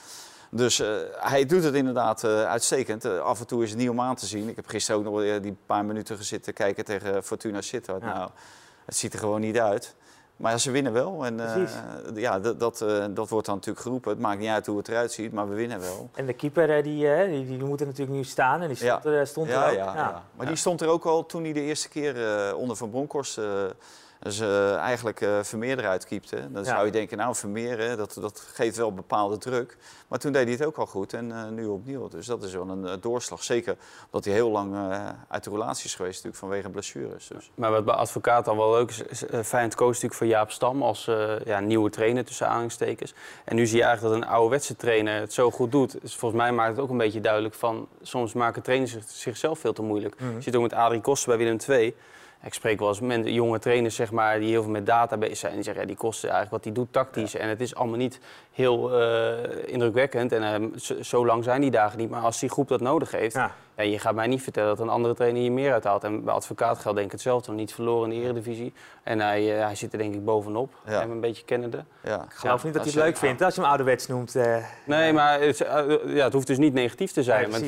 Dus 0.51 0.79
eh, 0.79 0.95
hij 1.11 1.45
doet 1.45 1.63
het 1.63 1.73
inderdaad 1.73 2.23
eh, 2.23 2.43
uitstekend. 2.43 3.05
Af 3.05 3.39
en 3.39 3.47
toe 3.47 3.63
is 3.63 3.69
het 3.69 3.79
niet 3.79 3.89
om 3.89 4.01
aan 4.01 4.15
te 4.15 4.25
zien. 4.25 4.49
Ik 4.49 4.55
heb 4.55 4.67
gisteren 4.67 4.99
ook 4.99 5.13
nog 5.13 5.39
die 5.41 5.57
paar 5.65 5.85
minuten 5.85 6.17
gezitten 6.17 6.53
kijken 6.53 6.85
tegen 6.85 7.23
Fortuna 7.23 7.61
Sittard. 7.61 8.01
Ja. 8.01 8.13
Nou, 8.13 8.29
het 8.85 8.95
ziet 8.95 9.13
er 9.13 9.19
gewoon 9.19 9.41
niet 9.41 9.59
uit. 9.59 9.95
Maar 10.43 10.51
ja, 10.51 10.57
ze 10.57 10.71
winnen 10.71 10.93
wel. 10.93 11.25
En 11.25 11.39
eh, 11.39 11.61
ja, 12.15 12.39
dat, 12.39 12.59
dat, 12.59 12.81
eh, 12.81 13.05
dat 13.09 13.29
wordt 13.29 13.45
dan 13.45 13.55
natuurlijk 13.55 13.83
geroepen. 13.85 14.11
Het 14.11 14.19
maakt 14.19 14.39
niet 14.39 14.49
uit 14.49 14.65
hoe 14.65 14.77
het 14.77 14.87
eruit 14.87 15.11
ziet, 15.11 15.31
maar 15.31 15.49
we 15.49 15.55
winnen 15.55 15.79
wel. 15.79 16.09
En 16.13 16.25
de 16.25 16.33
keeper 16.33 16.69
eh, 16.77 16.83
die, 16.83 17.27
die, 17.29 17.45
die 17.57 17.63
moet 17.63 17.79
er 17.79 17.85
natuurlijk 17.85 18.17
nu 18.17 18.23
staan. 18.23 18.61
En 18.61 18.67
die 18.67 18.75
stond, 18.77 19.03
Ja. 19.03 19.09
er, 19.11 19.27
stond 19.27 19.47
er 19.47 19.53
Ja, 19.53 19.69
ook. 19.69 19.75
ja, 19.75 19.93
ja. 19.95 20.23
Maar 20.35 20.47
die 20.47 20.55
stond 20.55 20.81
er 20.81 20.87
ook 20.87 21.05
al 21.05 21.25
toen 21.25 21.43
hij 21.43 21.53
de 21.53 21.61
eerste 21.61 21.89
keer 21.89 22.27
eh, 22.47 22.57
onder 22.57 22.75
Van 22.75 22.89
Bronckhorst 22.89 23.39
eh, 24.23 24.29
dus, 24.29 24.39
eh, 24.39 24.75
eigenlijk 24.75 25.21
eh 25.21 25.39
Vermeer 25.41 25.79
eruit 25.79 26.05
kiepte. 26.05 26.51
Dan 26.51 26.63
Ja. 26.63 26.69
zou 26.69 26.85
je 26.85 26.91
denken, 26.91 27.17
nou 27.17 27.35
Vermeer, 27.35 27.79
hè, 27.79 27.95
dat, 27.95 28.17
dat 28.21 28.39
geeft 28.53 28.77
wel 28.77 28.93
bepaalde 28.93 29.37
druk. 29.37 29.77
Maar 30.07 30.19
toen 30.19 30.31
deed 30.31 30.43
hij 30.43 30.51
het 30.53 30.65
ook 30.65 30.77
al 30.77 30.85
goed 30.85 31.13
en 31.13 31.31
eh, 31.31 31.47
nu 31.49 31.65
opnieuw. 31.65 32.07
Dus 32.07 32.25
dat 32.25 32.43
is 32.43 32.53
wel 32.53 32.69
een 32.69 32.97
doorslag. 33.01 33.43
Zeker 33.43 33.75
omdat 34.05 34.25
hij 34.25 34.33
heel 34.33 34.49
lang 34.49 34.73
eh, 34.75 35.07
uit 35.27 35.43
de 35.43 35.49
relatie 35.49 35.85
is 35.85 35.95
geweest 35.95 36.13
natuurlijk, 36.23 36.43
vanwege 36.43 36.69
blessures. 36.69 37.27
Dus. 37.27 37.51
Maar 37.55 37.71
wat 37.71 37.85
bij 37.85 37.93
advocaat 37.95 38.47
al 38.47 38.57
wel 38.57 38.71
leuk 38.71 38.89
is, 38.89 39.01
is 39.01 39.23
uh, 39.23 39.39
Feyenoord 39.41 39.75
koos 39.75 39.87
natuurlijk 39.93 40.13
voor 40.13 40.27
Jaap 40.27 40.51
Stam 40.51 40.83
als 40.83 41.07
eh, 41.07 41.39
ja, 41.45 41.59
nieuwe 41.59 41.89
trainer 41.89 42.25
tussen 42.25 42.47
aanhalingstekens. 42.47 43.13
En 43.45 43.55
nu 43.55 43.67
zie 43.67 43.77
je 43.77 43.83
eigenlijk 43.83 44.13
dat 44.15 44.23
een 44.23 44.29
ouderwetse 44.33 44.75
trainer 44.75 45.19
het 45.19 45.33
zo 45.33 45.51
goed 45.51 45.71
doet. 45.71 46.01
Dus 46.01 46.15
volgens 46.15 46.41
mij 46.41 46.51
maakt 46.51 46.69
het 46.71 46.79
ook 46.79 46.89
een 46.89 46.97
beetje 46.97 47.21
duidelijk 47.21 47.53
van, 47.55 47.87
soms 48.01 48.33
maken 48.33 48.61
trainers 48.61 48.91
zich- 48.91 49.03
zichzelf 49.09 49.59
veel 49.59 49.73
te 49.73 49.81
moeilijk. 49.81 50.19
Mhm. 50.19 50.35
Je 50.35 50.41
ziet 50.41 50.55
ook 50.55 50.61
met 50.61 50.73
Adrie 50.73 51.01
Kosten 51.01 51.29
bij 51.29 51.37
Willem 51.37 51.57
II. 51.69 51.95
Ik 52.43 52.53
spreek 52.53 52.79
wel 52.79 52.87
eens 52.87 52.99
met 52.99 53.27
jonge 53.27 53.59
trainers 53.59 53.95
zeg 53.95 54.11
maar, 54.11 54.39
die 54.39 54.49
heel 54.49 54.61
veel 54.61 54.71
met 54.71 54.85
data 54.85 55.17
bezig 55.17 55.37
zijn. 55.37 55.53
Die 55.53 55.63
zeggen, 55.63 55.81
ja, 55.81 55.87
die 55.87 55.97
kosten 55.97 56.29
eigenlijk 56.29 56.63
wat 56.63 56.73
die 56.73 56.83
doet 56.83 56.93
tactisch. 56.93 57.35
En 57.35 57.49
het 57.49 57.61
is 57.61 57.75
allemaal 57.75 57.97
niet 57.97 58.19
heel 58.53 58.99
eh, 59.01 59.33
indrukwekkend. 59.65 60.31
En 60.31 60.43
eh, 60.43 60.77
zo, 60.79 61.01
zo 61.01 61.25
lang 61.25 61.43
zijn 61.43 61.61
die 61.61 61.71
dagen 61.71 61.97
niet. 61.97 62.09
Maar 62.09 62.21
als 62.21 62.39
die 62.39 62.49
groep 62.49 62.67
dat 62.67 62.81
nodig 62.81 63.11
heeft, 63.11 63.35
Ja. 63.35 63.51
ja, 63.77 63.83
je 63.83 63.99
gaat 63.99 64.15
mij 64.15 64.27
niet 64.27 64.41
vertellen 64.43 64.69
dat 64.69 64.79
een 64.79 64.89
andere 64.91 65.13
trainer 65.13 65.41
hier 65.41 65.51
meer 65.51 65.73
uithaalt. 65.73 66.03
En 66.03 66.23
bij 66.23 66.33
advocaat 66.33 66.79
geldt 66.79 66.95
denk 66.97 67.05
ik 67.07 67.11
hetzelfde. 67.13 67.51
Niet 67.51 67.73
verloren 67.73 68.11
in 68.11 68.19
de 68.19 68.23
eredivisie. 68.25 68.73
En 69.03 69.19
hij, 69.19 69.55
eh, 69.57 69.65
hij 69.65 69.75
zit 69.75 69.91
er 69.93 69.97
denk 69.99 70.13
ik 70.13 70.25
bovenop. 70.25 70.73
Ja. 70.85 70.99
Hem 70.99 71.11
een 71.11 71.19
beetje 71.19 71.43
kennende. 71.45 71.83
Ja. 72.03 72.23
Ik 72.23 72.33
geloof 72.33 72.63
niet 72.63 72.73
dat 72.73 72.83
hij 72.83 72.91
het 72.93 73.01
leuk 73.03 73.13
je- 73.13 73.25
vindt 73.25 73.41
als 73.41 73.55
je 73.55 73.59
hem 73.61 73.69
ouderwets 73.69 74.07
noemt. 74.07 74.35
eh. 74.35 74.55
Nee, 74.85 75.13
maar 75.13 75.41
het, 75.41 75.57
ja, 76.05 76.23
het 76.23 76.33
hoeft 76.33 76.47
dus 76.47 76.57
niet 76.57 76.73
negatief 76.73 77.11
te 77.11 77.23
zijn. 77.23 77.51
Want, 77.51 77.67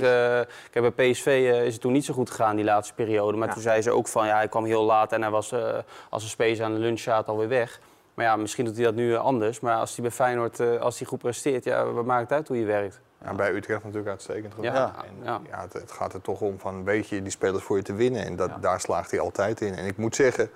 kijk, 0.72 0.96
bij 0.96 1.12
PSV 1.12 1.26
eh, 1.26 1.66
is 1.66 1.74
het 1.74 1.82
toen 1.82 1.92
niet 1.94 2.06
zo 2.06 2.14
goed 2.14 2.30
gegaan 2.30 2.56
die 2.56 2.66
laatste 2.66 2.94
periode. 2.94 3.38
Maar 3.38 3.48
Ja. 3.48 3.54
toen 3.54 3.64
zei 3.64 3.82
ze 3.82 3.92
ook 3.92 4.08
van, 4.08 4.28
ja, 4.28 4.36
hij 4.36 4.48
kwam 4.48 4.66
heel 4.66 4.84
laat 4.84 5.12
en 5.12 5.22
hij 5.22 5.32
was 5.32 5.52
eh, 5.52 5.74
als 6.10 6.24
een 6.24 6.30
space 6.30 6.64
aan 6.64 6.74
de 6.74 6.80
lunch 6.80 7.06
alweer 7.26 7.48
weg. 7.48 7.80
Maar 8.16 8.26
ja, 8.26 8.36
misschien 8.36 8.66
doet 8.66 8.76
hij 8.76 8.84
dat 8.86 8.96
nu 8.96 9.16
anders. 9.16 9.60
Maar 9.60 9.76
als 9.76 9.94
hij 9.96 10.02
bij 10.02 10.12
Feyenoord, 10.12 10.60
eh, 10.60 10.82
als 10.82 10.98
hij 11.00 11.08
goed 11.08 11.20
presteert, 11.20 11.64
ja, 11.64 11.86
wat 11.86 12.06
maakt 12.06 12.22
het 12.22 12.32
uit 12.32 12.48
hoe 12.48 12.58
je 12.60 12.66
werkt? 12.66 13.00
Ja, 13.24 13.34
bij 13.34 13.54
Utrecht 13.54 13.84
natuurlijk 13.84 14.10
uitstekend 14.10 14.54
gedaan. 14.54 14.74
Ja, 14.74 14.94
En, 15.06 15.24
ja. 15.24 15.42
ja, 15.50 15.62
het, 15.62 15.74
het 15.74 15.92
gaat 15.92 16.14
er 16.14 16.22
toch 16.22 16.42
om 16.42 16.60
van, 16.60 16.84
weet 16.84 17.08
je, 17.10 17.22
die 17.22 17.32
spelers 17.32 17.64
voor 17.64 17.78
je 17.78 17.84
te 17.84 17.94
winnen. 17.94 18.26
En 18.26 18.36
dat, 18.36 18.50
Ja. 18.50 18.58
daar 18.58 18.80
slaagt 18.80 19.12
hij 19.12 19.20
altijd 19.20 19.62
in. 19.62 19.74
En 19.76 19.86
ik 19.86 19.98
moet 19.98 20.16
zeggen, 20.16 20.44
we 20.46 20.52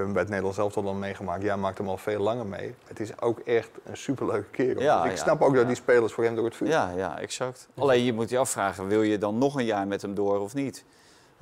hebben 0.00 0.12
bij 0.12 0.20
het 0.22 0.30
Nederlands 0.30 0.58
elftal 0.60 0.82
dan 0.82 0.98
meegemaakt. 0.98 1.42
Ja, 1.42 1.56
maakt 1.56 1.78
hem 1.78 1.88
al 1.88 1.96
veel 1.96 2.20
langer 2.20 2.46
mee. 2.46 2.74
Het 2.86 3.00
is 3.00 3.20
ook 3.20 3.38
echt 3.38 3.70
een 3.84 3.96
superleuke 3.96 4.50
kerel. 4.50 4.82
Ja, 4.82 5.02
Dus 5.02 5.10
ik 5.10 5.16
ja. 5.16 5.22
snap 5.22 5.42
ook 5.42 5.52
dat 5.52 5.60
Ja. 5.62 5.66
die 5.66 5.76
spelers 5.76 6.12
voor 6.12 6.24
hem 6.24 6.34
door 6.34 6.44
het 6.44 6.56
vuur 6.56 6.68
Ja, 6.68 6.90
ja, 6.96 7.18
exact. 7.18 7.68
Alleen 7.78 8.04
je 8.04 8.12
moet 8.12 8.30
je 8.30 8.38
afvragen, 8.38 8.86
wil 8.86 9.02
je 9.02 9.18
dan 9.18 9.38
nog 9.38 9.54
een 9.54 9.64
jaar 9.64 9.86
met 9.86 10.02
hem 10.02 10.14
door 10.14 10.40
of 10.40 10.54
niet? 10.54 10.84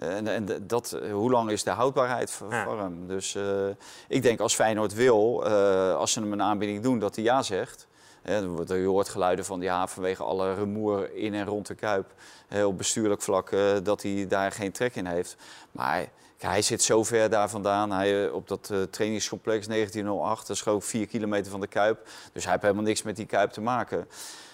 En, 0.03 0.27
en 0.29 0.67
dat, 0.67 0.99
hoe 1.13 1.31
lang 1.31 1.51
is 1.51 1.63
de 1.65 1.71
houdbaarheid 1.71 2.31
voor, 2.31 2.51
Ja. 2.53 2.65
voor 2.65 2.79
hem? 2.79 3.07
Dus 3.07 3.35
eh, 3.35 3.67
ik 4.09 4.23
denk 4.23 4.41
als 4.41 4.55
Feyenoord 4.55 4.95
wil, 4.95 5.47
eh, 5.47 5.95
als 5.97 6.13
ze 6.13 6.21
hem 6.21 6.33
een 6.33 6.43
aanbieding 6.43 6.83
doen, 6.83 6.99
dat 6.99 7.15
hij 7.15 7.25
ja 7.25 7.43
zegt. 7.43 7.87
Je 8.25 8.85
hoort 8.87 9.09
geluiden 9.09 9.45
van 9.45 9.61
ja, 9.61 9.87
vanwege 9.87 10.23
alle 10.23 10.55
rumoer 10.55 11.15
in 11.15 11.35
en 11.35 11.45
rond 11.47 11.67
de 11.67 11.75
Kuip. 11.75 12.13
eh, 12.49 12.67
op 12.67 12.79
bestuurlijk 12.79 13.23
vlak, 13.23 13.51
eh, 13.51 13.61
dat 13.83 14.03
hij 14.03 14.27
daar 14.29 14.53
geen 14.53 14.73
trek 14.73 14.97
in 14.97 15.07
heeft. 15.07 15.37
Maar 15.71 16.09
hij 16.39 16.63
zit 16.63 16.83
zo 16.83 17.03
ver 17.05 17.31
daar 17.31 17.51
vandaan. 17.51 17.91
Hij, 17.93 18.27
eh, 18.27 18.35
op 18.35 18.49
dat 18.49 18.69
eh, 18.73 18.83
trainingscomplex 18.83 19.67
1908, 19.67 20.47
dat 20.47 20.57
is 20.57 20.63
gewoon 20.63 20.83
vier 20.83 21.07
kilometer 21.07 21.51
van 21.51 21.61
de 21.61 21.67
Kuip. 21.67 22.07
Dus 22.33 22.43
hij 22.43 22.51
heeft 22.53 22.63
helemaal 22.65 22.85
niks 22.85 23.03
met 23.03 23.17
die 23.17 23.27
Kuip 23.27 23.51
te 23.51 23.61
maken. 23.61 24.09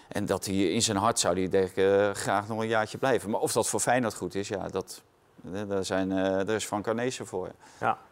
En 0.09 0.27
dat 0.27 0.47
hij 0.47 0.55
in 0.55 0.83
zijn 0.83 0.97
hart 0.97 1.19
zou 1.19 1.39
hij 1.39 1.49
denk 1.49 1.69
ik, 1.69 1.77
eh, 1.77 2.11
graag 2.11 2.49
nog 2.49 2.61
een 2.61 2.69
jaartje 2.69 2.99
blijven. 2.99 3.31
Maar 3.31 3.41
of 3.41 3.53
dat 3.53 3.69
voor 3.69 3.81
Feyenoord 3.81 4.15
goed 4.15 4.35
is, 4.35 4.49
ja, 4.49 4.69
dat, 4.69 5.03
eh, 5.03 5.08
daar, 5.43 5.85
zijn, 5.85 6.13
eh, 6.13 6.17
daar 6.25 6.49
is 6.57 6.65
Frank 6.65 6.87
Arnezen 6.89 7.27
voor. 7.27 7.49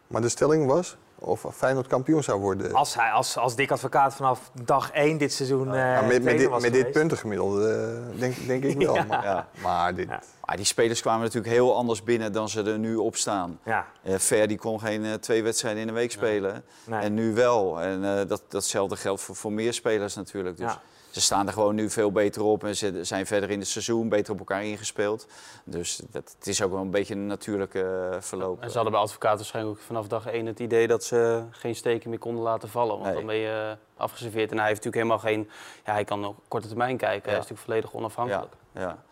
Maar 0.06 0.20
de 0.22 0.28
stelling 0.28 0.66
was 0.66 0.96
of 1.18 1.44
Feyenoord 1.54 1.86
kampioen 1.86 2.22
zou 2.22 2.40
worden. 2.40 2.74
Als 2.74 2.94
hij 2.94 3.10
als, 3.10 3.36
als 3.36 3.56
dik 3.56 3.70
advocaat 3.70 4.14
vanaf 4.14 4.50
dag 4.64 4.90
1 4.90 5.18
dit 5.18 5.32
seizoen. 5.32 5.74
eh 5.74 5.78
Ja, 5.78 6.00
met, 6.00 6.22
met, 6.22 6.38
dit, 6.38 6.48
was 6.48 6.62
met 6.62 6.72
dit 6.72 6.90
puntengemiddelde 6.90 8.00
eh, 8.14 8.18
denk, 8.20 8.46
denk 8.46 8.64
ik 8.64 8.78
wel. 8.86 8.94
Ja. 8.94 9.04
Maar, 9.04 9.22
Ja. 9.24 9.48
maar 9.62 9.94
dit, 9.94 10.08
Ja. 10.08 10.22
Maar 10.44 10.56
die 10.56 10.64
spelers 10.64 11.00
kwamen 11.00 11.20
natuurlijk 11.20 11.52
heel 11.54 11.76
anders 11.76 12.02
binnen 12.02 12.32
dan 12.32 12.48
ze 12.48 12.62
er 12.62 12.78
nu 12.78 12.96
op 12.96 13.16
staan. 13.16 13.58
Ja, 13.64 13.86
Eh 14.02 14.14
Ver 14.18 14.48
die 14.48 14.58
kon 14.58 14.80
geen 14.80 15.04
eh, 15.04 15.12
twee 15.12 15.42
wedstrijden 15.42 15.82
in 15.82 15.88
een 15.88 15.94
week 15.94 16.10
spelen. 16.10 16.64
nee. 16.84 17.00
En 17.00 17.14
nu 17.14 17.34
wel. 17.34 17.80
En 17.80 18.04
eh, 18.18 18.28
dat, 18.28 18.42
datzelfde 18.48 18.96
geldt 18.96 19.20
voor, 19.22 19.36
voor 19.36 19.52
meer 19.52 19.72
spelers 19.72 20.14
natuurlijk. 20.14 20.56
Dus 20.56 20.72
Ja. 20.72 20.80
Ze 21.16 21.22
staan 21.22 21.46
er 21.46 21.52
gewoon 21.52 21.74
nu 21.74 21.90
veel 21.90 22.12
beter 22.12 22.42
op. 22.42 22.64
En 22.64 22.76
ze 22.76 23.04
zijn 23.04 23.26
verder 23.26 23.50
in 23.50 23.58
het 23.58 23.68
seizoen 23.68 24.08
beter 24.08 24.32
op 24.32 24.38
elkaar 24.38 24.64
ingespeeld. 24.64 25.26
Dus 25.64 26.00
dat, 26.10 26.34
het 26.38 26.46
is 26.46 26.62
ook 26.62 26.70
wel 26.70 26.80
een 26.80 26.90
beetje 26.90 27.14
een 27.14 27.26
natuurlijke 27.26 28.08
eh, 28.12 28.20
verloop. 28.20 28.60
En 28.62 28.68
ze 28.68 28.74
hadden 28.74 28.92
bij 28.92 29.02
advocaat 29.02 29.36
waarschijnlijk 29.36 29.76
ook 29.76 29.82
vanaf 29.84 30.06
dag 30.08 30.26
één 30.26 30.46
het 30.46 30.60
idee 30.60 30.86
dat 30.86 31.04
ze 31.04 31.42
geen 31.50 31.74
steken 31.76 32.10
meer 32.10 32.18
konden 32.18 32.42
laten 32.42 32.68
vallen. 32.68 32.92
Want 32.94 33.04
Nee. 33.04 33.14
dan 33.14 33.26
ben 33.26 33.36
je 33.36 33.76
eh, 33.96 34.02
afgeserveerd. 34.02 34.50
En 34.50 34.58
hij 34.58 34.66
heeft 34.68 34.84
natuurlijk 34.84 35.10
helemaal 35.10 35.32
geen... 35.32 35.50
Ja, 35.84 35.92
hij 35.92 36.04
kan 36.04 36.24
op 36.24 36.36
korte 36.48 36.68
termijn 36.68 36.96
kijken. 36.96 37.22
Hij 37.22 37.32
Ja. 37.32 37.38
is 37.44 37.48
natuurlijk 37.48 37.68
volledig 37.68 37.94
onafhankelijk. 37.94 38.52
Ja. 38.72 39.02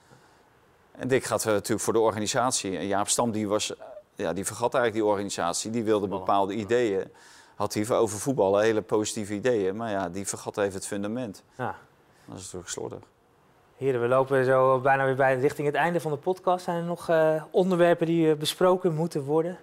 En 0.92 1.08
Dick 1.08 1.24
gaat 1.24 1.44
eh, 1.46 1.52
natuurlijk 1.52 1.82
voor 1.82 1.92
de 1.92 1.98
organisatie. 1.98 2.76
En 2.78 2.86
Jaap 2.86 3.08
Stam 3.08 3.30
die 3.30 3.48
was, 3.48 3.72
ja, 4.14 4.32
die 4.32 4.44
vergat 4.44 4.74
eigenlijk 4.74 5.04
die 5.04 5.12
organisatie. 5.12 5.70
Die 5.70 5.84
wilde 5.84 6.08
bepaalde 6.08 6.54
ideeën. 6.54 7.12
Had 7.54 7.74
hij 7.74 7.90
over 7.90 8.18
voetballen 8.18 8.62
hele 8.62 8.82
positieve 8.82 9.34
ideeën. 9.34 9.76
Maar 9.76 9.90
ja, 9.90 10.08
die 10.08 10.26
vergat 10.26 10.58
even 10.58 10.74
het 10.74 10.86
fundament. 10.86 11.42
ja. 11.56 11.76
Dat 12.26 12.36
is 12.36 12.42
natuurlijk 12.42 12.70
slordig. 12.70 12.98
Heren, 13.76 14.00
we 14.00 14.08
lopen 14.08 14.44
zo 14.44 14.78
bijna 14.78 15.04
weer 15.04 15.14
bij, 15.14 15.38
richting 15.38 15.66
het 15.66 15.76
einde 15.76 16.00
van 16.00 16.10
de 16.10 16.16
podcast. 16.16 16.64
Zijn 16.64 16.76
er 16.76 16.82
nog 16.82 17.08
eh, 17.08 17.42
onderwerpen 17.50 18.06
die 18.06 18.30
eh, 18.30 18.36
besproken 18.36 18.94
moeten 18.94 19.24
worden? 19.24 19.58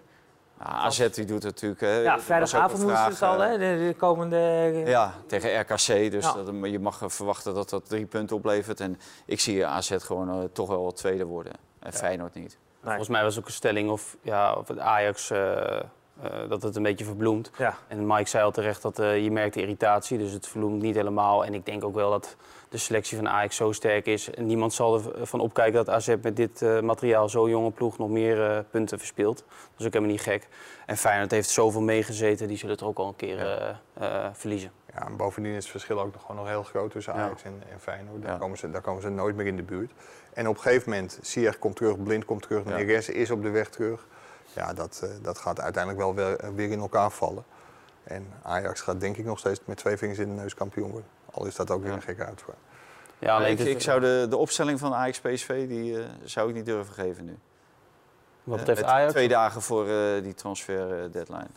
Ja, 0.60 0.66
AZ 0.66 1.10
die 1.10 1.26
doet 1.26 1.44
het 1.44 1.54
natuurlijk. 1.54 1.82
Hè, 1.82 1.96
Ja, 1.98 2.20
vrijdagavond 2.20 2.84
moeten 2.84 2.98
ze 2.98 3.10
het 3.10 3.22
al, 3.22 3.44
eh, 3.44 3.50
hè? 3.50 3.58
De, 3.58 3.86
de 3.88 3.96
komende... 3.98 4.38
Ja, 4.86 5.14
tegen 5.28 5.60
RKC. 5.60 6.12
Dus 6.12 6.26
Ja. 6.26 6.34
dat, 6.34 6.56
je 6.62 6.80
mag 6.80 7.02
verwachten 7.06 7.54
dat 7.54 7.70
dat 7.70 7.90
drie 7.90 8.06
punten 8.06 8.36
oplevert. 8.36 8.80
En 8.80 9.00
ik 9.26 9.40
zie 9.40 9.66
AZ 9.66 9.96
gewoon 9.98 10.50
toch 10.52 10.68
wel 10.68 10.92
tweede 10.92 11.26
worden. 11.26 11.54
En 11.80 11.94
Feyenoord 11.94 12.34
niet. 12.34 12.58
Nee. 12.72 12.84
Volgens 12.84 13.10
mij 13.10 13.24
was 13.24 13.40
ook 13.40 13.46
een 13.46 13.52
stelling 13.52 13.90
of, 13.90 14.18
ja, 14.22 14.54
of 14.54 14.68
het 14.68 14.80
Ajax... 14.80 15.32
eh, 16.22 16.44
eh, 16.44 16.50
dat 16.50 16.62
het 16.64 16.76
een 16.76 16.84
beetje 16.84 17.06
verbloemt. 17.06 17.52
Ja, 17.58 17.78
En 17.88 18.08
Mike 18.08 18.30
zei 18.30 18.44
al 18.44 18.52
terecht 18.52 18.82
dat 18.82 19.00
eh, 19.00 19.24
je 19.24 19.32
merkt 19.32 19.54
de 19.54 19.62
irritatie, 19.62 20.18
dus 20.18 20.32
het 20.32 20.48
verbloemt 20.48 20.82
niet 20.82 20.96
helemaal. 20.96 21.46
En 21.46 21.54
ik 21.54 21.66
denk 21.66 21.84
ook 21.84 21.96
wel 21.96 22.10
dat 22.10 22.36
de 22.70 22.78
selectie 22.78 23.18
van 23.18 23.30
Ajax 23.30 23.56
zo 23.56 23.72
sterk 23.72 24.06
is. 24.06 24.30
En 24.30 24.46
niemand 24.46 24.74
zal 24.74 25.16
ervan 25.20 25.40
opkijken 25.40 25.74
dat 25.74 25.90
AZ 25.90 26.16
met 26.22 26.36
dit 26.36 26.62
eh, 26.62 26.80
materiaal 26.80 27.30
zo'n 27.30 27.50
jonge 27.50 27.72
ploeg 27.72 27.98
nog 27.98 28.10
meer 28.10 28.50
eh, 28.52 28.60
punten 28.70 28.98
verspeelt. 28.98 29.38
Dat 29.38 29.80
is 29.80 29.86
ook 29.86 29.94
helemaal 29.94 30.14
niet 30.16 30.22
gek. 30.24 30.48
En 30.86 30.98
Feyenoord 30.98 31.32
heeft 31.32 31.50
zoveel 31.50 31.82
meegezeten, 31.82 32.48
die 32.48 32.58
zullen 32.58 32.76
het 32.76 32.84
ook 32.84 32.98
al 32.98 33.08
een 33.08 33.16
keer 33.16 33.40
eh, 33.40 33.70
eh, 33.94 34.30
verliezen. 34.34 34.72
Ja, 34.94 35.06
en 35.06 35.16
bovendien 35.16 35.52
is 35.52 35.58
het 35.64 35.72
verschil 35.72 36.02
ook 36.02 36.14
nog 36.14 36.22
gewoon 36.22 36.38
nog 36.38 36.48
heel 36.48 36.64
groot 36.64 36.92
tussen 36.92 37.14
Ja. 37.16 37.22
Ajax 37.24 37.44
en, 37.44 37.62
en 37.72 37.80
Feyenoord. 37.80 38.22
Daar, 38.22 38.32
Ja. 38.32 38.38
komen 38.38 38.58
ze, 38.58 38.72
daar 38.72 38.82
komen 38.82 39.02
ze 39.02 39.10
nooit 39.10 39.36
meer 39.36 39.46
in 39.46 39.56
de 39.56 39.64
buurt. 39.64 39.92
En 40.34 40.48
op 40.48 40.56
een 40.56 40.62
gegeven 40.62 40.90
moment, 40.90 41.20
Ziyech 41.22 41.60
komt 41.60 41.76
terug, 41.76 42.04
Blind 42.04 42.26
komt 42.26 42.42
terug, 42.42 42.64
Ja. 42.64 42.70
Neres 42.70 43.10
is 43.10 43.32
op 43.32 43.42
de 43.44 43.50
weg 43.50 43.70
terug. 43.70 44.08
Ja, 44.54 44.74
dat, 44.74 45.02
eh, 45.04 45.10
dat 45.22 45.38
gaat 45.38 45.60
uiteindelijk 45.62 46.04
wel 46.04 46.16
weer, 46.16 46.54
weer 46.56 46.72
in 46.72 46.80
elkaar 46.80 47.12
vallen. 47.12 47.44
En 48.04 48.28
Ajax 48.44 48.82
gaat 48.82 49.00
denk 49.00 49.18
ik 49.18 49.26
nog 49.26 49.40
steeds 49.40 49.60
met 49.66 49.78
twee 49.78 49.98
vingers 49.98 50.20
in 50.20 50.36
de 50.36 50.42
neus 50.42 50.54
kampioen 50.54 50.90
worden. 50.92 51.10
Al 51.32 51.46
is 51.46 51.56
dat 51.56 51.72
ook 51.72 51.82
weer 51.82 51.90
Ja. 51.90 51.96
een 51.96 52.02
gekke 52.02 52.26
uitvaart. 52.26 52.58
Ja, 53.20 53.36
alleen 53.36 53.60
ik, 53.60 53.66
ik 53.68 53.82
zou 53.82 54.00
de, 54.00 54.26
de 54.30 54.38
opstelling 54.38 54.80
van 54.80 54.94
Ajax 54.94 55.20
PSV 55.20 55.68
die, 55.68 55.98
eh, 56.00 56.06
zou 56.24 56.50
ik 56.50 56.56
niet 56.56 56.66
durven 56.66 56.94
geven 56.94 57.26
nu. 57.26 57.38
Wat 58.44 58.54
Eh, 58.60 58.60
betreft 58.66 58.82
met 58.82 58.90
Ajax. 58.90 59.12
Twee 59.12 59.28
dagen 59.28 59.62
voor 59.62 59.88
eh, 59.88 60.24
die 60.24 60.34
transfer 60.34 61.04
eh, 61.04 61.12
deadline. 61.12 61.48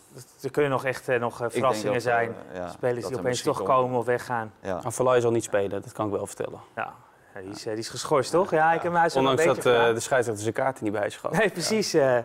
Er 0.41 0.51
kunnen 0.51 0.71
nog 0.71 0.85
echt 0.85 1.07
eh, 1.09 1.19
nog 1.19 1.41
eh, 1.41 1.47
verrassingen 1.49 1.93
dat, 1.93 1.95
eh, 2.05 2.09
zijn. 2.11 2.35
ja, 2.53 2.67
Spelers 2.69 3.05
die 3.07 3.17
opeens 3.17 3.41
toch 3.41 3.63
komen 3.63 3.99
of 3.99 4.05
weggaan. 4.05 4.53
Ja. 4.61 4.75
Afvalai 4.83 5.21
zal 5.21 5.31
niet 5.31 5.43
spelen, 5.43 5.81
dat 5.81 5.91
kan 5.91 6.05
ik 6.05 6.11
wel 6.11 6.27
vertellen. 6.27 6.59
Ja, 6.75 6.93
Ja, 7.35 7.41
die, 7.41 7.49
is, 7.49 7.59
eh, 7.65 7.71
die 7.71 7.81
is 7.81 7.89
geschorst, 7.89 8.31
toch? 8.31 8.51
Ja, 8.51 8.73
ik 8.73 8.81
heb 8.81 8.93
hem 8.93 9.01
Ondanks 9.15 9.43
beetje 9.43 9.45
dat 9.61 9.65
eh, 9.73 9.79
gedaan. 9.79 9.93
de 9.93 9.99
scheidsrechter 9.99 10.43
zijn 10.43 10.55
kaarten 10.55 10.83
niet 10.83 10.93
bij 10.93 11.05
is 11.05 11.17
gehad. 11.17 11.37
Nee, 11.37 11.49
precies. 11.49 11.93
eh. 11.93 12.17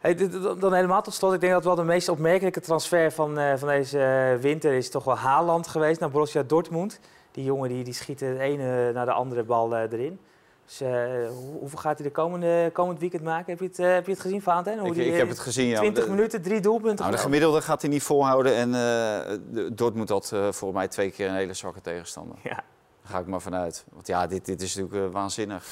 Hey, 0.00 0.14
dan 0.58 0.72
helemaal 0.72 1.02
tot 1.02 1.14
slot. 1.14 1.32
Ik 1.32 1.40
denk 1.40 1.52
dat 1.52 1.64
wel 1.64 1.74
de 1.74 1.82
meest 1.84 2.08
opmerkelijke 2.08 2.60
transfer 2.60 3.12
van, 3.12 3.38
eh, 3.38 3.52
van 3.56 3.68
deze 3.68 4.36
winter 4.40 4.72
is 4.72 4.90
toch 4.90 5.04
wel 5.04 5.16
Haaland 5.16 5.68
geweest 5.68 6.00
naar 6.00 6.10
Borussia 6.10 6.42
Dortmund. 6.42 7.00
Die 7.30 7.44
jongen 7.44 7.68
die, 7.68 7.84
die 7.84 7.92
schiet 7.94 8.18
de 8.18 8.38
ene 8.38 8.92
naar 8.92 9.06
de 9.06 9.12
andere 9.12 9.42
bal 9.42 9.74
eh, 9.76 9.92
erin. 9.92 10.20
Dus 10.64 10.80
eh, 10.80 10.88
hoe- 11.28 11.58
hoeveel 11.58 11.78
gaat 11.78 11.98
hij 11.98 12.06
de 12.06 12.12
komende, 12.12 12.70
komend 12.72 12.98
weekend 13.00 13.22
maken? 13.22 13.44
Heb 13.46 13.58
je 13.60 13.66
het, 13.66 13.76
heb 13.94 14.06
je 14.06 14.12
het 14.12 14.20
gezien, 14.20 14.42
Valentijn? 14.42 14.78
Hoe 14.78 14.88
Ik, 14.88 14.94
die, 14.94 15.04
ik 15.06 15.16
heb 15.16 15.28
het 15.28 15.38
gezien, 15.38 15.66
ja. 15.66 15.78
20 15.78 16.04
De- 16.04 16.10
minuten, 16.10 16.42
drie 16.42 16.60
doelpunten. 16.60 16.98
Nou, 17.04 17.10
de 17.16 17.22
gemiddelde 17.22 17.60
gaat 17.62 17.80
hij 17.82 17.90
niet 17.90 18.02
volhouden. 18.02 18.54
En 18.54 18.74
eh, 18.74 19.68
Dortmund 19.72 20.08
had 20.08 20.30
eh 20.32 20.40
volgens 20.40 20.72
mij 20.72 20.88
twee 20.88 21.10
keer 21.10 21.28
een 21.28 21.34
hele 21.34 21.54
zwakke 21.54 21.80
tegenstander. 21.80 22.36
Ja. 22.42 22.62
Daar 23.08 23.16
ga 23.16 23.22
ik 23.22 23.26
maar 23.28 23.40
vanuit. 23.40 23.84
Want 23.92 24.06
ja, 24.06 24.26
dit, 24.26 24.44
dit 24.44 24.62
is 24.62 24.74
natuurlijk 24.76 25.06
eh, 25.06 25.12
waanzinnig. 25.12 25.64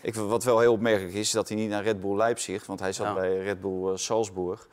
Ik, 0.00 0.14
wat 0.14 0.44
wel 0.44 0.58
heel 0.60 0.72
opmerkelijk 0.72 1.14
is, 1.14 1.20
is 1.20 1.30
dat 1.30 1.48
hij 1.48 1.56
niet 1.56 1.70
naar 1.70 1.82
Red 1.82 2.00
Bull 2.00 2.16
Leipzig... 2.16 2.66
want 2.66 2.80
hij 2.80 2.92
zat 2.92 3.06
Ja. 3.06 3.14
bij 3.14 3.38
Red 3.42 3.60
Bull 3.60 3.90
eh, 3.90 3.96
Salzburg... 3.96 4.68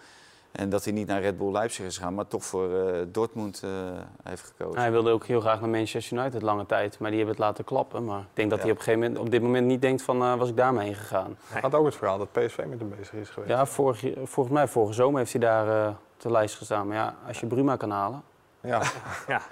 En 0.51 0.69
dat 0.69 0.83
hij 0.83 0.93
niet 0.93 1.07
naar 1.07 1.21
Red 1.21 1.37
Bull 1.37 1.51
Leipzig 1.51 1.85
is 1.85 1.97
gegaan, 1.97 2.13
maar 2.13 2.27
toch 2.27 2.45
voor 2.45 2.79
eh, 2.79 3.01
Dortmund 3.07 3.61
eh, 3.63 3.69
heeft 4.23 4.53
gekozen. 4.57 4.81
Hij 4.81 4.91
wilde 4.91 5.11
ook 5.11 5.25
heel 5.25 5.39
graag 5.39 5.59
naar 5.59 5.69
Manchester 5.69 6.17
United 6.17 6.41
lange 6.41 6.65
tijd, 6.65 6.99
maar 6.99 7.09
die 7.09 7.19
hebben 7.19 7.35
het 7.35 7.45
laten 7.45 7.63
klappen. 7.63 8.05
Maar 8.05 8.19
ik 8.19 8.25
denk 8.33 8.49
dat 8.49 8.57
Ja. 8.59 8.63
hij 8.63 8.73
op, 8.73 8.77
een 8.77 8.83
gegeven 8.83 9.07
moment, 9.07 9.25
op 9.25 9.31
dit 9.31 9.41
moment 9.41 9.67
niet 9.67 9.81
denkt 9.81 10.01
van, 10.01 10.37
was 10.37 10.49
ik 10.49 10.57
daarmee 10.57 10.85
heen 10.85 10.95
gegaan. 10.95 11.37
Had 11.61 11.73
ook 11.75 11.85
het 11.85 11.95
verhaal 11.95 12.17
dat 12.17 12.31
PSV 12.31 12.57
met 12.69 12.79
hem 12.79 12.89
bezig 12.89 13.13
is 13.13 13.29
geweest. 13.29 13.51
Ja, 13.51 13.65
vorig, 13.65 13.99
volgens 14.23 14.55
mij 14.55 14.67
vorige 14.67 14.93
zomer 14.93 15.19
heeft 15.19 15.31
hij 15.31 15.41
daar 15.41 15.87
eh, 15.87 15.93
de 16.17 16.31
lijst 16.31 16.55
gestaan. 16.55 16.87
Maar 16.87 16.97
ja, 16.97 17.15
als 17.27 17.39
je 17.39 17.45
Bruma 17.45 17.75
kan 17.75 17.89
halen. 17.91 18.23
Ja. 18.61 18.81
Ja. 19.27 19.41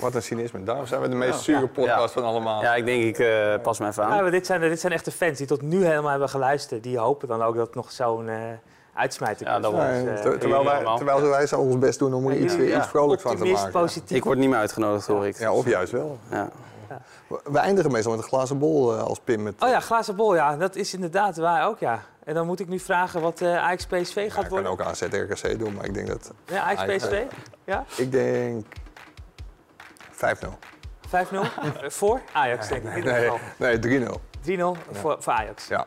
Wat 0.00 0.14
een 0.14 0.22
cynisme. 0.22 0.62
Daarom 0.62 0.86
zijn 0.86 1.00
we 1.00 1.08
de 1.08 1.14
meest 1.14 1.40
zure 1.40 1.66
podcast 1.68 2.12
van 2.12 2.24
allemaal. 2.24 2.62
Ja, 2.62 2.74
ik 2.74 2.84
denk, 2.84 3.02
ik 3.04 3.18
eh, 3.18 3.54
pas 3.62 3.78
me 3.78 3.86
even 3.86 4.04
aan. 4.04 4.16
Ja, 4.16 4.22
maar 4.22 4.30
dit, 4.30 4.46
zijn, 4.46 4.60
dit 4.60 4.80
zijn 4.80 4.92
echte 4.92 5.10
fans 5.10 5.38
die 5.38 5.46
tot 5.46 5.62
nu 5.62 5.84
helemaal 5.84 6.10
hebben 6.10 6.28
geluisterd. 6.28 6.82
Die 6.82 6.98
hopen 6.98 7.28
dan 7.28 7.42
ook 7.42 7.56
dat 7.56 7.74
nog 7.74 7.92
zo'n 7.92 8.28
eh 8.28 8.36
uitsmijter 8.94 9.46
Ja, 9.46 9.52
komt. 9.52 9.62
daarom. 9.62 9.80
Dus, 9.94 10.02
Nee, 10.04 10.14
eh, 10.14 10.22
ter- 10.22 10.38
terwijl, 10.38 10.64
wij, 10.64 10.84
terwijl 10.96 11.20
wij 11.28 11.46
zo 11.46 11.60
ons 11.60 11.78
best 11.78 11.98
doen 11.98 12.14
om 12.14 12.26
er 12.28 12.34
Ja, 12.34 12.40
iets, 12.44 12.54
iets 12.54 12.64
ja. 12.72 12.84
vrolijks 12.84 13.22
van 13.22 13.36
te 13.36 13.44
maken. 13.44 13.70
positief. 13.72 14.16
Ik 14.16 14.24
word 14.24 14.38
niet 14.38 14.48
meer 14.48 14.58
uitgenodigd, 14.58 15.06
hoor 15.06 15.26
ik. 15.26 15.38
Ja, 15.38 15.52
of 15.52 15.66
juist 15.68 15.92
wel. 15.92 16.18
Ja. 16.30 16.48
We 17.44 17.58
eindigen 17.58 17.90
meestal 17.92 18.12
met 18.12 18.20
een 18.22 18.28
glazen 18.28 18.58
bol 18.58 18.94
eh, 18.96 19.02
als 19.02 19.18
Pim 19.24 19.42
met... 19.42 19.54
Oh 19.58 19.68
ja, 19.68 19.80
glazen 19.80 20.16
bol, 20.16 20.34
ja. 20.34 20.56
Dat 20.56 20.76
is 20.76 20.94
inderdaad 20.94 21.36
waar 21.36 21.66
ook, 21.66 21.78
ja. 21.78 22.02
En 22.24 22.34
dan 22.34 22.46
moet 22.46 22.60
ik 22.60 22.68
nu 22.68 22.78
vragen 22.78 23.20
wat 23.20 23.40
eh 23.40 23.56
Ajax 23.56 23.86
PSV 23.86 24.14
Ja, 24.14 24.20
gaat 24.22 24.28
ik 24.28 24.34
kan 24.34 24.48
worden. 24.48 24.70
ook 24.70 24.80
AZ 24.80 25.02
RKC 25.02 25.58
doen, 25.58 25.74
maar 25.74 25.84
ik 25.84 25.94
denk 25.94 26.06
dat... 26.08 26.32
Ja, 26.46 26.62
Ajax, 26.62 26.96
PSV? 26.96 27.22
Ja? 27.64 27.84
Ik 27.96 28.12
denk 28.12 28.66
5-0. 30.20 30.58
5-0? 31.08 31.12
Eh, 31.12 31.90
voor 31.90 32.20
Ajax, 32.32 32.68
denk 32.68 32.82
ik. 32.82 32.90
in 32.90 32.96
ieder 32.96 33.12
Nee, 33.12 33.22
geval. 33.22 33.38
nee 33.56 33.78
3-0. 33.78 34.20
3-0 34.40 34.76
voor, 34.92 35.16
voor 35.20 35.32
Ajax. 35.32 35.66
Ja. 35.68 35.86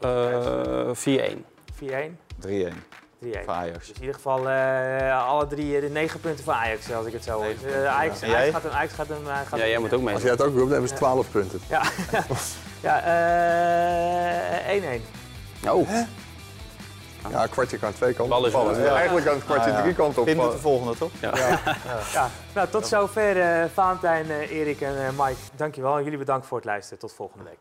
Eh, 0.00 0.90
4-1. 0.94 1.44
4-1, 1.74 2.18
3-1 2.38 2.84
3-1. 3.18 3.44
voor 3.44 3.52
Ajax. 3.54 3.78
Dus 3.86 3.96
in 3.96 4.00
ieder 4.00 4.14
geval 4.14 4.48
eh, 4.50 5.26
alle 5.28 5.46
drie 5.46 5.74
eh, 5.76 5.80
de 5.82 5.88
negen 5.88 6.20
punten 6.20 6.44
voor 6.44 6.52
Ajax, 6.52 6.92
als 6.92 7.06
ik 7.06 7.12
het 7.12 7.24
zo 7.24 7.32
hoor. 7.32 7.44
Ajax? 7.86 8.22
Ajax 8.22 8.50
gaat 8.50 8.62
hem... 8.62 8.72
Ajax 8.72 8.92
gaat 8.92 9.08
hem 9.08 9.24
gaat 9.26 9.50
Ja, 9.50 9.56
hem- 9.58 9.68
jij 9.68 9.78
moet 9.78 9.92
ook 9.92 10.02
mee. 10.02 10.14
Als 10.14 10.22
jij 10.22 10.30
het 10.32 10.40
ook 10.42 10.46
roept, 10.54 10.60
dan 10.60 10.70
hebben 10.70 10.88
ze 10.88 10.94
12 10.94 11.30
punten. 11.30 11.60
Ja, 11.68 11.82
ja 12.88 13.00
eh 14.66 14.98
1-1. 15.00 15.02
Oh, 15.68 15.88
Ja, 17.30 17.42
een 17.42 17.48
kwartje 17.48 17.78
kan 17.78 17.92
twee 17.92 18.12
kanten 18.14 18.36
Eigenlijk 18.94 19.26
kan 19.26 19.34
het 19.34 19.44
kwartje 19.44 19.70
Ah, 19.70 19.76
ja. 19.76 19.82
drie 19.82 19.94
kanten 19.94 20.24
Pim 20.24 20.36
met 20.36 20.44
de 20.44 20.52
opvallen. 20.52 20.60
volgende, 20.60 20.98
toch? 20.98 21.10
Ja, 22.12 22.28
nou 22.54 22.68
tot 22.68 22.86
zover 22.86 23.40
eh 23.40 23.64
Valentijn, 23.74 24.30
eh, 24.30 24.50
Erik 24.50 24.80
en 24.80 24.96
eh, 25.06 25.08
Mike. 25.26 25.40
Dankjewel 25.56 25.96
en 25.96 26.02
jullie 26.04 26.18
bedankt 26.18 26.46
voor 26.46 26.56
het 26.56 26.66
luisteren. 26.66 26.98
Tot 26.98 27.12
volgende 27.12 27.44
week. 27.44 27.58